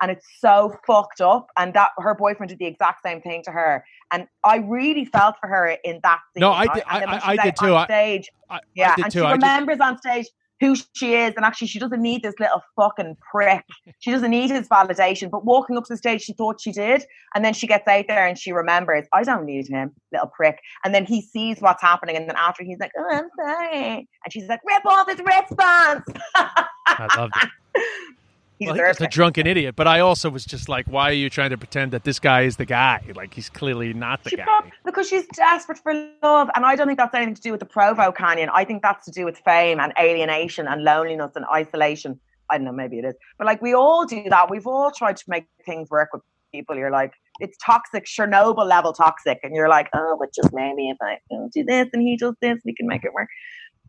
and 0.00 0.10
it's 0.10 0.26
so 0.38 0.74
fucked 0.86 1.20
up. 1.20 1.48
And 1.58 1.74
that 1.74 1.90
her 1.98 2.14
boyfriend 2.14 2.50
did 2.50 2.58
the 2.58 2.66
exact 2.66 3.02
same 3.04 3.20
thing 3.20 3.42
to 3.44 3.50
her, 3.50 3.84
and 4.12 4.26
I 4.44 4.58
really 4.58 5.04
felt 5.04 5.36
for 5.40 5.48
her 5.48 5.76
in 5.84 6.00
that. 6.02 6.20
Scene, 6.34 6.40
no, 6.40 6.52
I 6.52 6.66
did. 6.74 6.82
I, 6.86 7.04
I, 7.04 7.20
I 7.32 7.36
did 7.36 7.56
too. 7.56 7.78
stage, 7.84 8.28
I, 8.50 8.60
yeah, 8.74 8.94
and 9.02 9.12
she 9.12 9.20
remembers 9.20 9.80
on 9.80 9.98
stage 9.98 10.26
who 10.60 10.74
she 10.94 11.14
is, 11.14 11.34
and 11.36 11.44
actually, 11.44 11.66
she 11.66 11.78
doesn't 11.78 12.00
need 12.00 12.22
this 12.22 12.34
little 12.40 12.62
fucking 12.76 13.16
prick. 13.30 13.64
She 13.98 14.10
doesn't 14.10 14.30
need 14.30 14.50
his 14.50 14.68
validation. 14.68 15.30
But 15.30 15.44
walking 15.44 15.76
up 15.76 15.84
to 15.84 15.94
the 15.94 15.96
stage, 15.96 16.22
she 16.22 16.32
thought 16.32 16.60
she 16.60 16.70
did, 16.70 17.04
and 17.34 17.44
then 17.44 17.54
she 17.54 17.66
gets 17.66 17.88
out 17.88 18.04
there 18.08 18.26
and 18.26 18.38
she 18.38 18.52
remembers, 18.52 19.06
I 19.12 19.24
don't 19.24 19.44
need 19.44 19.68
him, 19.68 19.92
little 20.12 20.28
prick. 20.28 20.60
And 20.84 20.94
then 20.94 21.06
he 21.06 21.22
sees 21.22 21.58
what's 21.60 21.82
happening, 21.82 22.16
and 22.16 22.28
then 22.28 22.36
after 22.36 22.62
he's 22.62 22.78
like, 22.78 22.92
Oh, 22.96 23.08
I'm 23.10 23.28
sorry, 23.36 24.08
and 24.24 24.32
she's 24.32 24.46
like, 24.48 24.60
Rip 24.66 24.86
off 24.86 25.08
his 25.08 25.18
response. 25.18 26.04
I 26.34 27.16
loved 27.16 27.34
it. 27.42 27.50
He's 28.58 28.70
well, 28.70 28.94
a 29.00 29.06
drunken 29.08 29.46
idiot. 29.46 29.76
But 29.76 29.86
I 29.86 30.00
also 30.00 30.30
was 30.30 30.44
just 30.44 30.68
like, 30.68 30.86
why 30.86 31.10
are 31.10 31.14
you 31.14 31.28
trying 31.28 31.50
to 31.50 31.58
pretend 31.58 31.92
that 31.92 32.04
this 32.04 32.18
guy 32.18 32.42
is 32.42 32.56
the 32.56 32.64
guy? 32.64 33.02
Like 33.14 33.34
he's 33.34 33.50
clearly 33.50 33.92
not 33.92 34.24
the 34.24 34.30
she 34.30 34.36
guy. 34.36 34.72
because 34.84 35.08
she's 35.08 35.26
desperate 35.34 35.78
for 35.78 35.92
love, 36.22 36.48
and 36.54 36.64
I 36.64 36.74
don't 36.74 36.86
think 36.86 36.98
that's 36.98 37.14
anything 37.14 37.34
to 37.34 37.42
do 37.42 37.50
with 37.50 37.60
the 37.60 37.66
Provo 37.66 38.12
Canyon. 38.12 38.48
I 38.52 38.64
think 38.64 38.82
that's 38.82 39.04
to 39.06 39.10
do 39.10 39.24
with 39.26 39.38
fame 39.38 39.78
and 39.78 39.92
alienation 39.98 40.66
and 40.66 40.84
loneliness 40.84 41.32
and 41.36 41.44
isolation. 41.52 42.18
I 42.48 42.56
don't 42.56 42.64
know, 42.64 42.72
maybe 42.72 42.98
it 42.98 43.04
is, 43.04 43.14
but 43.38 43.46
like 43.46 43.60
we 43.60 43.74
all 43.74 44.06
do 44.06 44.24
that. 44.30 44.50
We've 44.50 44.66
all 44.66 44.90
tried 44.90 45.16
to 45.18 45.24
make 45.28 45.46
things 45.66 45.90
work 45.90 46.10
with 46.12 46.22
people. 46.52 46.76
You're 46.76 46.92
like, 46.92 47.12
it's 47.40 47.58
toxic, 47.58 48.06
Chernobyl 48.06 48.66
level 48.66 48.92
toxic, 48.92 49.38
and 49.42 49.54
you're 49.54 49.68
like, 49.68 49.90
oh, 49.94 50.16
but 50.18 50.32
just 50.32 50.54
maybe 50.54 50.88
if 50.88 50.96
I 51.02 51.18
do 51.52 51.64
this 51.64 51.88
and 51.92 52.00
he 52.00 52.16
does 52.16 52.34
this, 52.40 52.58
we 52.64 52.74
can 52.74 52.86
make 52.86 53.04
it 53.04 53.12
work. 53.12 53.28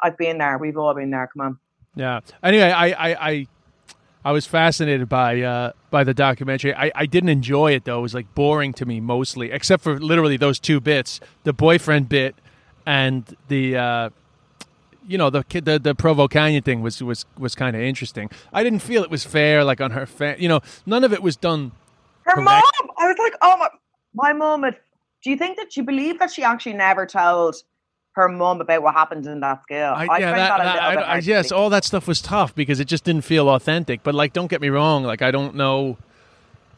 I've 0.01 0.17
been 0.17 0.39
there. 0.39 0.57
We've 0.57 0.77
all 0.77 0.93
been 0.93 1.11
there. 1.11 1.29
Come 1.33 1.45
on. 1.45 1.59
Yeah. 1.95 2.19
Anyway, 2.43 2.71
I, 2.71 2.87
I, 2.89 3.29
I 3.29 3.47
I 4.27 4.31
was 4.31 4.45
fascinated 4.45 5.07
by 5.07 5.39
uh, 5.41 5.71
by 5.89 6.03
the 6.03 6.13
documentary. 6.13 6.75
I, 6.75 6.91
I 6.93 7.05
didn't 7.05 7.29
enjoy 7.29 7.71
it 7.71 7.85
though; 7.85 7.99
it 7.99 8.01
was 8.01 8.13
like 8.13 8.35
boring 8.35 8.73
to 8.73 8.85
me 8.85 8.99
mostly, 8.99 9.51
except 9.51 9.81
for 9.81 9.97
literally 9.97 10.35
those 10.35 10.59
two 10.59 10.81
bits: 10.81 11.21
the 11.45 11.53
boyfriend 11.53 12.09
bit 12.09 12.35
and 12.85 13.23
the 13.47 13.77
uh, 13.77 14.09
you 15.07 15.17
know 15.17 15.29
the 15.29 15.43
kid 15.45 15.63
the, 15.63 15.79
the 15.79 15.95
Provo 15.95 16.27
Canyon 16.27 16.61
thing 16.61 16.81
was 16.81 17.01
was 17.01 17.25
was 17.37 17.55
kind 17.55 17.73
of 17.73 17.81
interesting. 17.81 18.29
I 18.51 18.63
didn't 18.63 18.79
feel 18.79 19.01
it 19.01 19.09
was 19.09 19.23
fair, 19.23 19.63
like 19.63 19.79
on 19.79 19.91
her 19.91 20.05
fa- 20.05 20.35
you 20.37 20.49
know, 20.49 20.59
none 20.85 21.05
of 21.05 21.13
it 21.13 21.23
was 21.23 21.37
done. 21.37 21.71
Her 22.23 22.33
correct. 22.33 22.43
mom, 22.43 22.91
I 22.97 23.07
was 23.07 23.15
like, 23.17 23.33
oh 23.41 23.55
my, 23.57 23.69
my 24.13 24.33
mom. 24.33 24.63
Had, 24.63 24.77
do 25.23 25.29
you 25.29 25.37
think 25.37 25.55
that 25.55 25.77
you 25.77 25.83
believe 25.83 26.19
that 26.19 26.31
she 26.31 26.43
actually 26.43 26.73
never 26.73 27.05
told 27.05 27.55
her 28.17 28.27
mom 28.27 28.59
about 28.61 28.81
what 28.83 28.93
happened 28.93 29.25
in 29.25 29.39
that 29.39 29.63
school? 29.63 29.77
I, 29.77 30.07
I 30.09 30.17
yeah, 30.19 30.31
that, 30.31 30.35
that, 30.35 30.59
a 30.59 30.63
that- 30.95 31.07
I- 31.07 31.13
I- 31.15 31.17
yes, 31.19 31.51
all 31.51 31.69
that 31.69 31.85
stuff 31.85 32.07
was 32.07 32.21
tough 32.21 32.53
because 32.53 32.79
it 32.79 32.85
just 32.89 33.03
didn't 33.05 33.21
feel 33.23 33.49
authentic. 33.49 34.03
But 34.03 34.13
like, 34.13 34.33
don't 34.33 34.47
get 34.47 34.59
me 34.61 34.69
wrong, 34.69 35.03
like 35.03 35.21
I 35.21 35.31
don't 35.31 35.55
know, 35.55 35.97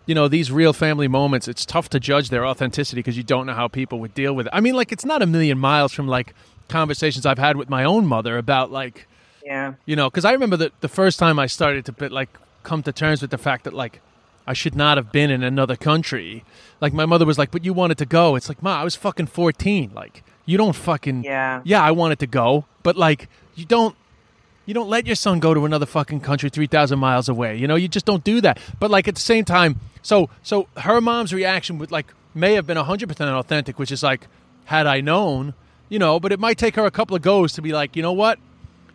you 0.05 0.13
know, 0.15 0.27
these 0.27 0.51
real 0.51 0.73
family 0.73 1.07
moments. 1.07 1.47
It's 1.47 1.65
tough 1.65 1.89
to 1.89 1.99
judge 1.99 2.29
their 2.29 2.45
authenticity 2.45 2.99
because 2.99 3.17
you 3.17 3.23
don't 3.23 3.45
know 3.47 3.53
how 3.53 3.67
people 3.67 3.99
would 3.99 4.13
deal 4.13 4.33
with 4.35 4.45
it. 4.47 4.51
I 4.55 4.59
mean, 4.61 4.75
like, 4.75 4.91
it's 4.91 5.05
not 5.05 5.21
a 5.21 5.25
million 5.25 5.57
miles 5.57 5.91
from 5.91 6.07
like 6.07 6.33
conversations 6.67 7.25
I've 7.25 7.39
had 7.39 7.57
with 7.57 7.69
my 7.69 7.83
own 7.83 8.05
mother 8.05 8.37
about 8.37 8.71
like, 8.71 9.07
Yeah. 9.43 9.73
you 9.85 9.95
know, 9.95 10.09
because 10.09 10.25
I 10.25 10.31
remember 10.33 10.57
the 10.57 10.71
the 10.81 10.87
first 10.89 11.17
time 11.19 11.39
I 11.39 11.47
started 11.47 11.85
to 11.85 11.91
bit, 11.91 12.11
like 12.11 12.29
come 12.63 12.83
to 12.83 12.91
terms 12.91 13.21
with 13.21 13.31
the 13.31 13.37
fact 13.37 13.63
that 13.63 13.73
like 13.73 14.01
I 14.45 14.53
should 14.53 14.75
not 14.75 14.97
have 14.97 15.11
been 15.11 15.29
in 15.31 15.43
another 15.43 15.75
country. 15.75 16.43
Like 16.81 16.91
my 16.93 17.05
mother 17.05 17.25
was 17.25 17.37
like, 17.37 17.51
"But 17.51 17.63
you 17.63 17.71
wanted 17.73 17.97
to 17.99 18.05
go." 18.05 18.35
It's 18.35 18.49
like, 18.49 18.63
"Ma, 18.63 18.81
I 18.81 18.83
was 18.83 18.95
fucking 18.95 19.27
14. 19.27 19.91
Like, 19.93 20.23
you 20.49 20.57
don't 20.57 20.75
fucking 20.75 21.23
Yeah. 21.23 21.61
yeah, 21.63 21.81
I 21.83 21.91
want 21.91 22.13
it 22.13 22.19
to 22.19 22.27
go, 22.27 22.65
but 22.83 22.95
like 22.97 23.29
you 23.55 23.65
don't 23.65 23.95
you 24.65 24.73
don't 24.73 24.89
let 24.89 25.05
your 25.07 25.15
son 25.15 25.39
go 25.39 25.53
to 25.53 25.65
another 25.65 25.85
fucking 25.85 26.19
country 26.21 26.49
3000 26.49 26.99
miles 26.99 27.27
away. 27.27 27.55
You 27.57 27.67
know, 27.67 27.75
you 27.75 27.87
just 27.87 28.05
don't 28.05 28.23
do 28.23 28.39
that. 28.41 28.59
But 28.79 28.91
like 28.91 29.07
at 29.07 29.15
the 29.15 29.21
same 29.21 29.45
time, 29.45 29.79
so 30.01 30.29
so 30.43 30.67
her 30.77 30.99
mom's 31.01 31.33
reaction 31.33 31.77
would 31.79 31.91
like 31.91 32.07
may 32.33 32.53
have 32.53 32.65
been 32.67 32.77
100% 32.77 33.39
authentic, 33.39 33.79
which 33.79 33.91
is 33.91 34.03
like 34.03 34.27
had 34.65 34.85
I 34.87 35.01
known, 35.01 35.53
you 35.87 35.99
know, 35.99 36.19
but 36.19 36.31
it 36.31 36.39
might 36.39 36.57
take 36.57 36.75
her 36.75 36.85
a 36.85 36.91
couple 36.91 37.15
of 37.15 37.21
goes 37.21 37.53
to 37.53 37.61
be 37.61 37.71
like, 37.71 37.95
"You 37.95 38.03
know 38.03 38.13
what? 38.13 38.37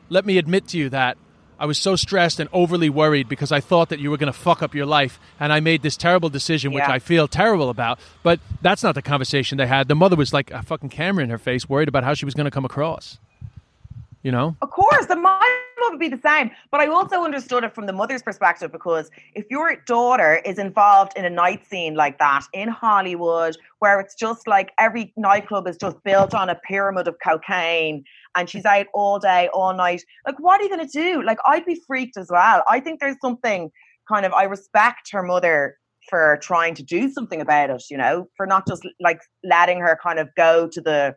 Let 0.08 0.24
me 0.24 0.38
admit 0.38 0.68
to 0.68 0.78
you 0.78 0.88
that 0.90 1.16
I 1.64 1.66
was 1.66 1.78
so 1.78 1.96
stressed 1.96 2.40
and 2.40 2.50
overly 2.52 2.90
worried 2.90 3.26
because 3.26 3.50
I 3.50 3.58
thought 3.58 3.88
that 3.88 3.98
you 3.98 4.10
were 4.10 4.18
going 4.18 4.30
to 4.30 4.38
fuck 4.38 4.62
up 4.62 4.74
your 4.74 4.84
life, 4.84 5.18
and 5.40 5.50
I 5.50 5.60
made 5.60 5.80
this 5.80 5.96
terrible 5.96 6.28
decision, 6.28 6.72
which 6.72 6.82
Yeah. 6.82 6.92
I 6.92 6.98
feel 6.98 7.26
terrible 7.26 7.70
about. 7.70 7.98
But 8.22 8.38
that's 8.60 8.82
not 8.82 8.94
the 8.94 9.00
conversation 9.00 9.56
they 9.56 9.66
had. 9.66 9.88
The 9.88 9.94
mother 9.94 10.14
was 10.14 10.34
like 10.34 10.50
a 10.50 10.62
fucking 10.62 10.90
camera 10.90 11.24
in 11.24 11.30
her 11.30 11.38
face, 11.38 11.66
worried 11.66 11.88
about 11.88 12.04
how 12.04 12.12
she 12.12 12.26
was 12.26 12.34
going 12.34 12.44
to 12.44 12.50
come 12.50 12.66
across. 12.66 13.18
You 14.22 14.30
know? 14.30 14.56
Of 14.60 14.68
course, 14.68 15.06
the 15.06 15.16
mom 15.16 15.40
would 15.88 15.98
be 15.98 16.08
the 16.08 16.20
same. 16.22 16.50
But 16.70 16.80
I 16.80 16.86
also 16.88 17.24
understood 17.24 17.64
it 17.64 17.74
from 17.74 17.86
the 17.86 17.94
mother's 17.94 18.22
perspective 18.22 18.70
because 18.70 19.10
if 19.34 19.46
your 19.50 19.76
daughter 19.86 20.42
is 20.44 20.58
involved 20.58 21.12
in 21.16 21.24
a 21.24 21.30
night 21.30 21.66
scene 21.66 21.94
like 21.94 22.18
that 22.18 22.44
in 22.52 22.68
Hollywood, 22.68 23.56
where 23.78 24.00
it's 24.00 24.14
just 24.14 24.46
like 24.46 24.72
every 24.78 25.14
nightclub 25.16 25.66
is 25.66 25.78
just 25.78 26.02
built 26.04 26.34
on 26.34 26.50
a 26.50 26.54
pyramid 26.56 27.08
of 27.08 27.16
cocaine 27.24 28.04
and 28.36 28.48
she's 28.48 28.64
out 28.64 28.86
all 28.94 29.18
day, 29.18 29.48
all 29.52 29.74
night, 29.74 30.02
like 30.26 30.38
what 30.38 30.60
are 30.60 30.64
you 30.64 30.70
going 30.70 30.86
to 30.86 30.92
do? 30.92 31.22
Like, 31.22 31.38
I'd 31.46 31.64
be 31.64 31.80
freaked 31.86 32.16
as 32.16 32.28
well. 32.30 32.62
I 32.68 32.80
think 32.80 33.00
there's 33.00 33.16
something 33.20 33.70
kind 34.08 34.26
of, 34.26 34.32
I 34.32 34.44
respect 34.44 35.10
her 35.12 35.22
mother 35.22 35.76
for 36.10 36.38
trying 36.42 36.74
to 36.74 36.82
do 36.82 37.10
something 37.10 37.40
about 37.40 37.70
it, 37.70 37.82
you 37.90 37.96
know, 37.96 38.26
for 38.36 38.46
not 38.46 38.66
just 38.68 38.86
like 39.00 39.20
letting 39.42 39.80
her 39.80 39.98
kind 40.02 40.18
of 40.18 40.28
go 40.36 40.68
to 40.70 40.80
the 40.80 41.16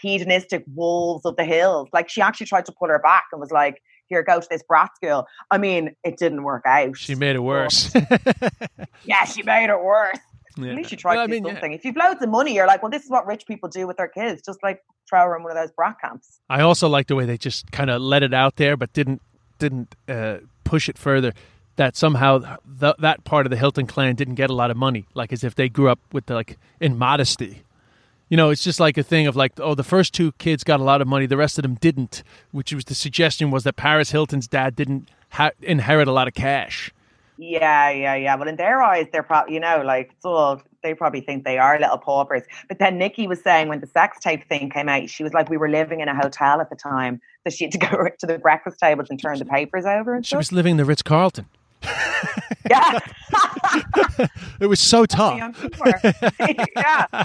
hedonistic 0.00 0.64
wolves 0.74 1.24
of 1.26 1.36
the 1.36 1.44
hills. 1.44 1.88
Like 1.92 2.08
she 2.08 2.20
actually 2.20 2.46
tried 2.46 2.64
to 2.66 2.72
pull 2.72 2.88
her 2.88 2.98
back 2.98 3.24
and 3.30 3.40
was 3.40 3.50
like, 3.50 3.82
"Here, 4.06 4.22
go 4.22 4.40
to 4.40 4.46
this 4.50 4.62
brat 4.66 4.90
school." 4.96 5.26
I 5.50 5.58
mean, 5.58 5.94
it 6.02 6.16
didn't 6.16 6.42
work 6.42 6.62
out. 6.66 6.96
She 6.96 7.14
made 7.14 7.36
it 7.36 7.40
worse. 7.40 7.94
Yeah, 9.04 9.24
she 9.24 9.42
made 9.42 9.68
it 9.68 9.80
worse. 9.80 10.18
Yeah. 10.56 10.70
At 10.70 10.76
least 10.76 10.90
she 10.90 10.96
tried 10.96 11.14
Well, 11.16 11.26
to 11.26 11.34
I 11.34 11.38
do 11.38 11.42
mean, 11.42 11.56
yeah. 11.56 11.66
If 11.70 11.84
you've 11.84 11.96
loads 11.96 12.20
of 12.22 12.28
money, 12.28 12.54
you're 12.54 12.66
like, 12.66 12.82
"Well, 12.82 12.90
this 12.90 13.04
is 13.04 13.10
what 13.10 13.26
rich 13.26 13.46
people 13.46 13.68
do 13.68 13.86
with 13.86 13.96
their 13.96 14.08
kids." 14.08 14.42
Just 14.42 14.62
like 14.62 14.82
throw 15.08 15.20
her 15.20 15.36
in 15.36 15.42
one 15.42 15.52
of 15.52 15.56
those 15.56 15.70
brat 15.72 15.96
camps. 16.00 16.40
I 16.50 16.60
also 16.60 16.88
like 16.88 17.06
the 17.06 17.14
way 17.14 17.24
they 17.24 17.38
just 17.38 17.70
kind 17.72 17.90
of 17.90 18.02
let 18.02 18.22
it 18.22 18.34
out 18.34 18.56
there, 18.56 18.76
but 18.76 18.92
didn't 18.92 19.22
didn't 19.58 19.94
uh, 20.08 20.38
push 20.64 20.88
it 20.88 20.98
further. 20.98 21.32
That 21.76 21.96
somehow 21.96 22.58
th- 22.80 22.96
that 22.98 23.24
part 23.24 23.46
of 23.46 23.50
the 23.50 23.56
Hilton 23.56 23.86
clan 23.86 24.14
didn't 24.14 24.34
get 24.34 24.50
a 24.50 24.54
lot 24.54 24.70
of 24.70 24.76
money, 24.76 25.06
like 25.14 25.32
as 25.32 25.42
if 25.42 25.54
they 25.54 25.70
grew 25.70 25.88
up 25.88 25.98
with 26.12 26.26
the, 26.26 26.34
like 26.34 26.58
in 26.80 26.98
modesty. 26.98 27.62
You 28.28 28.36
know, 28.36 28.50
it's 28.50 28.62
just 28.64 28.78
like 28.80 28.96
a 28.98 29.02
thing 29.02 29.26
of 29.26 29.36
like, 29.36 29.52
oh, 29.58 29.74
the 29.74 29.82
first 29.84 30.12
two 30.14 30.32
kids 30.32 30.64
got 30.64 30.80
a 30.80 30.82
lot 30.84 31.00
of 31.02 31.08
money, 31.08 31.26
the 31.26 31.36
rest 31.36 31.58
of 31.58 31.62
them 31.62 31.74
didn't. 31.74 32.22
Which 32.50 32.72
was 32.74 32.84
the 32.84 32.94
suggestion 32.94 33.50
was 33.50 33.64
that 33.64 33.76
Paris 33.76 34.10
Hilton's 34.10 34.46
dad 34.48 34.76
didn't 34.76 35.08
ha- 35.30 35.50
inherit 35.62 36.08
a 36.08 36.12
lot 36.12 36.28
of 36.28 36.34
cash. 36.34 36.92
Yeah, 37.42 37.90
yeah, 37.90 38.14
yeah. 38.14 38.36
Well, 38.36 38.46
in 38.46 38.54
their 38.54 38.80
eyes, 38.82 39.06
they're 39.12 39.24
probably, 39.24 39.54
you 39.54 39.60
know, 39.60 39.82
like 39.84 40.12
it's 40.12 40.24
all. 40.24 40.62
They 40.84 40.94
probably 40.94 41.20
think 41.20 41.44
they 41.44 41.58
are 41.58 41.78
little 41.78 41.98
paupers. 41.98 42.42
But 42.68 42.78
then 42.78 42.98
Nikki 42.98 43.26
was 43.26 43.40
saying 43.42 43.68
when 43.68 43.80
the 43.80 43.86
sex 43.86 44.18
tape 44.20 44.48
thing 44.48 44.70
came 44.70 44.88
out, 44.88 45.10
she 45.10 45.24
was 45.24 45.32
like, 45.32 45.48
"We 45.50 45.56
were 45.56 45.68
living 45.68 46.00
in 46.00 46.08
a 46.08 46.14
hotel 46.14 46.60
at 46.60 46.70
the 46.70 46.76
time, 46.76 47.20
so 47.44 47.50
she 47.50 47.64
had 47.64 47.72
to 47.72 47.78
go 47.90 48.06
to 48.20 48.26
the 48.26 48.38
breakfast 48.38 48.78
tables 48.78 49.08
and 49.10 49.20
turn 49.20 49.38
the 49.38 49.44
papers 49.44 49.84
over 49.84 50.14
and 50.14 50.24
She 50.24 50.30
stuff." 50.30 50.38
was 50.38 50.52
living 50.52 50.72
in 50.72 50.76
the 50.76 50.84
Ritz 50.84 51.02
Carlton. 51.02 51.46
Yeah. 52.70 52.98
It 54.60 54.66
was 54.66 54.78
so 54.78 55.04
tough. 55.06 55.36
young 55.38 55.54
people 55.54 55.82
are. 55.82 56.00
yeah. 56.76 57.06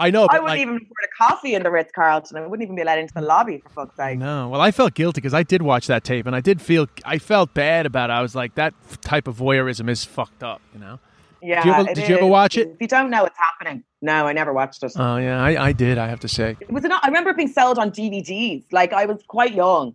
I 0.00 0.10
know, 0.10 0.26
I 0.26 0.34
wouldn't 0.34 0.44
like, 0.44 0.60
even 0.60 0.76
afford 0.76 0.90
a 1.04 1.16
coffee 1.16 1.54
in 1.54 1.62
the 1.62 1.70
Ritz 1.70 1.92
Carlton. 1.94 2.36
I 2.36 2.46
wouldn't 2.46 2.62
even 2.62 2.76
be 2.76 2.84
let 2.84 2.98
into 2.98 3.14
the 3.14 3.20
mm. 3.20 3.26
lobby 3.28 3.58
for 3.58 3.68
fuck's 3.70 3.96
sake. 3.96 4.18
No, 4.18 4.48
well, 4.48 4.60
I 4.60 4.70
felt 4.70 4.94
guilty 4.94 5.20
because 5.20 5.34
I 5.34 5.42
did 5.42 5.62
watch 5.62 5.86
that 5.86 6.04
tape, 6.04 6.26
and 6.26 6.36
I 6.36 6.40
did 6.40 6.60
feel 6.60 6.86
I 7.04 7.18
felt 7.18 7.54
bad 7.54 7.86
about 7.86 8.10
it. 8.10 8.14
I 8.14 8.22
was 8.22 8.34
like, 8.34 8.54
that 8.56 8.74
type 9.00 9.28
of 9.28 9.36
voyeurism 9.36 9.88
is 9.88 10.04
fucked 10.04 10.42
up, 10.42 10.60
you 10.74 10.80
know. 10.80 10.98
Yeah. 11.40 11.62
Did 11.62 11.66
you 11.66 11.74
ever- 11.74 11.94
did 11.94 12.08
you 12.08 12.16
ever 12.16 12.26
watch 12.26 12.56
it? 12.56 12.68
If 12.68 12.80
you 12.80 12.88
don't 12.88 13.10
know 13.10 13.22
what's 13.22 13.38
happening, 13.38 13.84
no, 14.02 14.26
I 14.26 14.32
never 14.32 14.52
watched 14.52 14.82
it. 14.82 14.92
Oh 14.96 15.16
yeah, 15.16 15.42
I, 15.42 15.68
I 15.68 15.72
did. 15.72 15.98
I 15.98 16.08
have 16.08 16.20
to 16.20 16.28
say, 16.28 16.56
it 16.60 16.70
was 16.70 16.82
not. 16.84 17.04
I 17.04 17.08
remember 17.08 17.30
it 17.30 17.36
being 17.36 17.52
sold 17.52 17.78
on 17.78 17.90
DVDs. 17.90 18.64
Like 18.72 18.92
I 18.92 19.06
was 19.06 19.22
quite 19.28 19.54
young. 19.54 19.94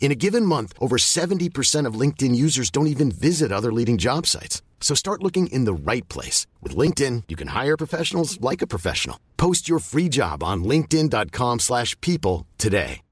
In 0.00 0.10
a 0.12 0.14
given 0.14 0.46
month, 0.46 0.72
over 0.80 0.96
70% 0.96 1.84
of 1.86 1.94
LinkedIn 2.00 2.34
users 2.34 2.70
don't 2.70 2.86
even 2.86 3.10
visit 3.10 3.52
other 3.52 3.70
leading 3.72 3.98
job 3.98 4.26
sites. 4.26 4.62
So 4.80 4.94
start 4.94 5.22
looking 5.22 5.48
in 5.48 5.64
the 5.66 5.74
right 5.74 6.08
place. 6.08 6.46
With 6.62 6.74
LinkedIn, 6.74 7.24
you 7.28 7.36
can 7.36 7.48
hire 7.48 7.76
professionals 7.76 8.40
like 8.40 8.62
a 8.62 8.66
professional. 8.66 9.18
Post 9.36 9.68
your 9.68 9.80
free 9.80 10.08
job 10.08 10.42
on 10.42 10.64
linkedin.com 10.64 11.58
slash 11.58 12.00
people 12.00 12.46
today. 12.56 13.02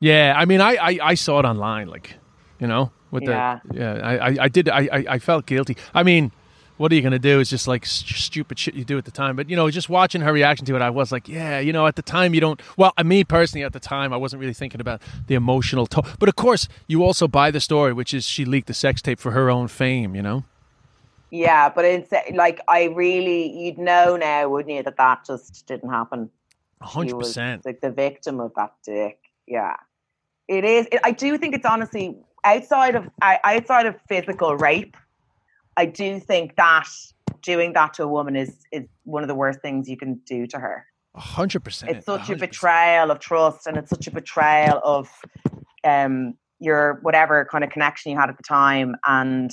yeah. 0.00 0.34
I 0.36 0.46
mean, 0.46 0.60
I, 0.60 0.76
I, 0.76 0.98
I 1.02 1.14
saw 1.14 1.38
it 1.40 1.44
online, 1.44 1.86
like, 1.88 2.14
you 2.58 2.66
know, 2.66 2.90
with 3.10 3.22
Yeah. 3.24 3.60
the 3.70 3.78
yeah. 3.78 3.92
I, 4.02 4.16
I, 4.30 4.36
I 4.44 4.48
did. 4.48 4.68
I, 4.68 4.88
I, 4.92 5.04
I 5.10 5.18
felt 5.18 5.46
guilty. 5.46 5.76
I 5.94 6.02
mean, 6.02 6.32
what 6.80 6.90
are 6.90 6.94
you 6.94 7.02
going 7.02 7.12
to 7.12 7.18
do? 7.18 7.40
It's 7.40 7.50
just 7.50 7.68
like 7.68 7.84
s- 7.84 8.04
stupid 8.06 8.58
shit 8.58 8.72
you 8.72 8.86
do 8.86 8.96
at 8.96 9.04
the 9.04 9.10
time. 9.10 9.36
But 9.36 9.50
you 9.50 9.54
know, 9.54 9.70
just 9.70 9.90
watching 9.90 10.22
her 10.22 10.32
reaction 10.32 10.64
to 10.64 10.76
it, 10.76 10.80
I 10.80 10.88
was 10.88 11.12
like, 11.12 11.28
yeah, 11.28 11.60
you 11.60 11.74
know, 11.74 11.86
at 11.86 11.94
the 11.94 12.00
time 12.00 12.32
you 12.32 12.40
don't. 12.40 12.58
Well, 12.78 12.94
me 13.04 13.22
personally, 13.22 13.64
at 13.64 13.74
the 13.74 13.80
time, 13.80 14.14
I 14.14 14.16
wasn't 14.16 14.40
really 14.40 14.54
thinking 14.54 14.80
about 14.80 15.02
the 15.26 15.34
emotional. 15.34 15.86
But 16.18 16.30
of 16.30 16.36
course, 16.36 16.68
you 16.86 17.04
also 17.04 17.28
buy 17.28 17.50
the 17.50 17.60
story, 17.60 17.92
which 17.92 18.14
is 18.14 18.24
she 18.24 18.46
leaked 18.46 18.66
the 18.66 18.72
sex 18.72 19.02
tape 19.02 19.18
for 19.18 19.32
her 19.32 19.50
own 19.50 19.68
fame. 19.68 20.14
You 20.14 20.22
know. 20.22 20.44
Yeah, 21.30 21.68
but 21.68 21.84
it's 21.84 22.10
like 22.32 22.62
I 22.66 22.84
really, 22.84 23.52
you'd 23.52 23.76
know 23.76 24.16
now, 24.16 24.48
wouldn't 24.48 24.74
you, 24.74 24.82
that 24.82 24.96
that 24.96 25.26
just 25.26 25.66
didn't 25.66 25.90
happen. 25.90 26.30
Hundred 26.80 27.18
percent. 27.18 27.66
Like 27.66 27.82
the 27.82 27.90
victim 27.90 28.40
of 28.40 28.52
that 28.56 28.72
dick. 28.82 29.18
Yeah, 29.46 29.76
it 30.48 30.64
is. 30.64 30.86
It, 30.90 31.00
I 31.04 31.10
do 31.10 31.36
think 31.36 31.54
it's 31.54 31.66
honestly 31.66 32.16
outside 32.42 32.94
of 32.94 33.10
outside 33.20 33.84
of 33.84 33.96
physical 34.08 34.56
rape. 34.56 34.96
I 35.80 35.86
do 35.86 36.20
think 36.20 36.56
that 36.56 36.86
doing 37.42 37.72
that 37.72 37.94
to 37.94 38.02
a 38.02 38.08
woman 38.08 38.36
is 38.36 38.54
is 38.70 38.84
one 39.04 39.22
of 39.22 39.28
the 39.28 39.34
worst 39.34 39.60
things 39.62 39.88
you 39.88 39.96
can 39.96 40.20
do 40.26 40.46
to 40.48 40.58
her. 40.58 40.84
A 41.14 41.20
hundred 41.20 41.64
percent. 41.64 41.90
It's 41.92 42.04
such 42.04 42.28
a 42.28 42.34
100%. 42.36 42.38
betrayal 42.40 43.10
of 43.10 43.18
trust, 43.18 43.66
and 43.66 43.78
it's 43.78 43.88
such 43.90 44.06
a 44.06 44.10
betrayal 44.10 44.80
of 44.84 45.08
um 45.84 46.34
your 46.58 46.98
whatever 47.00 47.46
kind 47.50 47.64
of 47.64 47.70
connection 47.70 48.12
you 48.12 48.18
had 48.18 48.28
at 48.28 48.36
the 48.36 48.42
time, 48.42 48.94
and 49.06 49.50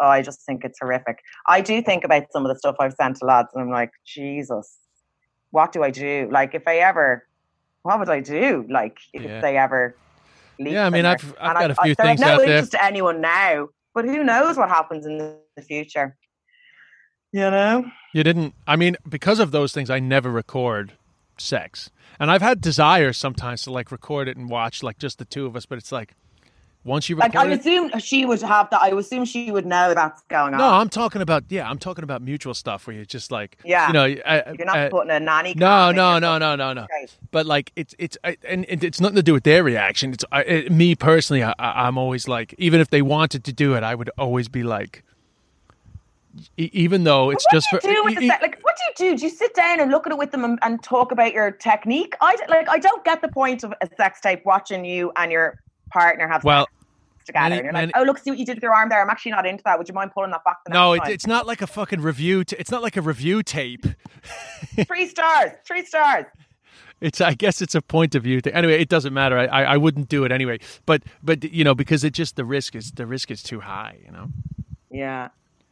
oh, 0.00 0.08
I 0.08 0.22
just 0.22 0.40
think 0.46 0.64
it's 0.64 0.78
horrific. 0.80 1.18
I 1.46 1.60
do 1.60 1.82
think 1.82 2.04
about 2.04 2.24
some 2.32 2.46
of 2.46 2.50
the 2.50 2.58
stuff 2.58 2.76
I've 2.80 2.94
sent 2.94 3.16
to 3.18 3.26
lads, 3.26 3.48
and 3.52 3.62
I'm 3.62 3.70
like, 3.70 3.90
Jesus, 4.06 4.78
what 5.50 5.72
do 5.72 5.82
I 5.82 5.90
do? 5.90 6.30
Like, 6.32 6.54
if 6.54 6.66
I 6.66 6.76
ever, 6.78 7.26
what 7.82 7.98
would 7.98 8.08
I 8.08 8.20
do? 8.20 8.64
Like, 8.70 8.96
if 9.12 9.22
Yeah. 9.22 9.40
they 9.42 9.58
ever. 9.58 9.98
Yeah, 10.58 10.86
I 10.86 10.90
mean, 10.90 11.04
I've- 11.04 11.34
I've 11.38 11.58
got 11.58 11.70
a 11.70 11.74
few 11.74 11.94
so 11.94 12.02
things 12.02 12.20
no 12.22 12.28
out 12.28 12.38
there. 12.40 12.48
interest 12.48 12.72
to 12.72 12.82
anyone 12.82 13.20
now, 13.20 13.68
but 13.96 14.04
who 14.04 14.22
knows 14.22 14.58
what 14.58 14.68
happens 14.68 15.06
in 15.06 15.16
the 15.16 15.62
future? 15.62 16.16
You 17.32 17.50
know. 17.50 17.90
You 18.12 18.22
didn't. 18.22 18.54
I 18.66 18.76
mean, 18.76 18.96
because 19.08 19.40
of 19.40 19.52
those 19.52 19.72
things, 19.72 19.88
I 19.88 20.00
never 20.00 20.30
record 20.30 20.92
sex, 21.38 21.90
and 22.20 22.30
I've 22.30 22.42
had 22.42 22.60
desires 22.60 23.16
sometimes 23.16 23.62
to 23.62 23.72
like 23.72 23.90
record 23.90 24.28
it 24.28 24.36
and 24.36 24.50
watch 24.50 24.82
like 24.82 24.98
just 24.98 25.18
the 25.18 25.24
two 25.24 25.46
of 25.46 25.56
us. 25.56 25.64
But 25.64 25.78
it's 25.78 25.90
like 25.90 26.14
once 26.86 27.08
you 27.08 27.16
Like 27.16 27.34
record 27.34 27.48
I 27.50 27.54
assume 27.54 27.90
she 27.98 28.24
would 28.24 28.40
have 28.42 28.70
that. 28.70 28.80
I 28.80 28.88
assume 28.90 29.24
she 29.24 29.50
would 29.50 29.66
know 29.66 29.92
that's 29.92 30.22
going 30.28 30.54
on. 30.54 30.58
no, 30.58 30.68
I'm 30.68 30.88
talking 30.88 31.20
about 31.20 31.44
yeah, 31.48 31.68
I'm 31.68 31.78
talking 31.78 32.04
about 32.04 32.22
mutual 32.22 32.54
stuff 32.54 32.86
where 32.86 32.94
you're 32.94 33.04
just 33.04 33.30
like 33.32 33.58
Yeah. 33.64 33.88
you 33.88 33.92
know, 33.92 34.04
uh, 34.24 34.52
You're 34.56 34.66
not 34.66 34.78
uh, 34.78 34.88
putting 34.88 35.10
a 35.10 35.20
nanny. 35.20 35.54
no, 35.56 35.90
no, 35.90 36.18
no, 36.18 36.38
no, 36.38 36.54
no, 36.56 36.72
no. 36.72 36.86
Right. 36.90 37.14
But 37.32 37.44
like 37.44 37.72
it's 37.76 37.94
it's 37.98 38.16
I, 38.24 38.36
and 38.48 38.64
it's 38.68 39.00
nothing 39.00 39.16
to 39.16 39.22
do 39.22 39.32
with 39.32 39.42
their 39.44 39.62
reaction. 39.64 40.12
It's 40.12 40.24
I, 40.30 40.42
it, 40.42 40.72
me 40.72 40.94
personally. 40.94 41.42
I, 41.42 41.52
I- 41.58 41.86
I'm 41.86 41.98
always 41.98 42.28
like, 42.28 42.54
even 42.56 42.80
if 42.80 42.90
they 42.90 43.02
wanted 43.02 43.44
to 43.44 43.52
do 43.52 43.74
it, 43.74 43.82
I 43.82 43.94
would 43.94 44.10
always 44.16 44.48
be 44.48 44.62
like, 44.62 45.02
even 46.56 47.04
though 47.04 47.30
it's 47.30 47.46
just 47.52 47.68
for 47.70 47.78
do 47.80 47.88
e- 48.10 48.24
e- 48.26 48.28
like? 48.28 48.58
What 48.62 48.76
do 48.96 49.04
you 49.04 49.10
do? 49.12 49.16
Do 49.18 49.24
you 49.24 49.30
sit 49.30 49.54
down 49.54 49.80
and 49.80 49.90
look 49.90 50.06
at 50.06 50.12
it 50.12 50.18
with 50.18 50.30
them 50.32 50.44
and, 50.44 50.58
and 50.62 50.82
talk 50.82 51.10
about 51.10 51.32
your 51.32 51.50
technique? 51.50 52.14
I 52.20 52.36
like. 52.48 52.68
I 52.68 52.78
don't 52.78 53.04
get 53.04 53.22
the 53.22 53.28
point 53.28 53.64
of 53.64 53.72
a 53.80 53.88
sex 53.96 54.20
tape 54.20 54.44
watching 54.44 54.84
you 54.84 55.12
and 55.16 55.32
your 55.32 55.58
partner 55.90 56.28
have 56.28 56.44
well. 56.44 56.68
Together. 57.26 57.48
many- 57.50 57.56
and 57.58 57.64
you're 57.64 57.72
like, 57.72 57.92
oh 57.96 58.02
look, 58.02 58.18
see 58.18 58.30
what 58.30 58.38
you 58.38 58.46
did 58.46 58.56
with 58.56 58.62
your 58.62 58.74
arm 58.74 58.88
there. 58.88 59.02
I'm 59.02 59.10
actually 59.10 59.32
not 59.32 59.46
into 59.46 59.62
that. 59.64 59.78
Would 59.78 59.88
you 59.88 59.94
mind 59.94 60.12
pulling 60.12 60.30
that 60.30 60.44
back? 60.44 60.58
The 60.64 60.72
No, 60.72 60.92
it, 60.94 61.02
it's 61.06 61.26
not 61.26 61.46
like 61.46 61.60
a 61.60 61.66
fucking 61.66 62.00
review. 62.00 62.44
T- 62.44 62.56
it's 62.58 62.70
not 62.70 62.82
like 62.82 62.96
a 62.96 63.02
review 63.02 63.42
tape. 63.42 63.84
three 64.86 65.06
stars. 65.06 65.50
Three 65.66 65.84
stars. 65.84 66.24
It's 67.00 67.20
I 67.20 67.34
guess 67.34 67.60
it's 67.60 67.74
a 67.74 67.82
point 67.82 68.14
of 68.14 68.22
view 68.22 68.40
thing. 68.40 68.54
Anyway, 68.54 68.80
it 68.80 68.88
doesn't 68.88 69.12
matter. 69.12 69.36
I, 69.38 69.44
I 69.46 69.62
I 69.74 69.76
wouldn't 69.76 70.08
do 70.08 70.24
it 70.24 70.32
anyway. 70.32 70.58
But 70.86 71.02
but 71.22 71.44
you 71.44 71.62
know 71.62 71.74
because 71.74 72.04
it 72.04 72.14
just 72.14 72.36
the 72.36 72.44
risk 72.44 72.74
is 72.74 72.92
the 72.92 73.06
risk 73.06 73.30
is 73.30 73.42
too 73.42 73.60
high. 73.60 73.98
You 74.04 74.12
know. 74.12 74.28
Yeah. 74.90 75.28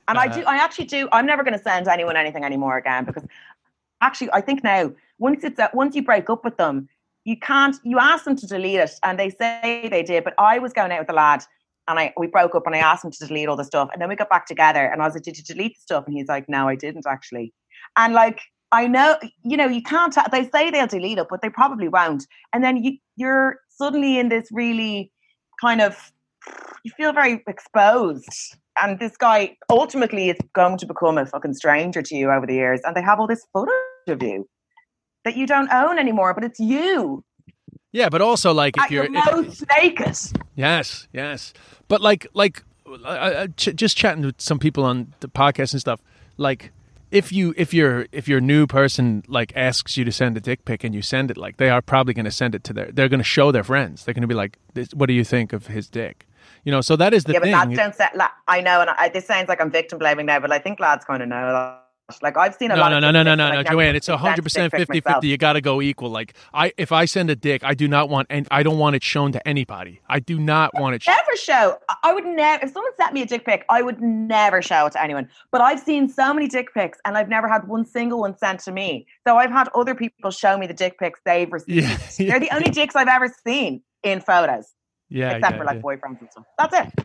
And 0.06 0.18
I 0.18 0.26
Uh, 0.26 0.34
do, 0.34 0.42
I 0.42 0.56
actually 0.56 0.84
do, 0.84 1.08
I'm 1.12 1.24
never 1.24 1.42
going 1.42 1.56
to 1.56 1.62
send 1.62 1.88
anyone 1.88 2.14
anything 2.14 2.44
anymore 2.44 2.76
again 2.76 3.06
because 3.06 3.24
actually, 4.02 4.30
I 4.34 4.42
think 4.42 4.62
now, 4.62 4.92
once 5.18 5.44
it's, 5.44 5.58
uh, 5.58 5.68
once 5.72 5.96
you 5.96 6.02
break 6.02 6.28
up 6.28 6.44
with 6.44 6.58
them, 6.58 6.90
you 7.24 7.38
can't, 7.38 7.76
you 7.84 7.98
ask 7.98 8.24
them 8.24 8.36
to 8.36 8.46
delete 8.46 8.78
it 8.78 8.92
and 9.02 9.18
they 9.18 9.30
say 9.30 9.88
they 9.90 10.02
did, 10.02 10.24
but 10.24 10.34
I 10.38 10.58
was 10.58 10.72
going 10.72 10.92
out 10.92 11.00
with 11.00 11.10
a 11.10 11.14
lad 11.14 11.42
and 11.88 11.98
I, 11.98 12.12
we 12.16 12.26
broke 12.26 12.54
up 12.54 12.66
and 12.66 12.74
I 12.74 12.78
asked 12.78 13.04
him 13.04 13.10
to 13.10 13.26
delete 13.26 13.48
all 13.48 13.56
the 13.56 13.64
stuff 13.64 13.88
and 13.92 14.00
then 14.00 14.08
we 14.08 14.16
got 14.16 14.30
back 14.30 14.46
together 14.46 14.84
and 14.84 15.02
I 15.02 15.06
was 15.06 15.14
like, 15.14 15.22
did 15.22 15.36
you 15.36 15.44
delete 15.44 15.76
the 15.76 15.80
stuff? 15.80 16.04
And 16.06 16.16
he's 16.16 16.28
like, 16.28 16.48
no, 16.48 16.68
I 16.68 16.76
didn't 16.76 17.06
actually. 17.06 17.52
And 17.96 18.14
like, 18.14 18.40
I 18.72 18.86
know, 18.86 19.16
you 19.42 19.56
know, 19.56 19.66
you 19.66 19.82
can't, 19.82 20.16
they 20.30 20.48
say 20.50 20.70
they'll 20.70 20.86
delete 20.86 21.18
it, 21.18 21.28
but 21.30 21.42
they 21.42 21.50
probably 21.50 21.88
won't. 21.88 22.26
And 22.52 22.62
then 22.62 22.82
you, 22.82 22.98
you're 23.16 23.60
suddenly 23.68 24.18
in 24.18 24.28
this 24.28 24.48
really 24.52 25.12
kind 25.60 25.80
of, 25.80 26.12
you 26.84 26.90
feel 26.96 27.12
very 27.12 27.42
exposed. 27.46 28.56
And 28.82 28.98
this 28.98 29.16
guy 29.16 29.56
ultimately 29.70 30.30
is 30.30 30.38
going 30.54 30.78
to 30.78 30.86
become 30.86 31.16
a 31.16 31.24
fucking 31.24 31.54
stranger 31.54 32.02
to 32.02 32.16
you 32.16 32.30
over 32.30 32.46
the 32.46 32.54
years. 32.54 32.80
And 32.84 32.96
they 32.96 33.02
have 33.02 33.20
all 33.20 33.28
this 33.28 33.46
footage 33.52 33.72
of 34.08 34.22
you 34.22 34.46
that 35.24 35.36
you 35.36 35.46
don't 35.46 35.70
own 35.72 35.98
anymore, 35.98 36.34
but 36.34 36.44
it's 36.44 36.60
you 36.60 37.24
Yeah, 37.92 38.08
but 38.08 38.20
also 38.20 38.52
like 38.52 38.76
if 38.76 38.84
at 38.84 38.90
you're 38.90 39.04
your 39.06 39.16
if- 39.16 39.32
most 39.34 39.64
naked. 39.78 40.16
Yes, 40.54 41.08
yes. 41.12 41.52
But 41.88 42.00
like, 42.00 42.26
like, 42.34 42.62
uh, 42.86 43.06
uh, 43.08 43.46
ch- 43.56 43.74
just 43.74 43.96
chatting 43.96 44.24
with 44.24 44.40
some 44.40 44.58
people 44.58 44.84
on 44.84 45.12
the 45.20 45.28
podcast 45.28 45.72
and 45.72 45.80
stuff. 45.80 46.00
Like, 46.36 46.70
if 47.10 47.30
you 47.32 47.54
if 47.56 47.72
your 47.72 48.06
if 48.10 48.26
your 48.26 48.40
new 48.40 48.66
person 48.66 49.22
like 49.28 49.52
asks 49.56 49.96
you 49.96 50.04
to 50.04 50.10
send 50.12 50.36
a 50.36 50.40
dick 50.40 50.64
pic 50.64 50.82
and 50.84 50.94
you 50.94 51.02
send 51.02 51.30
it, 51.30 51.36
like 51.36 51.56
they 51.58 51.70
are 51.70 51.80
probably 51.82 52.12
going 52.14 52.24
to 52.24 52.30
send 52.32 52.54
it 52.54 52.64
to 52.64 52.72
their. 52.72 52.90
They're 52.90 53.08
going 53.08 53.20
to 53.20 53.24
show 53.24 53.52
their 53.52 53.62
friends. 53.64 54.04
They're 54.04 54.14
going 54.14 54.22
to 54.22 54.28
be 54.28 54.34
like, 54.34 54.58
this, 54.74 54.92
"What 54.94 55.06
do 55.06 55.12
you 55.14 55.22
think 55.24 55.52
of 55.52 55.68
his 55.68 55.88
dick?" 55.88 56.26
You 56.64 56.72
know. 56.72 56.80
So 56.80 56.96
that 56.96 57.14
is 57.14 57.24
the 57.24 57.34
yeah, 57.34 57.38
but 57.38 57.44
thing. 57.44 57.76
lads 57.76 57.98
don't. 57.98 58.16
La- 58.16 58.28
I 58.48 58.60
know, 58.60 58.80
and 58.80 58.90
I, 58.90 59.08
this 59.10 59.26
sounds 59.26 59.48
like 59.48 59.60
I'm 59.60 59.70
victim 59.70 59.98
blaming 60.00 60.26
now, 60.26 60.40
but 60.40 60.50
I 60.50 60.58
think 60.58 60.80
lads 60.80 61.04
kind 61.04 61.22
of 61.22 61.28
know. 61.28 61.78
Like 62.20 62.36
I've 62.36 62.54
seen 62.54 62.70
a 62.70 62.74
no, 62.74 62.82
lot. 62.82 62.88
no, 62.90 63.00
no, 63.00 63.10
no, 63.10 63.22
no, 63.22 63.34
no, 63.34 63.50
no, 63.50 63.62
Joanne. 63.62 63.96
It's 63.96 64.08
hundred 64.08 64.42
percent 64.42 64.70
dick 64.70 64.80
pic 64.80 64.88
50 64.88 65.00
myself. 65.00 65.16
50 65.22 65.28
You 65.28 65.38
got 65.38 65.54
to 65.54 65.62
go 65.62 65.80
equal. 65.80 66.10
Like 66.10 66.34
I, 66.52 66.70
if 66.76 66.92
I 66.92 67.06
send 67.06 67.30
a 67.30 67.36
dick, 67.36 67.64
I 67.64 67.72
do 67.72 67.88
not 67.88 68.10
want, 68.10 68.26
and 68.28 68.46
I 68.50 68.62
don't 68.62 68.78
want 68.78 68.94
it 68.94 69.02
shown 69.02 69.32
to 69.32 69.48
anybody. 69.48 70.02
I 70.06 70.20
do 70.20 70.38
not 70.38 70.74
want 70.78 70.96
it. 70.96 71.02
Shown. 71.02 71.14
never 71.14 71.36
show. 71.36 71.78
I- 71.88 71.94
I 72.04 72.12
would 72.12 72.26
never. 72.26 72.62
If 72.66 72.72
someone 72.72 72.92
sent 72.98 73.14
me 73.14 73.22
a 73.22 73.26
dick 73.26 73.46
pic, 73.46 73.64
I 73.70 73.80
would 73.80 74.02
never 74.02 74.60
show 74.60 74.84
it 74.84 74.92
to 74.92 75.02
anyone. 75.02 75.30
But 75.50 75.62
I've 75.62 75.80
seen 75.80 76.06
so 76.10 76.34
many 76.34 76.46
dick 76.46 76.74
pics, 76.74 76.98
and 77.06 77.16
I've 77.16 77.30
never 77.30 77.48
had 77.48 77.66
one 77.68 77.86
single 77.86 78.20
one 78.20 78.36
sent 78.36 78.60
to 78.60 78.72
me. 78.72 79.06
So 79.26 79.38
I've 79.38 79.50
had 79.50 79.68
other 79.74 79.94
people 79.94 80.30
show 80.30 80.58
me 80.58 80.66
the 80.66 80.74
dick 80.74 80.98
pics 80.98 81.20
they've 81.24 81.50
received. 81.52 81.70
Yeah, 82.18 82.28
They're 82.28 82.40
the 82.40 82.54
only 82.54 82.70
dicks 82.70 82.94
I've 82.94 83.08
ever 83.08 83.34
seen 83.46 83.80
in 84.02 84.20
photos, 84.20 84.74
yeah, 85.08 85.30
except 85.36 85.52
yeah, 85.54 85.58
for 85.58 85.64
like 85.64 85.80
boyfriends 85.80 86.20
and 86.20 86.30
stuff. 86.30 86.44
That's 86.58 86.74
it. 86.98 87.04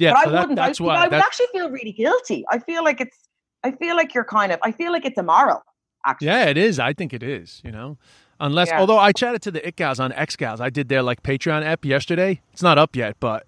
Yeah, 0.00 0.12
but 0.14 0.24
so 0.24 0.28
I 0.28 0.32
that- 0.32 0.40
wouldn't. 0.40 0.58
I, 0.58 0.66
that's 0.66 0.78
think 0.78 0.88
why. 0.88 0.96
I 0.96 1.02
would 1.04 1.12
that's- 1.12 1.24
actually 1.24 1.46
feel 1.52 1.70
really 1.70 1.92
guilty. 1.92 2.44
I 2.50 2.58
feel 2.58 2.82
like 2.82 3.00
it's. 3.00 3.16
I 3.64 3.70
feel 3.72 3.96
like 3.96 4.14
you're 4.14 4.24
kind 4.24 4.52
of. 4.52 4.60
I 4.62 4.70
feel 4.72 4.92
like 4.92 5.04
it's 5.04 5.18
immoral. 5.18 5.62
Actually. 6.06 6.26
Yeah, 6.28 6.44
it 6.44 6.56
is. 6.58 6.78
I 6.78 6.92
think 6.92 7.12
it 7.14 7.22
is. 7.22 7.60
You 7.64 7.72
know, 7.72 7.96
unless 8.38 8.68
Yeah. 8.68 8.78
although 8.80 8.98
I 8.98 9.12
chatted 9.12 9.42
to 9.42 9.50
the 9.50 9.66
it 9.66 9.76
gals 9.76 9.98
on 9.98 10.12
X 10.12 10.36
gals, 10.36 10.60
I 10.60 10.70
did 10.70 10.88
their 10.88 11.02
like 11.02 11.22
Patreon 11.22 11.64
app 11.64 11.84
yesterday. 11.84 12.40
It's 12.52 12.62
not 12.62 12.76
up 12.78 12.94
yet, 12.94 13.16
but 13.20 13.46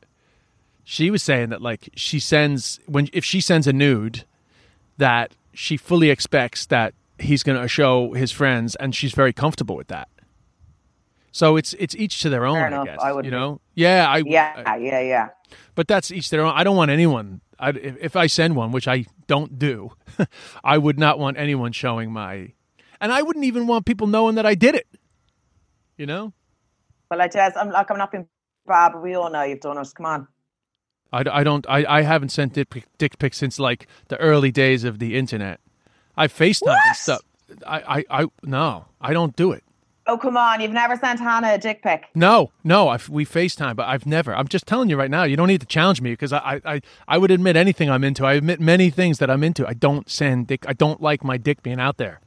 she 0.85 1.11
was 1.11 1.23
saying 1.23 1.51
that 1.51 1.61
like 1.61 1.91
she 1.95 2.19
sends 2.19 2.81
when 2.87 3.09
if 3.13 3.25
she 3.25 3.41
sends 3.41 3.67
a 3.67 3.73
nude, 3.73 4.25
that 4.97 5.35
she 5.53 5.77
fully 5.77 6.11
expects 6.11 6.67
that 6.67 6.95
he's 7.19 7.43
going 7.43 7.61
to 7.61 7.69
show 7.69 8.13
his 8.13 8.33
friends, 8.33 8.75
and 8.77 8.95
she's 8.95 9.13
very 9.13 9.33
comfortable 9.33 9.77
with 9.77 9.89
that. 9.89 10.09
So 11.33 11.57
it's 11.57 11.75
it's 11.79 11.95
each 11.97 12.23
to 12.23 12.31
their 12.31 12.47
own, 12.47 12.55
Fair 12.57 12.65
I 12.65 12.69
enough. 12.69 12.85
guess. 12.87 12.99
I 13.03 13.13
would 13.13 13.25
you 13.27 13.31
know, 13.31 13.61
yeah, 13.75 14.07
I 14.09 14.23
Yeah. 14.25 14.77
Yeah. 14.77 15.01
Yeah. 15.01 15.29
but 15.75 15.87
that's 15.89 16.11
each 16.11 16.31
their 16.31 16.41
own. 16.41 16.53
I 16.57 16.65
don't 16.65 16.77
want 16.77 16.91
anyone. 16.91 17.43
I, 17.59 17.71
if, 17.71 17.97
if 18.01 18.17
I 18.17 18.27
send 18.27 18.57
one, 18.57 18.71
which 18.73 18.87
I 18.89 19.05
don't 19.29 19.59
do, 19.59 19.93
I 20.65 20.79
would 20.79 20.99
not 20.99 21.19
want 21.19 21.39
anyone 21.39 21.73
showing 21.73 22.13
my, 22.13 22.53
and 23.01 23.13
I 23.13 23.23
wouldn't 23.23 23.45
even 23.47 23.67
want 23.67 23.87
people 23.87 24.07
knowing 24.07 24.37
that 24.37 24.47
I 24.47 24.55
did 24.57 24.75
it. 24.75 24.89
You 25.99 26.07
know, 26.07 26.33
Well, 27.11 27.23
I 27.23 27.29
just. 27.29 27.57
I'm 27.57 27.71
like. 27.71 27.91
I'm 27.91 27.99
not 27.99 28.13
being 28.13 28.29
bad, 28.67 28.93
but 28.95 29.03
we 29.03 29.15
all 29.17 29.31
know 29.31 29.43
you've 29.45 29.61
done 29.61 29.79
us. 29.79 29.93
Come 29.95 30.07
on. 30.07 30.29
I, 31.13 31.25
I 31.33 31.45
don't. 31.45 31.67
I, 31.69 31.85
I 31.99 32.03
haven't 32.03 32.31
sent 32.31 32.55
dick, 32.55 32.71
pic- 32.71 32.99
dick 32.99 33.19
pics 33.19 33.39
since 33.39 33.59
like 33.59 33.89
the 34.09 34.19
early 34.19 34.53
days 34.53 34.85
of 34.85 34.99
the 35.01 35.17
internet. 35.17 35.61
I 36.17 36.29
FaceTime 36.29 36.81
and 36.87 36.97
stuff. 36.97 37.23
I, 37.67 38.05
I, 38.11 38.23
I, 38.23 38.27
no, 38.45 38.87
I 39.01 39.13
don't 39.15 39.37
do 39.37 39.53
it. 39.53 39.65
Oh 40.09 40.17
come 40.17 40.37
on! 40.37 40.61
You've 40.61 40.73
never 40.73 40.97
sent 40.97 41.19
Hannah 41.19 41.55
a 41.55 41.59
dick 41.59 41.83
pic. 41.83 42.09
No, 42.15 42.53
no, 42.63 42.89
I, 42.89 42.99
we 43.09 43.27
FaceTime, 43.27 43.75
but 43.75 43.89
I've 43.89 44.07
never. 44.07 44.35
I'm 44.35 44.47
just 44.47 44.67
telling 44.67 44.89
you 44.89 44.97
right 44.97 45.11
now. 45.11 45.25
You 45.25 45.37
don't 45.37 45.49
need 45.49 45.61
to 45.61 45.67
challenge 45.67 46.01
me 46.01 46.13
because 46.13 46.33
I, 46.33 46.39
I, 46.39 46.61
I, 46.75 46.81
I 47.09 47.19
would 47.19 47.33
admit 47.33 47.57
anything 47.57 47.91
I'm 47.91 48.05
into. 48.05 48.25
I 48.25 48.35
admit 48.35 48.61
many 48.61 48.91
things 48.91 49.19
that 49.19 49.31
I'm 49.31 49.43
into. 49.43 49.67
I 49.67 49.75
don't 49.75 50.09
send 50.09 50.47
dick. 50.47 50.65
I 50.69 50.75
don't 50.75 51.03
like 51.03 51.25
my 51.25 51.37
dick 51.37 51.63
being 51.63 51.81
out 51.81 51.97
there. 51.97 52.21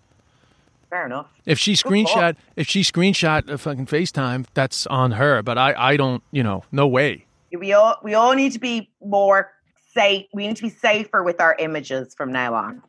Fair 0.89 1.05
enough. 1.05 1.27
If 1.45 1.59
she 1.59 1.73
screenshot, 1.73 2.35
if 2.55 2.67
she 2.67 2.81
screenshot 2.81 3.47
a 3.49 3.57
fucking 3.57 3.85
FaceTime, 3.85 4.45
that's 4.53 4.87
on 4.87 5.11
her. 5.11 5.41
But 5.41 5.57
I, 5.57 5.73
I 5.77 5.97
don't, 5.97 6.23
you 6.31 6.43
know, 6.43 6.63
no 6.71 6.87
way. 6.87 7.25
We 7.57 7.73
all 7.73 7.97
we 8.03 8.13
all 8.13 8.33
need 8.33 8.51
to 8.53 8.59
be 8.59 8.89
more 9.01 9.51
safe. 9.93 10.25
We 10.33 10.47
need 10.47 10.57
to 10.57 10.63
be 10.63 10.69
safer 10.69 11.23
with 11.23 11.39
our 11.39 11.55
images 11.59 12.13
from 12.13 12.31
now 12.31 12.55
on. 12.55 12.81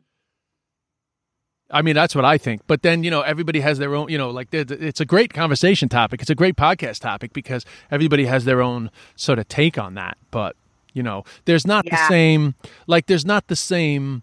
I 1.73 1.83
mean, 1.83 1.95
that's 1.95 2.15
what 2.15 2.25
I 2.25 2.39
think. 2.39 2.63
But 2.67 2.83
then, 2.83 3.05
you 3.05 3.11
know, 3.11 3.21
everybody 3.21 3.61
has 3.61 3.79
their 3.79 3.95
own, 3.95 4.09
you 4.09 4.19
know, 4.19 4.31
like 4.31 4.49
it's 4.53 5.01
a 5.01 5.05
great 5.05 5.33
conversation 5.33 5.89
topic. 5.89 6.21
It's 6.21 6.31
a 6.31 6.35
great 6.35 6.57
podcast 6.57 7.01
topic 7.01 7.33
because 7.33 7.65
everybody 7.91 8.27
has 8.27 8.45
their 8.45 8.61
own 8.61 8.91
sort 9.17 9.39
of 9.39 9.49
take 9.49 9.79
on 9.79 9.95
that. 9.95 10.19
But, 10.31 10.57
you 10.93 11.03
know, 11.03 11.25
there's 11.45 11.67
not 11.67 11.85
the 11.85 12.09
same, 12.09 12.55
like, 12.87 13.07
there's 13.07 13.25
not 13.25 13.47
the 13.47 13.57
same, 13.57 14.23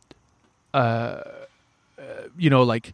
uh, 0.74 0.78
uh, 0.78 1.24
you 2.38 2.50
know, 2.50 2.64
like, 2.64 2.94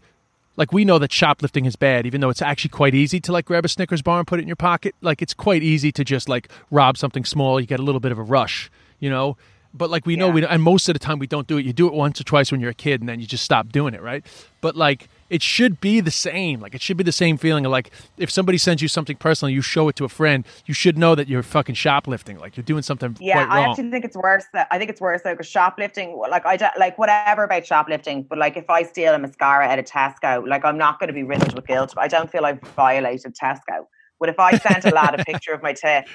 like 0.55 0.71
we 0.71 0.85
know 0.85 0.99
that 0.99 1.11
shoplifting 1.11 1.65
is 1.65 1.75
bad, 1.75 2.05
even 2.05 2.21
though 2.21 2.29
it's 2.29 2.41
actually 2.41 2.69
quite 2.69 2.93
easy 2.93 3.19
to 3.21 3.31
like 3.31 3.45
grab 3.45 3.65
a 3.65 3.67
Snickers 3.67 4.03
bar 4.03 4.19
and 4.19 4.27
put 4.27 4.39
it 4.39 4.43
in 4.43 4.47
your 4.47 4.55
pocket. 4.55 4.93
Like 5.01 5.21
it's 5.21 5.33
quite 5.33 5.63
easy 5.63 5.91
to 5.93 6.03
just 6.03 6.29
like 6.29 6.47
rob 6.69 6.97
something 6.97 7.25
small. 7.25 7.59
You 7.59 7.65
get 7.65 7.79
a 7.79 7.83
little 7.83 7.99
bit 7.99 8.11
of 8.11 8.19
a 8.19 8.23
rush, 8.23 8.69
you 8.99 9.09
know. 9.09 9.35
But 9.75 9.89
like 9.89 10.05
we 10.05 10.15
know 10.15 10.27
Yeah. 10.27 10.33
we 10.33 10.45
and 10.45 10.61
most 10.61 10.87
of 10.87 10.93
the 10.93 10.99
time 10.99 11.17
we 11.19 11.25
don't 11.27 11.47
do 11.47 11.57
it. 11.57 11.65
You 11.65 11.73
do 11.73 11.87
it 11.87 11.93
once 11.93 12.21
or 12.21 12.23
twice 12.23 12.51
when 12.51 12.61
you're 12.61 12.69
a 12.69 12.75
kid, 12.75 12.99
and 13.01 13.09
then 13.09 13.19
you 13.19 13.25
just 13.25 13.43
stop 13.43 13.69
doing 13.69 13.93
it, 13.93 14.01
right? 14.01 14.23
But 14.61 14.75
like 14.75 15.09
it 15.31 15.41
should 15.41 15.81
be 15.81 15.99
the 15.99 16.11
same. 16.11 16.59
Like 16.59 16.75
it 16.75 16.81
should 16.81 16.95
be 16.95 17.03
the 17.03 17.11
same 17.11 17.37
feeling 17.37 17.65
of 17.65 17.71
like 17.71 17.89
if 18.17 18.29
somebody 18.29 18.59
sends 18.59 18.83
you 18.83 18.87
something 18.87 19.15
personal, 19.17 19.49
you 19.49 19.61
show 19.63 19.89
it 19.89 19.95
to 19.95 20.05
a 20.05 20.09
friend, 20.09 20.45
you 20.67 20.75
should 20.75 20.95
know 20.95 21.15
that 21.15 21.27
you're 21.27 21.41
fucking 21.41 21.73
shoplifting. 21.73 22.37
Like 22.37 22.55
you're 22.55 22.63
doing 22.63 22.83
something 22.83 23.17
Yeah, 23.19 23.47
I 23.49 23.61
actually 23.61 23.89
think 23.89 24.05
it's 24.05 24.15
worse. 24.15 24.45
That 24.53 24.67
I 24.69 24.77
think 24.77 24.91
it's 24.91 25.01
worse 25.01 25.21
though 25.23 25.33
because 25.33 25.47
shoplifting, 25.47 26.17
like 26.29 26.45
I 26.45 26.55
don't- 26.55 26.77
like 26.77 26.99
whatever 26.99 27.43
about 27.45 27.65
shoplifting, 27.65 28.23
but 28.23 28.37
like 28.37 28.55
if 28.57 28.69
I 28.69 28.83
steal 28.83 29.13
a 29.15 29.17
mascara 29.19 29.67
at 29.67 29.79
a 29.79 29.83
Tesco, 29.83 30.47
like 30.47 30.63
I'm 30.65 30.77
not 30.77 30.99
going 30.99 31.07
to 31.07 31.13
be 31.13 31.23
riddled 31.23 31.55
with 31.55 31.65
guilt. 31.65 31.93
but 31.95 32.01
I 32.03 32.07
don't 32.07 32.31
feel 32.31 32.45
I've 32.45 32.61
violated 32.75 33.35
Tesco. 33.35 33.87
But 34.19 34.29
if 34.29 34.39
I 34.39 34.55
sent 34.57 34.85
a 34.85 34.91
lad 34.91 35.19
a 35.19 35.25
picture 35.25 35.51
of 35.51 35.61
my 35.63 35.73
tit 35.73 36.05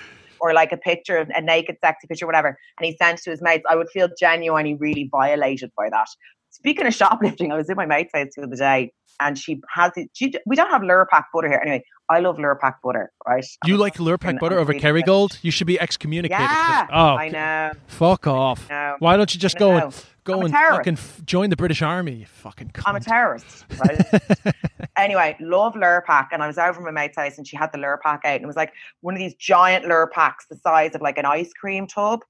or 0.41 0.53
like 0.53 0.73
a 0.73 0.77
picture 0.77 1.27
a 1.35 1.41
naked 1.41 1.77
sexy 1.83 2.07
picture, 2.07 2.27
whatever, 2.27 2.59
and 2.79 2.87
he 2.87 2.97
sent 2.97 3.19
to 3.23 3.31
his 3.31 3.43
mates, 3.43 3.65
I 3.69 3.77
would 3.77 3.89
feel 3.91 4.09
genuinely 4.19 4.75
really 4.75 5.09
violated 5.11 5.71
by 5.77 5.89
that. 5.91 6.09
Speaking 6.51 6.87
of 6.87 6.95
shoplifting, 6.95 7.53
I 7.53 7.57
was 7.57 7.69
in 7.69 7.77
my 7.77 7.87
mate's 7.87 8.11
house 8.15 8.29
the 8.37 8.43
other 8.43 8.57
day, 8.57 8.93
and 9.21 9.39
she 9.39 9.61
has 9.73 9.93
it. 9.97 10.11
She, 10.13 10.33
we 10.47 10.57
don't 10.57 10.71
have 10.71 10.83
Lurpak 10.83 11.25
butter 11.33 11.49
here 11.49 11.61
anyway. 11.63 11.85
I 12.11 12.21
love 12.21 12.37
Lurpak 12.37 12.77
butter, 12.83 13.13
right? 13.27 13.45
You 13.67 13.75
I'm 13.75 13.81
like 13.81 13.97
Lurpak 13.97 14.39
butter 14.39 14.57
I'm 14.57 14.63
over 14.63 14.73
Kerrygold? 14.73 15.39
You 15.43 15.51
should 15.51 15.67
be 15.67 15.79
excommunicated. 15.79 16.41
Yeah, 16.41 16.87
oh, 16.91 17.17
I 17.17 17.29
know. 17.29 17.73
Fuck 17.87 18.27
off. 18.27 18.69
know. 18.71 18.97
Why 18.99 19.17
don't 19.17 19.33
you 19.35 19.41
just 19.41 19.59
go 19.59 19.73
and 19.73 20.05
go 20.25 20.41
and 20.41 20.53
fucking 20.53 20.95
f- 20.95 21.21
join 21.27 21.51
the 21.51 21.57
British 21.57 21.83
Army? 21.83 22.13
You 22.13 22.27
fucking 22.27 22.71
cunt. 22.71 22.85
I'm 22.87 22.97
a 22.97 23.01
terrorist, 23.01 23.67
right? 23.79 24.55
anyway, 24.97 25.37
love 25.41 25.75
Lurpak. 25.75 26.29
And 26.33 26.43
I 26.43 26.47
was 26.47 26.57
over 26.57 26.81
at 26.81 26.85
my 26.85 26.91
mate's 26.91 27.17
house 27.17 27.37
and 27.37 27.47
she 27.47 27.57
had 27.57 27.73
the 27.73 27.79
Lurpak 27.79 28.21
out. 28.25 28.37
And 28.37 28.45
it 28.45 28.47
was 28.47 28.57
like 28.57 28.73
one 29.03 29.15
of 29.15 29.19
these 29.19 29.35
giant 29.35 29.85
Lurpaks 29.85 30.49
the 30.49 30.57
size 30.57 30.95
of 30.95 31.03
like 31.03 31.19
an 31.19 31.27
ice 31.27 31.53
cream 31.53 31.87
tub. 31.87 32.21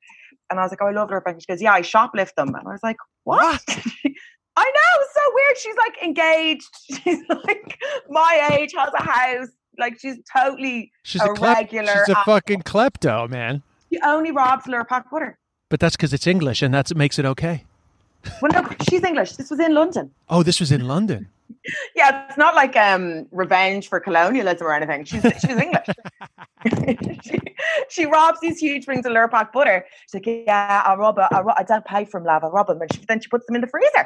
And 0.50 0.58
I 0.58 0.62
was 0.62 0.72
like, 0.72 0.80
oh, 0.82 0.86
I 0.86 0.92
love 0.92 1.10
Lurpak. 1.10 1.32
And 1.32 1.42
she 1.42 1.46
goes, 1.46 1.62
yeah, 1.62 1.72
I 1.72 1.82
shoplift 1.82 2.34
them. 2.34 2.48
And 2.48 2.66
I 2.66 2.72
was 2.72 2.82
like, 2.82 2.96
what? 3.22 3.62
I 4.60 4.64
know, 4.64 5.02
it's 5.02 5.14
so 5.14 5.20
weird. 5.34 5.58
She's 5.58 5.76
like 5.76 6.02
engaged. 6.02 6.68
She's 7.04 7.22
like 7.46 7.78
my 8.10 8.48
age, 8.58 8.72
has 8.76 8.90
a 8.98 9.02
house. 9.02 9.48
Like 9.78 9.98
she's 10.00 10.16
totally 10.36 10.90
She's 11.04 11.22
a 11.22 11.26
a, 11.26 11.34
klep- 11.34 11.54
regular 11.56 11.92
She's 12.04 12.16
a 12.16 12.22
fucking 12.24 12.62
klepto, 12.62 13.28
man. 13.30 13.62
she 13.92 14.00
only 14.04 14.32
robs 14.32 14.64
Lurpak 14.64 15.04
butter. 15.08 15.38
But 15.68 15.78
that's 15.78 15.94
because 15.96 16.12
it's 16.12 16.26
English, 16.26 16.62
and 16.62 16.74
that's 16.74 16.90
what 16.90 16.96
makes 16.98 17.16
it 17.20 17.24
okay. 17.24 17.64
Well, 18.42 18.50
no, 18.52 18.68
she's 18.90 19.04
English. 19.04 19.34
This 19.36 19.50
was 19.50 19.60
in 19.60 19.74
London. 19.74 20.10
Oh, 20.28 20.42
this 20.42 20.58
was 20.58 20.72
in 20.72 20.88
London. 20.88 21.28
Yeah, 21.96 22.26
it's 22.28 22.36
not 22.36 22.54
like 22.54 22.76
um 22.76 23.26
revenge 23.30 23.88
for 23.88 24.00
colonialism 24.00 24.66
or 24.66 24.72
anything. 24.74 25.04
She's 25.04 25.22
she's 25.22 25.56
English. 25.66 25.86
she, 27.24 27.38
she 27.88 28.04
robs 28.06 28.38
these 28.40 28.58
huge 28.58 28.86
rings 28.86 29.06
of 29.06 29.12
Lurpak 29.12 29.52
butter. 29.52 29.84
She's 30.02 30.14
like, 30.14 30.26
yeah, 30.46 30.82
I 30.84 30.94
rob 30.94 31.18
it. 31.18 31.26
I, 31.32 31.40
ro- 31.40 31.54
I 31.56 31.62
don't 31.62 31.84
pay 31.84 32.04
for 32.04 32.20
them, 32.20 32.26
love. 32.26 32.44
I 32.44 32.48
rob 32.48 32.66
them. 32.68 32.80
And 32.82 32.92
she, 32.94 33.00
then 33.08 33.20
she 33.20 33.28
puts 33.28 33.46
them 33.46 33.54
in 33.54 33.60
the 33.62 33.66
freezer. 33.66 34.04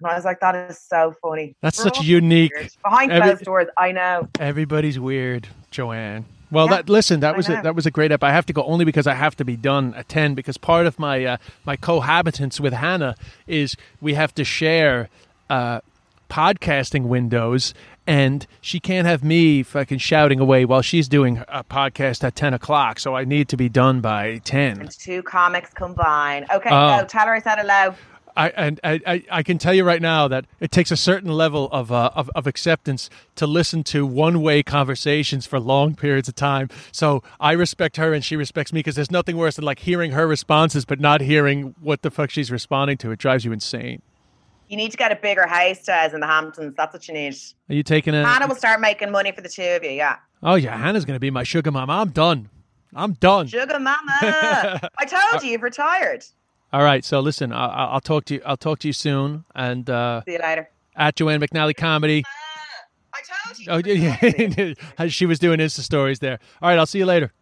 And 0.00 0.10
I 0.10 0.14
was 0.16 0.24
like, 0.24 0.40
that 0.40 0.54
is 0.70 0.78
so 0.80 1.14
funny. 1.22 1.54
That's 1.60 1.78
We're 1.78 1.84
such 1.84 1.98
all 1.98 2.04
unique. 2.04 2.52
weird. 2.54 2.70
Behind 2.82 3.12
Every- 3.12 3.28
closed 3.30 3.44
doors, 3.44 3.68
I 3.78 3.92
know. 3.92 4.28
Everybody's 4.38 4.98
weird, 4.98 5.48
Joanne. 5.70 6.24
Well, 6.50 6.66
Yeah, 6.66 6.76
that 6.76 6.88
listen, 6.88 7.20
that 7.20 7.34
I 7.34 7.36
was 7.36 7.48
a, 7.48 7.60
that 7.62 7.74
was 7.76 7.86
a 7.86 7.92
great 7.92 8.10
ep. 8.10 8.24
I 8.24 8.32
have 8.32 8.44
to 8.46 8.52
go 8.52 8.64
only 8.64 8.84
because 8.84 9.06
I 9.06 9.14
have 9.14 9.36
to 9.36 9.44
be 9.44 9.54
done 9.56 9.94
at 9.94 10.08
ten. 10.08 10.34
Because 10.34 10.56
part 10.58 10.86
of 10.86 10.98
my 10.98 11.24
uh, 11.24 11.36
my 11.64 11.76
cohabitants 11.76 12.58
with 12.58 12.72
Hannah 12.72 13.14
is 13.46 13.76
we 14.00 14.14
have 14.14 14.34
to 14.34 14.42
share 14.42 15.08
uh, 15.48 15.80
podcasting 16.28 17.04
windows, 17.04 17.72
and 18.06 18.46
she 18.60 18.80
can't 18.80 19.06
have 19.06 19.22
me 19.22 19.62
fucking 19.62 19.98
shouting 19.98 20.40
away 20.40 20.64
while 20.64 20.82
she's 20.82 21.08
doing 21.08 21.44
a 21.48 21.62
podcast 21.62 22.24
at 22.24 22.34
ten 22.34 22.52
o'clock. 22.52 22.98
So 22.98 23.14
I 23.14 23.24
need 23.24 23.48
to 23.50 23.56
be 23.56 23.68
done 23.68 24.00
by 24.00 24.38
ten. 24.38 24.80
And 24.80 24.90
two 24.90 25.22
comics 25.22 25.70
combine. 25.72 26.46
Okay, 26.52 26.70
Oh. 26.72 26.98
so 27.00 27.04
tell 27.06 27.26
her 27.26 27.34
I 27.34 27.40
said 27.40 27.58
hello. 27.58 27.94
I 28.40 28.48
and 28.56 28.80
I, 28.82 29.00
I, 29.06 29.24
I 29.30 29.42
can 29.42 29.58
tell 29.58 29.74
you 29.74 29.84
right 29.84 30.00
now 30.00 30.26
that 30.26 30.46
it 30.60 30.70
takes 30.70 30.90
a 30.90 30.96
certain 30.96 31.30
level 31.30 31.68
of, 31.72 31.92
uh, 31.92 32.10
of 32.14 32.30
of 32.34 32.46
acceptance 32.46 33.10
to 33.36 33.46
listen 33.46 33.84
to 33.84 34.06
one 34.06 34.40
way 34.40 34.62
conversations 34.62 35.44
for 35.44 35.60
long 35.60 35.94
periods 35.94 36.26
of 36.26 36.36
time. 36.36 36.70
So 36.90 37.22
I 37.38 37.52
respect 37.52 37.98
her 37.98 38.14
and 38.14 38.24
she 38.24 38.36
respects 38.36 38.72
me 38.72 38.78
because 38.80 38.94
there's 38.94 39.10
nothing 39.10 39.36
worse 39.36 39.56
than 39.56 39.66
like 39.66 39.80
hearing 39.80 40.12
her 40.12 40.26
responses 40.26 40.86
but 40.86 41.00
not 41.00 41.20
hearing 41.20 41.74
what 41.80 42.00
the 42.00 42.10
fuck 42.10 42.30
she's 42.30 42.50
responding 42.50 42.96
to. 42.98 43.10
It 43.10 43.18
drives 43.18 43.44
you 43.44 43.52
insane. 43.52 44.00
You 44.68 44.78
need 44.78 44.92
to 44.92 44.96
get 44.96 45.12
a 45.12 45.16
bigger 45.16 45.46
house, 45.46 45.84
Des, 45.84 46.10
in 46.14 46.20
the 46.20 46.26
Hamptons. 46.26 46.74
That's 46.76 46.94
what 46.94 47.06
you 47.08 47.12
need. 47.12 47.34
Are 47.68 47.74
you 47.74 47.82
taking 47.82 48.14
a? 48.14 48.24
Hannah 48.24 48.46
will 48.46 48.54
start 48.54 48.80
making 48.80 49.10
money 49.10 49.32
for 49.32 49.42
the 49.42 49.50
two 49.50 49.62
of 49.62 49.84
you. 49.84 49.90
Yeah. 49.90 50.16
oh 50.42 50.54
yeah, 50.54 50.78
Hannah's 50.78 51.04
gonna 51.04 51.20
be 51.20 51.30
my 51.30 51.42
sugar 51.42 51.70
mama. 51.70 51.92
I'm 51.92 52.10
done. 52.10 52.48
I'm 52.94 53.12
done. 53.12 53.48
Sugar 53.48 53.78
mama. 53.78 53.98
I 54.98 55.04
told 55.04 55.42
you, 55.42 55.50
you've 55.50 55.62
retired. 55.62 56.24
All 56.72 56.82
right. 56.82 57.04
So 57.04 57.20
listen, 57.20 57.52
I, 57.52 57.66
I- 57.66 57.84
I'll 57.86 58.00
talk 58.00 58.24
to 58.26 58.34
you. 58.34 58.42
I'll 58.46 58.56
talk 58.56 58.78
to 58.80 58.88
you 58.88 58.92
soon. 58.92 59.44
And 59.54 59.88
uh, 59.90 60.22
See 60.24 60.32
you 60.32 60.38
later. 60.38 60.68
at 60.96 61.16
Joanne 61.16 61.40
McNally 61.40 61.76
comedy. 61.76 62.24
I 63.12 63.18
told 63.44 63.58
you. 63.58 63.66
Oh 63.68 63.76
you've 63.78 64.96
yeah, 64.96 65.06
she 65.08 65.26
was 65.26 65.38
doing 65.38 65.58
Insta 65.58 65.80
stories 65.80 66.20
there. 66.20 66.38
All 66.62 66.68
right. 66.68 66.78
I'll 66.78 66.86
see 66.86 66.98
you 66.98 67.06
later. 67.06 67.32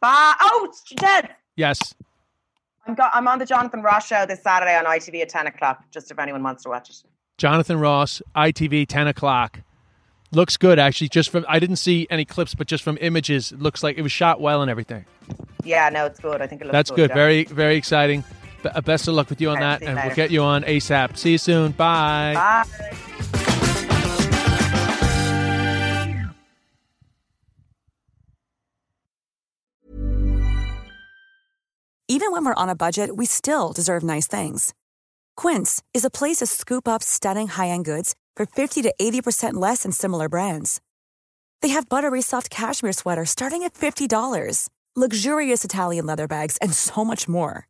Bye. 0.00 0.34
Oh, 0.40 0.66
it's 0.68 0.82
dead. 0.96 1.30
Yes. 1.56 1.94
I'm, 2.86 2.94
go- 2.94 3.08
I'm 3.12 3.28
on 3.28 3.38
the 3.38 3.46
Jonathan 3.46 3.82
Ross 3.82 4.06
show 4.06 4.26
this 4.26 4.42
Saturday 4.42 4.74
on 4.76 4.84
ITV 4.86 5.20
at 5.22 5.28
10 5.28 5.46
o'clock, 5.46 5.84
just 5.92 6.10
if 6.10 6.18
anyone 6.18 6.42
wants 6.42 6.62
to 6.64 6.70
watch 6.70 6.90
it. 6.90 7.02
Jonathan 7.38 7.78
Ross, 7.78 8.20
ITV, 8.34 8.86
10 8.88 9.06
o'clock. 9.08 9.60
Looks 10.32 10.56
good, 10.56 10.78
actually. 10.78 11.08
Just 11.08 11.28
from, 11.30 11.44
I 11.48 11.58
didn't 11.58 11.76
see 11.76 12.06
any 12.10 12.24
clips, 12.24 12.54
but 12.54 12.66
just 12.66 12.82
from 12.82 12.96
images, 13.00 13.52
it 13.52 13.60
looks 13.60 13.82
like 13.82 13.98
it 13.98 14.02
was 14.02 14.12
shot 14.12 14.40
well 14.40 14.62
and 14.62 14.70
everything. 14.70 15.04
Yeah, 15.64 15.88
no, 15.90 16.06
it's 16.06 16.18
good. 16.20 16.40
I 16.40 16.46
think 16.46 16.62
it 16.62 16.64
looks 16.64 16.72
That's 16.72 16.90
good. 16.90 17.10
yeah. 17.10 17.14
Very, 17.16 17.44
very 17.44 17.76
exciting. 17.76 18.24
B- 18.62 18.70
uh, 18.74 18.80
best 18.80 19.08
of 19.08 19.14
luck 19.14 19.30
with 19.30 19.40
you 19.40 19.50
on 19.50 19.56
All 19.56 19.62
right, 19.62 19.80
that, 19.80 19.80
see 19.80 19.84
you 19.86 19.90
and 19.90 20.06
we'll 20.06 20.16
get 20.16 20.30
you 20.30 20.42
on 20.42 20.62
ASAP. 20.64 21.16
See 21.16 21.32
you 21.32 21.38
soon. 21.38 21.72
Bye. 21.72 22.34
Bye. 22.34 22.96
Even 32.12 32.32
when 32.32 32.44
we're 32.44 32.54
on 32.54 32.68
a 32.68 32.74
budget, 32.74 33.16
we 33.16 33.24
still 33.24 33.72
deserve 33.72 34.02
nice 34.02 34.26
things. 34.26 34.74
Quince 35.36 35.80
is 35.94 36.04
a 36.04 36.10
place 36.10 36.38
to 36.38 36.46
scoop 36.46 36.88
up 36.88 37.04
stunning 37.04 37.46
high-end 37.46 37.84
goods 37.84 38.16
for 38.34 38.46
50 38.46 38.82
to 38.82 38.92
80% 39.00 39.54
less 39.54 39.84
than 39.84 39.92
similar 39.92 40.28
brands. 40.28 40.80
They 41.62 41.68
have 41.68 41.88
buttery 41.88 42.20
soft 42.20 42.50
cashmere 42.50 42.92
sweaters 42.92 43.30
starting 43.30 43.62
at 43.62 43.74
$50, 43.74 44.68
luxurious 44.96 45.64
Italian 45.64 46.06
leather 46.06 46.26
bags, 46.26 46.56
and 46.56 46.74
so 46.74 47.04
much 47.04 47.28
more. 47.28 47.69